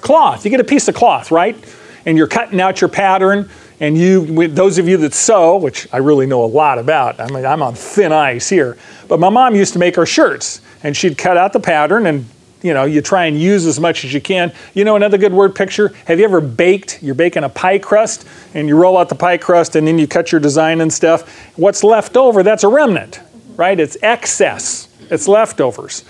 Cloth. 0.00 0.44
You 0.44 0.50
get 0.50 0.60
a 0.60 0.64
piece 0.64 0.88
of 0.88 0.94
cloth, 0.94 1.30
right? 1.30 1.56
And 2.04 2.16
you're 2.16 2.26
cutting 2.26 2.60
out 2.60 2.80
your 2.80 2.88
pattern. 2.88 3.50
And 3.78 3.98
you, 3.98 4.48
those 4.48 4.78
of 4.78 4.88
you 4.88 4.96
that 4.98 5.12
sew, 5.12 5.58
which 5.58 5.86
I 5.92 5.98
really 5.98 6.26
know 6.26 6.44
a 6.44 6.46
lot 6.46 6.78
about, 6.78 7.20
I 7.20 7.26
mean, 7.28 7.44
I'm 7.44 7.62
on 7.62 7.74
thin 7.74 8.10
ice 8.10 8.48
here. 8.48 8.78
But 9.06 9.20
my 9.20 9.28
mom 9.28 9.54
used 9.54 9.74
to 9.74 9.78
make 9.78 9.96
her 9.96 10.06
shirts, 10.06 10.62
and 10.82 10.96
she'd 10.96 11.18
cut 11.18 11.36
out 11.36 11.52
the 11.52 11.60
pattern, 11.60 12.06
and 12.06 12.24
you 12.62 12.72
know, 12.72 12.84
you 12.84 13.02
try 13.02 13.26
and 13.26 13.38
use 13.38 13.66
as 13.66 13.78
much 13.78 14.02
as 14.04 14.14
you 14.14 14.20
can. 14.20 14.50
You 14.72 14.84
know, 14.84 14.96
another 14.96 15.18
good 15.18 15.34
word 15.34 15.54
picture. 15.54 15.92
Have 16.06 16.18
you 16.18 16.24
ever 16.24 16.40
baked? 16.40 17.02
You're 17.02 17.14
baking 17.14 17.44
a 17.44 17.50
pie 17.50 17.78
crust, 17.78 18.26
and 18.54 18.66
you 18.66 18.76
roll 18.76 18.96
out 18.96 19.10
the 19.10 19.14
pie 19.14 19.36
crust, 19.36 19.76
and 19.76 19.86
then 19.86 19.98
you 19.98 20.08
cut 20.08 20.32
your 20.32 20.40
design 20.40 20.80
and 20.80 20.90
stuff. 20.90 21.28
What's 21.56 21.84
left 21.84 22.16
over? 22.16 22.42
That's 22.42 22.64
a 22.64 22.68
remnant, 22.68 23.20
right? 23.56 23.78
It's 23.78 23.98
excess. 24.02 24.85
It's 25.10 25.28
leftovers. 25.28 26.04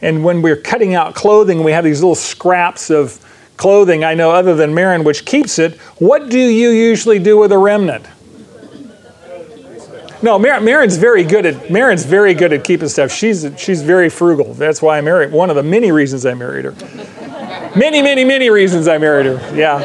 And 0.00 0.24
when 0.24 0.42
we're 0.42 0.56
cutting 0.56 0.94
out 0.94 1.14
clothing, 1.14 1.64
we 1.64 1.72
have 1.72 1.84
these 1.84 2.00
little 2.00 2.14
scraps 2.14 2.90
of 2.90 3.24
clothing, 3.56 4.04
I 4.04 4.14
know 4.14 4.30
other 4.30 4.54
than 4.54 4.72
Marin, 4.74 5.04
which 5.04 5.24
keeps 5.24 5.58
it. 5.58 5.76
What 5.98 6.28
do 6.30 6.38
you 6.38 6.70
usually 6.70 7.18
do 7.18 7.36
with 7.36 7.52
a 7.52 7.58
remnant? 7.58 8.06
No, 10.20 10.38
Mar- 10.38 10.60
Marin's 10.60 10.96
very 10.96 11.22
good 11.22 11.46
at 11.46 11.70
Marin's 11.70 12.04
very 12.04 12.34
good 12.34 12.52
at 12.52 12.64
keeping 12.64 12.88
stuff. 12.88 13.12
She's 13.12 13.46
she's 13.56 13.82
very 13.82 14.08
frugal. 14.08 14.52
That's 14.54 14.82
why 14.82 14.98
I 14.98 15.00
married. 15.00 15.30
One 15.30 15.48
of 15.48 15.54
the 15.54 15.62
many 15.62 15.92
reasons 15.92 16.26
I 16.26 16.34
married 16.34 16.64
her. 16.64 16.72
Many, 17.76 18.02
many, 18.02 18.24
many 18.24 18.50
reasons 18.50 18.88
I 18.88 18.98
married 18.98 19.26
her. 19.26 19.56
Yeah. 19.56 19.76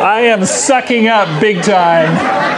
I 0.00 0.20
am 0.20 0.44
sucking 0.44 1.08
up 1.08 1.40
big 1.40 1.62
time. 1.64 2.57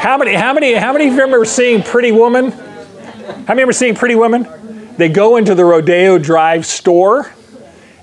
How 0.00 0.16
many, 0.16 0.32
how 0.32 0.54
many, 0.54 0.72
how 0.72 0.94
many 0.94 1.08
of 1.08 1.12
you 1.12 1.20
remember 1.20 1.44
seeing 1.44 1.82
Pretty 1.82 2.10
Woman? 2.10 2.52
How 2.52 3.48
many 3.48 3.60
ever 3.60 3.72
seen 3.74 3.94
Pretty 3.94 4.14
Woman? 4.14 4.48
They 4.96 5.10
go 5.10 5.36
into 5.36 5.54
the 5.54 5.62
Rodeo 5.62 6.16
Drive 6.16 6.64
store, 6.64 7.30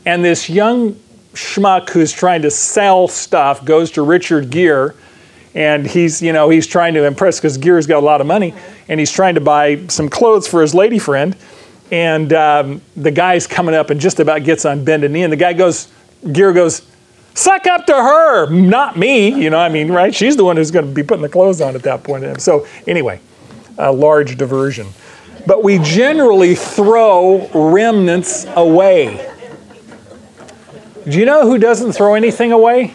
and 0.05 0.23
this 0.23 0.47
young 0.47 0.93
schmuck 1.33 1.89
who's 1.89 2.11
trying 2.11 2.43
to 2.43 2.51
sell 2.51 3.07
stuff 3.07 3.65
goes 3.65 3.89
to 3.93 4.03
Richard 4.03 4.51
Gere, 4.51 4.91
and 5.55 5.87
he's, 5.87 6.21
you 6.21 6.33
know, 6.33 6.49
he's 6.49 6.67
trying 6.67 6.93
to 6.93 7.03
impress 7.03 7.39
because 7.39 7.57
Gere's 7.57 7.87
got 7.87 7.97
a 7.97 8.05
lot 8.05 8.21
of 8.21 8.27
money, 8.27 8.53
and 8.87 8.99
he's 8.99 9.11
trying 9.11 9.33
to 9.33 9.41
buy 9.41 9.87
some 9.87 10.07
clothes 10.07 10.47
for 10.47 10.61
his 10.61 10.75
lady 10.75 10.99
friend, 10.99 11.35
and 11.89 12.31
um, 12.31 12.79
the 12.95 13.09
guy's 13.09 13.47
coming 13.47 13.73
up 13.73 13.89
and 13.89 13.99
just 13.99 14.19
about 14.19 14.43
gets 14.43 14.65
on 14.65 14.83
bended 14.83 15.09
knee, 15.09 15.23
and 15.23 15.33
the 15.33 15.37
guy 15.37 15.53
goes, 15.53 15.87
Gere 16.31 16.53
goes, 16.53 16.83
suck 17.37 17.67
up 17.67 17.85
to 17.85 17.93
her, 17.93 18.49
not 18.49 18.97
me. 18.97 19.29
You 19.29 19.49
know, 19.49 19.57
I 19.57 19.69
mean, 19.69 19.91
right? 19.91 20.13
She's 20.13 20.35
the 20.35 20.43
one 20.43 20.57
who's 20.57 20.71
going 20.71 20.85
to 20.85 20.91
be 20.91 21.03
putting 21.03 21.21
the 21.21 21.29
clothes 21.29 21.61
on 21.61 21.75
at 21.75 21.83
that 21.83 22.03
point. 22.03 22.41
So, 22.41 22.67
anyway, 22.87 23.21
a 23.77 23.91
large 23.91 24.37
diversion. 24.37 24.87
But 25.45 25.63
we 25.63 25.79
generally 25.79 26.55
throw 26.55 27.47
remnants 27.53 28.45
away. 28.55 29.33
Do 31.07 31.17
you 31.17 31.25
know 31.25 31.43
who 31.43 31.57
doesn't 31.57 31.93
throw 31.93 32.15
anything 32.15 32.51
away? 32.51 32.93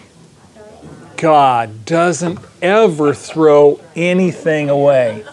God 1.16 1.86
doesn't 1.86 2.38
ever 2.60 3.14
throw 3.14 3.80
anything 3.96 4.68
away. 4.68 5.24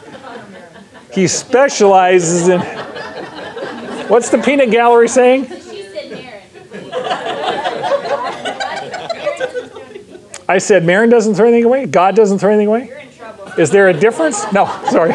He 1.11 1.27
specializes 1.27 2.47
in. 2.47 2.61
What's 4.07 4.29
the 4.29 4.37
peanut 4.37 4.71
gallery 4.71 5.09
saying? 5.09 5.47
I 10.49 10.57
said, 10.57 10.83
Marin 10.83 11.11
doesn't 11.11 11.35
throw 11.35 11.47
anything 11.47 11.65
away? 11.65 11.85
God 11.85 12.15
doesn't 12.15 12.39
throw 12.39 12.49
anything 12.49 12.69
away? 12.69 12.87
You're 12.87 12.97
in 12.97 13.11
trouble. 13.11 13.45
Is 13.59 13.69
there 13.69 13.87
a 13.87 13.93
difference? 13.93 14.51
No, 14.51 14.65
sorry. 14.89 15.11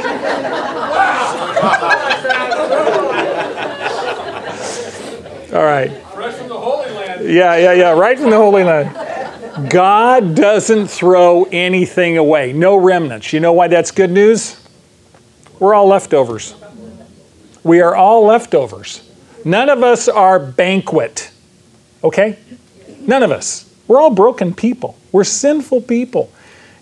All 5.52 5.64
right. 5.64 5.90
Fresh 6.14 6.34
from 6.36 6.48
the 6.48 6.54
Holy 6.56 6.88
Land. 6.92 7.28
Yeah, 7.28 7.56
yeah, 7.56 7.72
yeah, 7.72 7.90
right 7.90 8.16
from 8.16 8.30
the 8.30 8.36
Holy 8.36 8.62
Land. 8.62 9.70
God 9.70 10.36
doesn't 10.36 10.86
throw 10.86 11.44
anything 11.50 12.16
away, 12.16 12.52
no 12.52 12.76
remnants. 12.76 13.32
You 13.32 13.40
know 13.40 13.52
why 13.52 13.66
that's 13.66 13.90
good 13.90 14.12
news? 14.12 14.64
We're 15.58 15.74
all 15.74 15.88
leftovers. 15.88 16.54
We 17.64 17.80
are 17.80 17.96
all 17.96 18.24
leftovers. 18.24 19.02
None 19.44 19.68
of 19.68 19.82
us 19.82 20.06
are 20.08 20.38
banquet, 20.38 21.32
okay? 22.04 22.38
None 23.00 23.24
of 23.24 23.32
us. 23.32 23.68
We're 23.88 24.00
all 24.00 24.10
broken 24.10 24.54
people. 24.54 24.96
We're 25.14 25.22
sinful 25.22 25.82
people. 25.82 26.28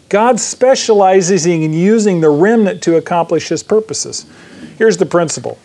God 0.09 0.41
specializes 0.41 1.45
in 1.45 1.75
using 1.75 2.23
the 2.23 2.31
remnant 2.31 2.83
to 2.85 2.97
accomplish 2.97 3.49
his 3.49 3.63
purposes. 3.63 4.25
Here's 4.79 4.97
the 4.97 5.05
principle 5.05 5.59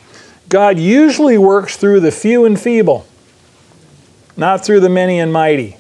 God 0.50 0.78
usually 0.78 1.38
works 1.38 1.78
through 1.78 2.02
the 2.02 2.12
few 2.12 2.44
and 2.44 2.60
feeble. 2.60 3.08
not 4.36 4.66
through 4.66 4.82
the 4.82 4.90
many 4.90 5.18
and 5.18 5.32
mighty. 5.32 5.78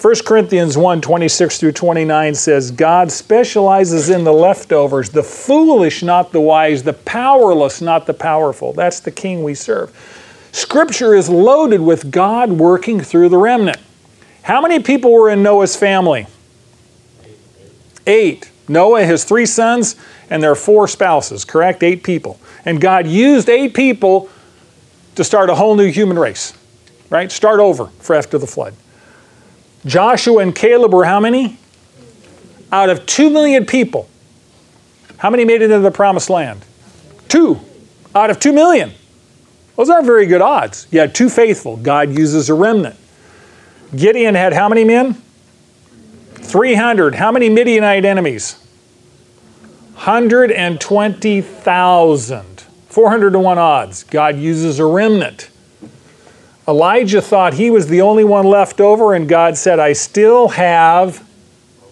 1 0.00 0.14
Corinthians 0.24 0.78
1 0.78 1.02
26 1.02 1.58
through 1.58 1.72
29 1.72 2.34
says, 2.34 2.70
God 2.70 3.12
specializes 3.12 4.08
in 4.08 4.24
the 4.24 4.32
leftovers, 4.32 5.10
the 5.10 5.22
foolish, 5.22 6.02
not 6.02 6.32
the 6.32 6.40
wise, 6.40 6.82
the 6.82 6.94
powerless, 6.94 7.82
not 7.82 8.06
the 8.06 8.14
powerful. 8.14 8.72
That's 8.72 9.00
the 9.00 9.10
king 9.10 9.42
we 9.42 9.54
serve. 9.54 9.94
Scripture 10.52 11.14
is 11.14 11.28
loaded 11.28 11.82
with 11.82 12.10
God 12.10 12.52
working 12.52 13.02
through 13.02 13.28
the 13.28 13.36
remnant. 13.36 13.78
How 14.46 14.60
many 14.60 14.78
people 14.78 15.12
were 15.12 15.28
in 15.28 15.42
Noah's 15.42 15.74
family? 15.74 16.28
Eight. 18.06 18.48
Noah, 18.68 19.02
his 19.02 19.24
three 19.24 19.44
sons, 19.44 19.96
and 20.30 20.40
their 20.40 20.54
four 20.54 20.86
spouses, 20.86 21.44
correct? 21.44 21.82
Eight 21.82 22.04
people. 22.04 22.38
And 22.64 22.80
God 22.80 23.08
used 23.08 23.48
eight 23.48 23.74
people 23.74 24.30
to 25.16 25.24
start 25.24 25.50
a 25.50 25.56
whole 25.56 25.74
new 25.74 25.90
human 25.90 26.16
race, 26.16 26.54
right? 27.10 27.32
Start 27.32 27.58
over 27.58 27.86
for 27.98 28.14
after 28.14 28.38
the 28.38 28.46
flood. 28.46 28.74
Joshua 29.84 30.42
and 30.42 30.54
Caleb 30.54 30.94
were 30.94 31.06
how 31.06 31.18
many? 31.18 31.58
Out 32.70 32.88
of 32.88 33.04
two 33.04 33.30
million 33.30 33.66
people. 33.66 34.08
How 35.16 35.28
many 35.28 35.44
made 35.44 35.60
it 35.60 35.72
into 35.72 35.80
the 35.80 35.90
promised 35.90 36.30
land? 36.30 36.64
Two. 37.26 37.58
Out 38.14 38.30
of 38.30 38.38
two 38.38 38.52
million. 38.52 38.92
Those 39.74 39.90
aren't 39.90 40.06
very 40.06 40.26
good 40.26 40.40
odds. 40.40 40.86
You 40.92 41.00
had 41.00 41.16
two 41.16 41.28
faithful. 41.28 41.78
God 41.78 42.16
uses 42.16 42.48
a 42.48 42.54
remnant. 42.54 42.96
Gideon 43.94 44.34
had 44.34 44.52
how 44.52 44.68
many 44.68 44.84
men? 44.84 45.22
300. 46.34 47.14
How 47.14 47.30
many 47.30 47.48
Midianite 47.48 48.04
enemies? 48.04 48.56
120,000. 49.94 52.64
400 52.88 53.30
to 53.30 53.38
1 53.38 53.58
odds. 53.58 54.02
God 54.04 54.36
uses 54.36 54.78
a 54.78 54.86
remnant. 54.86 55.50
Elijah 56.68 57.22
thought 57.22 57.54
he 57.54 57.70
was 57.70 57.86
the 57.86 58.00
only 58.00 58.24
one 58.24 58.44
left 58.44 58.80
over, 58.80 59.14
and 59.14 59.28
God 59.28 59.56
said, 59.56 59.78
I 59.78 59.92
still 59.92 60.48
have 60.48 61.24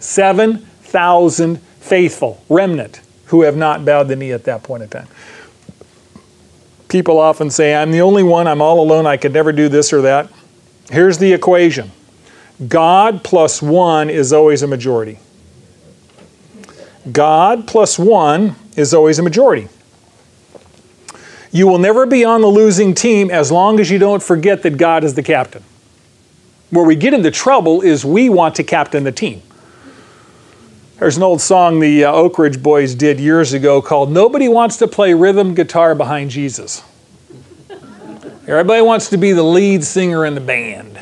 7,000 0.01 1.61
faithful, 1.81 2.43
remnant, 2.49 3.01
who 3.27 3.43
have 3.43 3.57
not 3.57 3.85
bowed 3.85 4.09
the 4.09 4.17
knee 4.17 4.33
at 4.33 4.45
that 4.45 4.63
point 4.63 4.83
in 4.83 4.89
time. 4.89 5.09
People 6.89 7.19
often 7.19 7.51
say, 7.51 7.75
I'm 7.75 7.93
the 7.93 8.01
only 8.01 8.23
one, 8.23 8.47
I'm 8.47 8.63
all 8.63 8.81
alone, 8.81 9.07
I 9.07 9.17
could 9.17 9.33
never 9.33 9.53
do 9.53 9.69
this 9.69 9.93
or 9.93 10.03
that. 10.03 10.29
Here's 10.91 11.19
the 11.19 11.33
equation 11.33 11.91
God 12.69 13.25
plus 13.25 13.61
one 13.61 14.11
is 14.11 14.33
always 14.33 14.63
a 14.63 14.67
majority. 14.67 15.19
God 17.11 17.67
plus 17.67 17.99
one 17.99 18.57
is 18.77 18.95
always 18.95 19.19
a 19.19 19.23
majority. 19.23 19.69
You 21.51 21.69
will 21.69 21.79
never 21.79 22.07
be 22.07 22.25
on 22.25 22.41
the 22.41 22.49
losing 22.49 22.95
team 22.95 23.31
as 23.31 23.53
long 23.53 23.79
as 23.79 23.91
you 23.91 23.99
don't 23.99 24.23
forget 24.23 24.63
that 24.63 24.77
God 24.77 25.05
is 25.05 25.15
the 25.15 25.23
captain. 25.23 25.63
Where 26.71 26.85
we 26.85 26.97
get 26.97 27.15
into 27.15 27.31
trouble 27.31 27.83
is 27.83 28.05
we 28.05 28.29
want 28.29 28.57
to 28.57 28.65
captain 28.65 29.05
the 29.05 29.13
team. 29.13 29.43
There's 30.99 31.17
an 31.17 31.23
old 31.23 31.41
song 31.41 31.81
the 31.81 32.05
uh, 32.05 32.13
Oak 32.13 32.39
Ridge 32.39 32.63
Boys 32.63 32.95
did 32.95 33.21
years 33.21 33.53
ago 33.53 33.83
called 33.83 34.11
Nobody 34.11 34.49
Wants 34.49 34.77
to 34.79 34.89
Play 34.89 35.13
Rhythm 35.15 35.55
Guitar 35.55 35.95
Behind 35.95 36.31
Jesus. 36.31 36.83
Everybody 38.47 38.83
wants 38.83 39.09
to 39.11 39.17
be 39.17 39.33
the 39.33 39.43
lead 39.43 39.85
singer 39.85 40.27
in 40.27 40.35
the 40.35 40.41
band. 40.41 40.99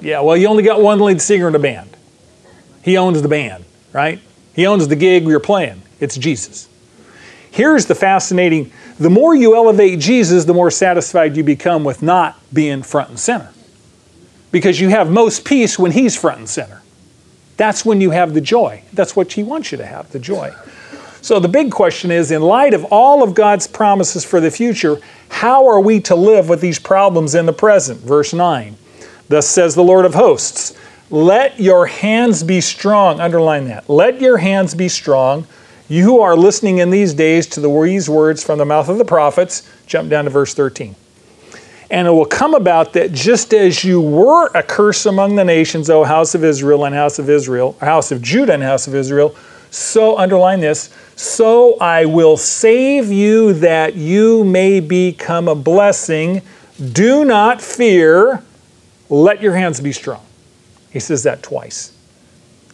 Yeah, 0.00 0.20
well, 0.20 0.36
you 0.36 0.48
only 0.48 0.64
got 0.64 0.82
one 0.82 0.98
lead 0.98 1.22
singer 1.22 1.46
in 1.46 1.52
the 1.52 1.60
band. 1.60 1.96
He 2.82 2.96
owns 2.96 3.22
the 3.22 3.28
band, 3.28 3.64
right? 3.92 4.20
He 4.52 4.66
owns 4.66 4.88
the 4.88 4.96
gig 4.96 5.24
you're 5.24 5.38
playing. 5.38 5.82
It's 6.00 6.16
Jesus. 6.16 6.68
Here's 7.52 7.86
the 7.86 7.94
fascinating 7.94 8.72
the 8.98 9.10
more 9.10 9.34
you 9.34 9.56
elevate 9.56 9.98
Jesus, 10.00 10.44
the 10.44 10.54
more 10.54 10.70
satisfied 10.70 11.36
you 11.36 11.44
become 11.44 11.84
with 11.84 12.02
not 12.02 12.38
being 12.52 12.82
front 12.82 13.10
and 13.10 13.18
center. 13.18 13.50
Because 14.50 14.80
you 14.80 14.90
have 14.90 15.10
most 15.10 15.44
peace 15.44 15.78
when 15.78 15.92
He's 15.92 16.16
front 16.16 16.38
and 16.38 16.48
center. 16.48 16.82
That's 17.56 17.84
when 17.84 18.00
you 18.00 18.10
have 18.10 18.34
the 18.34 18.40
joy. 18.40 18.82
That's 18.92 19.16
what 19.16 19.32
He 19.32 19.42
wants 19.42 19.72
you 19.72 19.78
to 19.78 19.86
have, 19.86 20.10
the 20.12 20.18
joy. 20.18 20.52
So 21.22 21.40
the 21.40 21.48
big 21.48 21.70
question 21.70 22.10
is 22.10 22.30
in 22.30 22.42
light 22.42 22.74
of 22.74 22.84
all 22.86 23.22
of 23.22 23.34
God's 23.34 23.66
promises 23.66 24.24
for 24.24 24.40
the 24.40 24.50
future, 24.50 24.98
how 25.28 25.66
are 25.66 25.80
we 25.80 26.00
to 26.00 26.14
live 26.14 26.48
with 26.48 26.60
these 26.60 26.78
problems 26.78 27.34
in 27.34 27.46
the 27.46 27.52
present? 27.52 28.00
Verse 28.00 28.34
9. 28.34 28.76
Thus 29.28 29.48
says 29.48 29.74
the 29.74 29.82
Lord 29.82 30.04
of 30.04 30.14
hosts, 30.14 30.76
let 31.08 31.58
your 31.58 31.86
hands 31.86 32.42
be 32.42 32.60
strong. 32.60 33.20
Underline 33.20 33.66
that. 33.66 33.88
Let 33.88 34.20
your 34.20 34.38
hands 34.38 34.74
be 34.74 34.88
strong 34.88 35.46
you 35.92 36.04
who 36.04 36.20
are 36.22 36.34
listening 36.34 36.78
in 36.78 36.88
these 36.88 37.12
days 37.12 37.46
to 37.48 37.60
the 37.60 37.68
these 37.82 38.08
words 38.08 38.42
from 38.42 38.58
the 38.58 38.64
mouth 38.64 38.88
of 38.88 38.96
the 38.96 39.04
prophets, 39.04 39.68
jump 39.86 40.08
down 40.08 40.24
to 40.24 40.30
verse 40.30 40.54
13. 40.54 40.96
And 41.90 42.08
it 42.08 42.10
will 42.10 42.24
come 42.24 42.54
about 42.54 42.94
that 42.94 43.12
just 43.12 43.52
as 43.52 43.84
you 43.84 44.00
were 44.00 44.46
a 44.54 44.62
curse 44.62 45.04
among 45.04 45.36
the 45.36 45.44
nations, 45.44 45.90
O 45.90 46.02
house 46.04 46.34
of 46.34 46.44
Israel 46.44 46.86
and 46.86 46.94
house 46.94 47.18
of 47.18 47.28
Israel, 47.28 47.76
house 47.82 48.10
of 48.10 48.22
Judah 48.22 48.54
and 48.54 48.62
house 48.62 48.86
of 48.86 48.94
Israel, 48.94 49.36
so 49.70 50.16
underline 50.16 50.60
this, 50.60 50.88
so 51.16 51.78
I 51.78 52.04
will 52.06 52.36
save 52.36 53.10
you 53.10 53.52
that 53.54 53.94
you 53.94 54.44
may 54.44 54.80
become 54.80 55.48
a 55.48 55.54
blessing. 55.54 56.42
Do 56.92 57.24
not 57.24 57.60
fear, 57.60 58.42
let 59.08 59.42
your 59.42 59.54
hands 59.54 59.80
be 59.80 59.92
strong. 59.92 60.24
He 60.90 61.00
says 61.00 61.22
that 61.22 61.42
twice. 61.42 61.92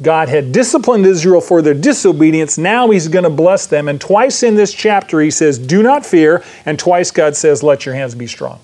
God 0.01 0.29
had 0.29 0.53
disciplined 0.53 1.07
Israel 1.07 1.41
for 1.41 1.61
their 1.61 1.75
disobedience. 1.75 2.57
Now 2.57 2.89
he's 2.91 3.09
going 3.09 3.25
to 3.25 3.31
bless 3.31 3.67
them. 3.67 3.89
And 3.89 4.01
twice 4.01 4.43
in 4.43 4.55
this 4.55 4.73
chapter, 4.73 5.21
he 5.21 5.31
says, 5.31 5.59
Do 5.59 5.83
not 5.83 6.07
fear. 6.07 6.45
And 6.65 6.79
twice, 6.79 7.11
God 7.11 7.37
says, 7.37 7.63
Let 7.63 7.85
your 7.85 7.97
hands 7.97 8.15
be 8.15 8.29
strong. 8.29 8.61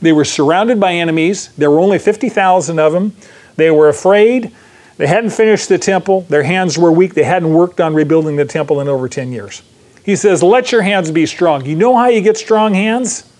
They 0.00 0.12
were 0.12 0.24
surrounded 0.24 0.80
by 0.80 0.94
enemies. 0.94 1.50
There 1.56 1.70
were 1.70 1.78
only 1.78 1.98
50,000 1.98 2.78
of 2.78 2.92
them. 2.92 3.14
They 3.56 3.70
were 3.70 3.88
afraid. 3.88 4.52
They 4.96 5.06
hadn't 5.06 5.30
finished 5.30 5.68
the 5.68 5.78
temple. 5.78 6.22
Their 6.22 6.44
hands 6.44 6.78
were 6.78 6.92
weak. 6.92 7.14
They 7.14 7.24
hadn't 7.24 7.52
worked 7.52 7.80
on 7.80 7.94
rebuilding 7.94 8.36
the 8.36 8.44
temple 8.44 8.80
in 8.80 8.88
over 8.88 9.08
10 9.08 9.32
years. 9.32 9.62
He 10.04 10.16
says, 10.16 10.42
Let 10.42 10.70
your 10.70 10.82
hands 10.82 11.10
be 11.10 11.26
strong. 11.26 11.64
You 11.64 11.76
know 11.76 11.96
how 11.96 12.08
you 12.08 12.20
get 12.20 12.36
strong 12.36 12.74
hands? 12.74 13.30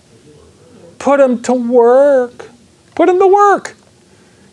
Put 0.99 1.17
them 1.17 1.41
to 1.43 1.53
work. 1.53 2.49
Put 2.95 3.05
them 3.05 3.19
to 3.19 3.27
work. 3.27 3.75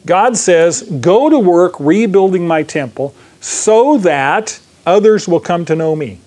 God 0.07 0.37
says, 0.37 0.83
Go 0.83 1.29
to 1.29 1.39
work 1.39 1.79
rebuilding 1.81 2.47
my 2.47 2.63
temple 2.63 3.15
so 3.41 3.99
that 3.99 4.61
others 4.87 5.27
will 5.27 5.41
come 5.41 5.65
to 5.65 5.75
know 5.75 5.97
me. 5.97 6.21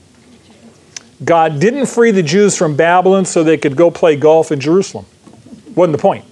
God 1.24 1.60
didn't 1.60 1.86
free 1.86 2.12
the 2.12 2.24
Jews 2.24 2.58
from 2.58 2.76
Babylon 2.76 3.24
so 3.24 3.44
they 3.44 3.58
could 3.58 3.78
go 3.78 3.90
play 3.90 4.18
golf 4.18 4.52
in 4.52 4.60
Jerusalem. 4.60 5.06
Wasn't 5.76 5.96
the 5.96 6.02
point. 6.02 6.26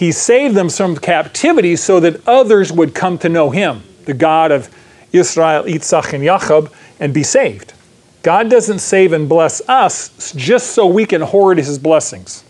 He 0.00 0.12
saved 0.12 0.54
them 0.54 0.70
from 0.70 0.96
captivity 0.96 1.76
so 1.76 2.00
that 2.00 2.26
others 2.26 2.72
would 2.72 2.94
come 2.94 3.18
to 3.18 3.28
know 3.28 3.50
Him, 3.50 3.82
the 4.06 4.14
God 4.14 4.50
of 4.50 4.74
Israel, 5.12 5.64
Yitzhak, 5.64 6.14
and 6.14 6.24
Jacob, 6.24 6.72
and 6.98 7.12
be 7.12 7.22
saved. 7.22 7.74
God 8.22 8.48
doesn't 8.48 8.78
save 8.78 9.12
and 9.12 9.28
bless 9.28 9.60
us 9.68 10.32
just 10.32 10.68
so 10.68 10.86
we 10.86 11.04
can 11.04 11.20
hoard 11.20 11.58
His 11.58 11.78
blessings. 11.78 12.44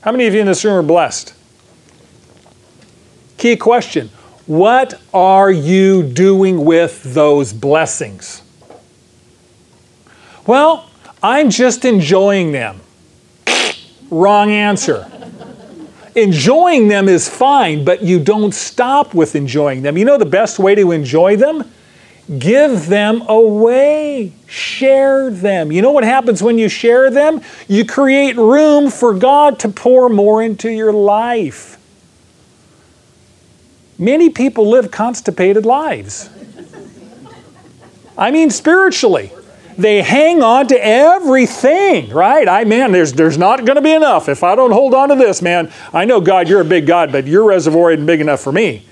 How 0.00 0.10
many 0.10 0.26
of 0.26 0.34
you 0.34 0.40
in 0.40 0.48
this 0.48 0.64
room 0.64 0.74
are 0.74 0.82
blessed? 0.82 1.34
Key 3.36 3.54
question 3.54 4.08
What 4.46 5.00
are 5.14 5.52
you 5.52 6.02
doing 6.02 6.64
with 6.64 7.14
those 7.14 7.52
blessings? 7.52 8.42
Well, 10.48 10.90
I'm 11.22 11.48
just 11.48 11.84
enjoying 11.84 12.50
them. 12.50 12.80
Wrong 14.10 14.50
answer. 14.50 15.08
Enjoying 16.22 16.88
them 16.88 17.08
is 17.08 17.28
fine, 17.28 17.84
but 17.84 18.02
you 18.02 18.18
don't 18.18 18.52
stop 18.52 19.14
with 19.14 19.34
enjoying 19.34 19.82
them. 19.82 19.96
You 19.96 20.04
know 20.04 20.18
the 20.18 20.26
best 20.26 20.58
way 20.58 20.74
to 20.74 20.92
enjoy 20.92 21.36
them? 21.36 21.70
Give 22.38 22.86
them 22.86 23.22
away. 23.26 24.32
Share 24.46 25.30
them. 25.30 25.72
You 25.72 25.80
know 25.80 25.92
what 25.92 26.04
happens 26.04 26.42
when 26.42 26.58
you 26.58 26.68
share 26.68 27.10
them? 27.10 27.40
You 27.68 27.86
create 27.86 28.36
room 28.36 28.90
for 28.90 29.14
God 29.14 29.58
to 29.60 29.68
pour 29.68 30.08
more 30.10 30.42
into 30.42 30.68
your 30.68 30.92
life. 30.92 31.76
Many 33.98 34.30
people 34.30 34.68
live 34.68 34.90
constipated 34.90 35.64
lives. 35.64 36.28
I 38.16 38.30
mean, 38.30 38.50
spiritually. 38.50 39.32
They 39.78 40.02
hang 40.02 40.42
on 40.42 40.66
to 40.68 40.84
everything, 40.84 42.10
right? 42.10 42.48
I 42.48 42.64
man, 42.64 42.90
there's 42.90 43.12
there's 43.12 43.38
not 43.38 43.64
going 43.64 43.76
to 43.76 43.80
be 43.82 43.92
enough 43.92 44.28
if 44.28 44.42
I 44.42 44.56
don't 44.56 44.72
hold 44.72 44.92
on 44.92 45.08
to 45.10 45.14
this, 45.14 45.40
man. 45.40 45.70
I 45.94 46.04
know 46.04 46.20
God, 46.20 46.48
you're 46.48 46.60
a 46.60 46.64
big 46.64 46.84
God, 46.84 47.12
but 47.12 47.28
your 47.28 47.44
reservoir 47.44 47.92
isn't 47.92 48.04
big 48.04 48.20
enough 48.20 48.40
for 48.40 48.50
me. 48.50 48.84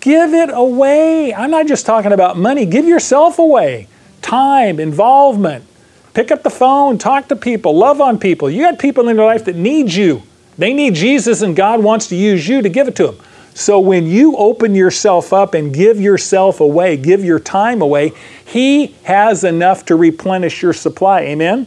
Give 0.00 0.34
it 0.34 0.50
away. 0.52 1.32
I'm 1.32 1.50
not 1.50 1.66
just 1.66 1.86
talking 1.86 2.12
about 2.12 2.36
money. 2.36 2.66
Give 2.66 2.84
yourself 2.84 3.38
away. 3.38 3.88
Time, 4.20 4.78
involvement. 4.78 5.64
Pick 6.12 6.30
up 6.30 6.42
the 6.42 6.50
phone, 6.50 6.98
talk 6.98 7.28
to 7.28 7.36
people, 7.36 7.74
love 7.74 8.00
on 8.00 8.18
people. 8.18 8.50
You 8.50 8.64
got 8.64 8.78
people 8.78 9.08
in 9.08 9.16
your 9.16 9.24
life 9.24 9.46
that 9.46 9.56
need 9.56 9.94
you. 9.94 10.22
They 10.58 10.74
need 10.74 10.94
Jesus, 10.94 11.40
and 11.40 11.56
God 11.56 11.82
wants 11.82 12.08
to 12.08 12.16
use 12.16 12.46
you 12.46 12.60
to 12.60 12.68
give 12.68 12.86
it 12.86 12.96
to 12.96 13.06
them. 13.06 13.18
So 13.54 13.80
when 13.80 14.06
you 14.06 14.36
open 14.36 14.74
yourself 14.74 15.32
up 15.32 15.54
and 15.54 15.74
give 15.74 16.00
yourself 16.00 16.60
away, 16.60 16.96
give 16.96 17.24
your 17.24 17.38
time 17.38 17.82
away, 17.82 18.12
He 18.46 18.88
has 19.04 19.44
enough 19.44 19.84
to 19.86 19.96
replenish 19.96 20.62
your 20.62 20.72
supply. 20.72 21.20
Amen? 21.22 21.66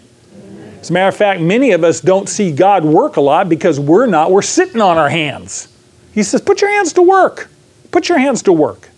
As 0.79 0.89
a 0.89 0.93
matter 0.93 1.09
of 1.09 1.15
fact, 1.15 1.41
many 1.41 1.71
of 1.71 1.83
us 1.83 2.01
don't 2.01 2.29
see 2.29 2.51
God 2.51 2.85
work 2.85 3.17
a 3.17 3.21
lot 3.21 3.49
because 3.49 3.79
we're 3.79 4.05
not, 4.05 4.31
we're 4.31 4.41
sitting 4.41 4.81
on 4.81 4.97
our 4.97 5.09
hands. 5.09 5.67
He 6.13 6.23
says, 6.23 6.41
Put 6.41 6.61
your 6.61 6.71
hands 6.71 6.93
to 6.93 7.01
work. 7.01 7.49
Put 7.91 8.09
your 8.09 8.17
hands 8.17 8.43
to 8.43 8.53
work. 8.53 8.89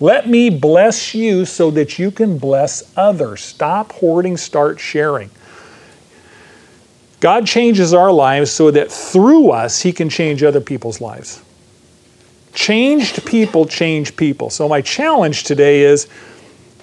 Let 0.00 0.28
me 0.28 0.48
bless 0.48 1.14
you 1.14 1.44
so 1.44 1.70
that 1.72 1.98
you 1.98 2.10
can 2.10 2.38
bless 2.38 2.92
others. 2.96 3.42
Stop 3.42 3.92
hoarding, 3.92 4.36
start 4.36 4.80
sharing. 4.80 5.30
God 7.20 7.46
changes 7.46 7.92
our 7.92 8.10
lives 8.10 8.50
so 8.50 8.70
that 8.70 8.90
through 8.90 9.50
us, 9.50 9.82
He 9.82 9.92
can 9.92 10.08
change 10.08 10.42
other 10.42 10.60
people's 10.60 11.00
lives. 11.00 11.42
Changed 12.54 13.24
people 13.26 13.66
change 13.66 14.16
people. 14.16 14.50
So, 14.50 14.68
my 14.68 14.80
challenge 14.80 15.44
today 15.44 15.82
is 15.82 16.08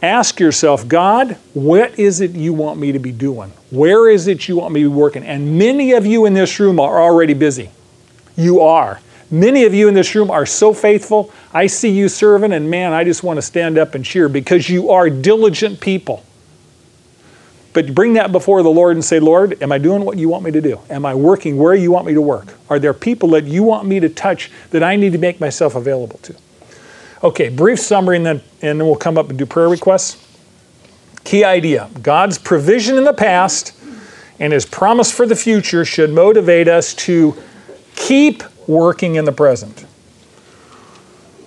ask 0.02 0.40
yourself, 0.40 0.88
God, 0.88 1.38
what 1.54 1.98
is 2.00 2.22
it 2.22 2.32
you 2.32 2.54
want 2.54 2.80
me 2.80 2.92
to 2.92 3.00
be 3.00 3.12
doing? 3.12 3.52
Where 3.70 4.10
is 4.10 4.28
it 4.28 4.48
you 4.48 4.58
want 4.58 4.74
me 4.74 4.84
to 4.84 4.90
be 4.90 4.96
working? 4.96 5.24
And 5.24 5.58
many 5.58 5.94
of 5.94 6.06
you 6.06 6.26
in 6.26 6.34
this 6.34 6.60
room 6.60 6.80
are 6.80 7.02
already 7.02 7.34
busy. 7.34 7.70
You 8.36 8.62
are. 8.62 9.02
Many 9.30 9.66
of 9.66 9.74
you 9.74 9.90
in 9.90 9.94
this 9.94 10.16
room 10.16 10.32
are 10.32 10.46
so 10.46 10.74
faithful. 10.74 11.32
I 11.54 11.68
see 11.68 11.90
you 11.90 12.08
serving, 12.08 12.54
and 12.54 12.70
man, 12.70 12.94
I 12.94 13.04
just 13.04 13.24
want 13.24 13.38
to 13.38 13.42
stand 13.42 13.78
up 13.78 13.94
and 13.94 14.06
cheer 14.06 14.30
because 14.30 14.70
you 14.70 14.92
are 14.92 15.10
diligent 15.10 15.82
people. 15.82 16.24
But 17.74 17.94
bring 17.94 18.14
that 18.14 18.32
before 18.32 18.64
the 18.64 18.70
Lord 18.70 18.96
and 18.96 19.06
say, 19.06 19.20
Lord, 19.20 19.62
am 19.62 19.72
I 19.72 19.78
doing 19.78 20.04
what 20.04 20.18
you 20.18 20.30
want 20.30 20.44
me 20.44 20.52
to 20.52 20.62
do? 20.62 20.80
Am 20.90 21.06
I 21.06 21.14
working 21.14 21.58
where 21.58 21.76
you 21.76 21.92
want 21.92 22.08
me 22.08 22.14
to 22.14 22.22
work? 22.22 22.56
Are 22.70 22.80
there 22.80 22.94
people 22.94 23.30
that 23.30 23.46
you 23.46 23.64
want 23.64 23.88
me 23.88 24.00
to 24.00 24.10
touch 24.10 24.50
that 24.72 24.84
I 24.84 24.96
need 24.96 25.12
to 25.12 25.18
make 25.20 25.40
myself 25.40 25.76
available 25.76 26.20
to? 26.24 26.36
Okay, 27.24 27.50
brief 27.50 27.80
summary, 27.80 28.18
and 28.18 28.26
then, 28.26 28.42
and 28.62 28.80
then 28.80 28.88
we'll 28.88 28.96
come 28.96 29.18
up 29.18 29.30
and 29.30 29.38
do 29.38 29.46
prayer 29.46 29.70
requests. 29.70 30.24
Key 31.24 31.44
idea 31.44 31.90
God's 32.02 32.38
provision 32.38 32.98
in 32.98 33.04
the 33.04 33.14
past 33.14 33.74
and 34.40 34.54
his 34.54 34.66
promise 34.66 35.12
for 35.12 35.26
the 35.26 35.36
future 35.36 35.84
should 35.84 36.12
motivate 36.12 36.68
us 36.68 36.94
to 36.94 37.36
keep 37.96 38.44
working 38.68 39.16
in 39.16 39.26
the 39.26 39.32
present. 39.32 39.86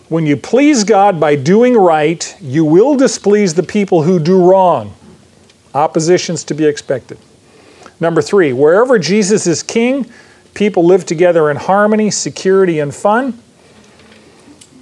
When 0.09 0.27
you 0.27 0.37
please 0.37 0.83
God 0.83 1.21
by 1.21 1.37
doing 1.37 1.77
right, 1.77 2.37
you 2.41 2.65
will 2.65 2.97
displease 2.97 3.55
the 3.55 3.63
people 3.63 4.03
who 4.03 4.19
do 4.19 4.45
wrong. 4.45 4.95
Oppositions 5.75 6.45
to 6.45 6.55
be 6.55 6.67
expected. 6.67 7.19
Number 8.01 8.23
three, 8.23 8.53
wherever 8.53 8.99
Jesus 8.99 9.47
is 9.47 9.63
king, 9.63 10.11
people 10.55 10.85
live 10.85 11.05
together 11.05 11.51
in 11.51 11.57
harmony, 11.57 12.11
security, 12.11 12.81
and 12.81 12.95
fun. 12.95 13.41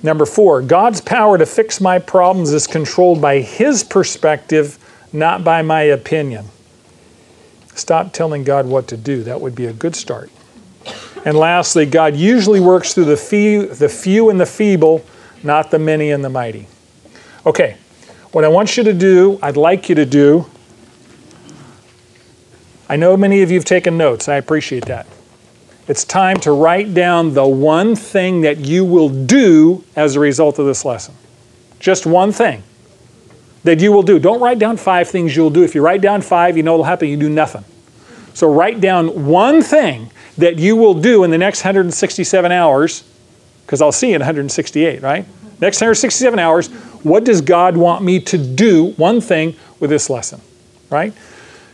Number 0.03 0.24
four, 0.24 0.62
God's 0.62 1.01
power 1.01 1.36
to 1.36 1.45
fix 1.45 1.80
my 1.80 1.99
problems 1.99 2.53
is 2.53 2.66
controlled 2.66 3.20
by 3.20 3.41
His 3.41 3.82
perspective, 3.82 4.78
not 5.12 5.43
by 5.43 5.62
my 5.62 5.82
opinion. 5.82 6.47
Stop 7.74 8.12
telling 8.12 8.45
God 8.45 8.66
what 8.66 8.89
to 8.89 8.97
do. 8.97 9.24
That 9.24 9.41
would 9.41 9.55
be 9.55 9.66
a 9.66 9.72
good 9.72 9.97
start. 9.97 10.30
And 11.24 11.36
lastly, 11.36 11.84
God 11.84 12.16
usually 12.16 12.61
works 12.61 12.95
through 12.95 13.07
the 13.07 13.16
few, 13.16 13.66
the 13.66 13.89
few 13.89 14.30
and 14.30 14.41
the 14.41 14.47
feeble, 14.47 15.05
not 15.43 15.70
the 15.70 15.78
many 15.78 16.11
and 16.11 16.24
the 16.24 16.30
mighty. 16.30 16.66
Okay, 17.45 17.76
what 18.32 18.45
I 18.45 18.49
want 18.49 18.76
you 18.76 18.84
to 18.84 18.93
do, 18.93 19.39
I'd 19.43 19.57
like 19.57 19.89
you 19.89 19.95
to 19.97 20.07
do, 20.07 20.47
I 22.89 22.97
know 22.97 23.16
many 23.16 23.43
of 23.43 23.51
you 23.51 23.59
have 23.59 23.64
taken 23.64 23.99
notes. 23.99 24.28
I 24.28 24.36
appreciate 24.36 24.86
that. 24.86 25.07
It's 25.89 26.05
time 26.05 26.39
to 26.41 26.53
write 26.53 26.95
down 26.95 27.34
the 27.34 27.47
one 27.47 27.97
thing 27.97 28.43
that 28.43 28.59
you 28.59 28.84
will 28.84 29.09
do 29.09 29.84
as 29.97 30.16
a 30.16 30.20
result 30.20 30.59
of 30.59 30.66
this 30.66 30.84
lesson. 30.84 31.14
Just 31.78 32.07
one 32.07 32.32
thing 32.32 32.62
that 33.64 33.80
you 33.80 33.93
will 33.93 34.03
do. 34.03 34.18
Don't 34.18 34.41
write 34.41 34.59
down 34.59 34.76
five 34.76 35.09
things 35.09 35.34
you'll 35.34 35.51
do. 35.51 35.62
If 35.62 35.74
you 35.74 35.82
write 35.82 36.01
down 36.01 36.22
five, 36.22 36.57
you 36.57 36.62
know 36.62 36.72
what'll 36.72 36.84
happen. 36.84 37.09
You 37.09 37.16
do 37.16 37.28
nothing. 37.28 37.64
So 38.34 38.53
write 38.53 38.80
down 38.80 39.26
one 39.26 39.62
thing 39.62 40.11
that 40.36 40.59
you 40.59 40.76
will 40.76 40.95
do 40.95 41.24
in 41.24 41.30
the 41.30 41.39
next 41.39 41.64
167 41.64 42.53
hours, 42.53 43.03
because 43.66 43.82
I'll 43.82 43.93
see 43.93 44.11
you 44.11 44.14
in 44.14 44.20
168, 44.20 45.03
right? 45.03 45.26
Next 45.61 45.80
167 45.80 46.39
hours, 46.39 46.68
what 47.03 47.24
does 47.24 47.41
God 47.41 47.76
want 47.76 48.05
me 48.05 48.20
to 48.20 48.39
do, 48.39 48.93
one 48.93 49.20
thing, 49.20 49.57
with 49.80 49.91
this 49.91 50.09
lesson, 50.09 50.41
right? 50.91 51.12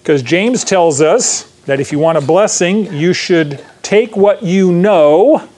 Because 0.05 0.23
James 0.23 0.65
tells 0.65 1.01
us 1.01 1.45
that 1.65 1.81
if 1.81 1.91
you 1.91 1.99
want 1.99 2.19
a 2.19 2.21
blessing, 2.21 2.93
you 2.93 3.15
should 3.15 3.65
take 3.81 4.19
what 4.19 4.43
you 4.43 4.71
know 4.71 5.49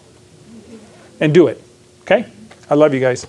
and 1.19 1.35
do 1.35 1.49
it. 1.49 1.61
Okay? 2.03 2.31
I 2.71 2.75
love 2.77 2.95
you 2.95 3.01
guys. 3.01 3.27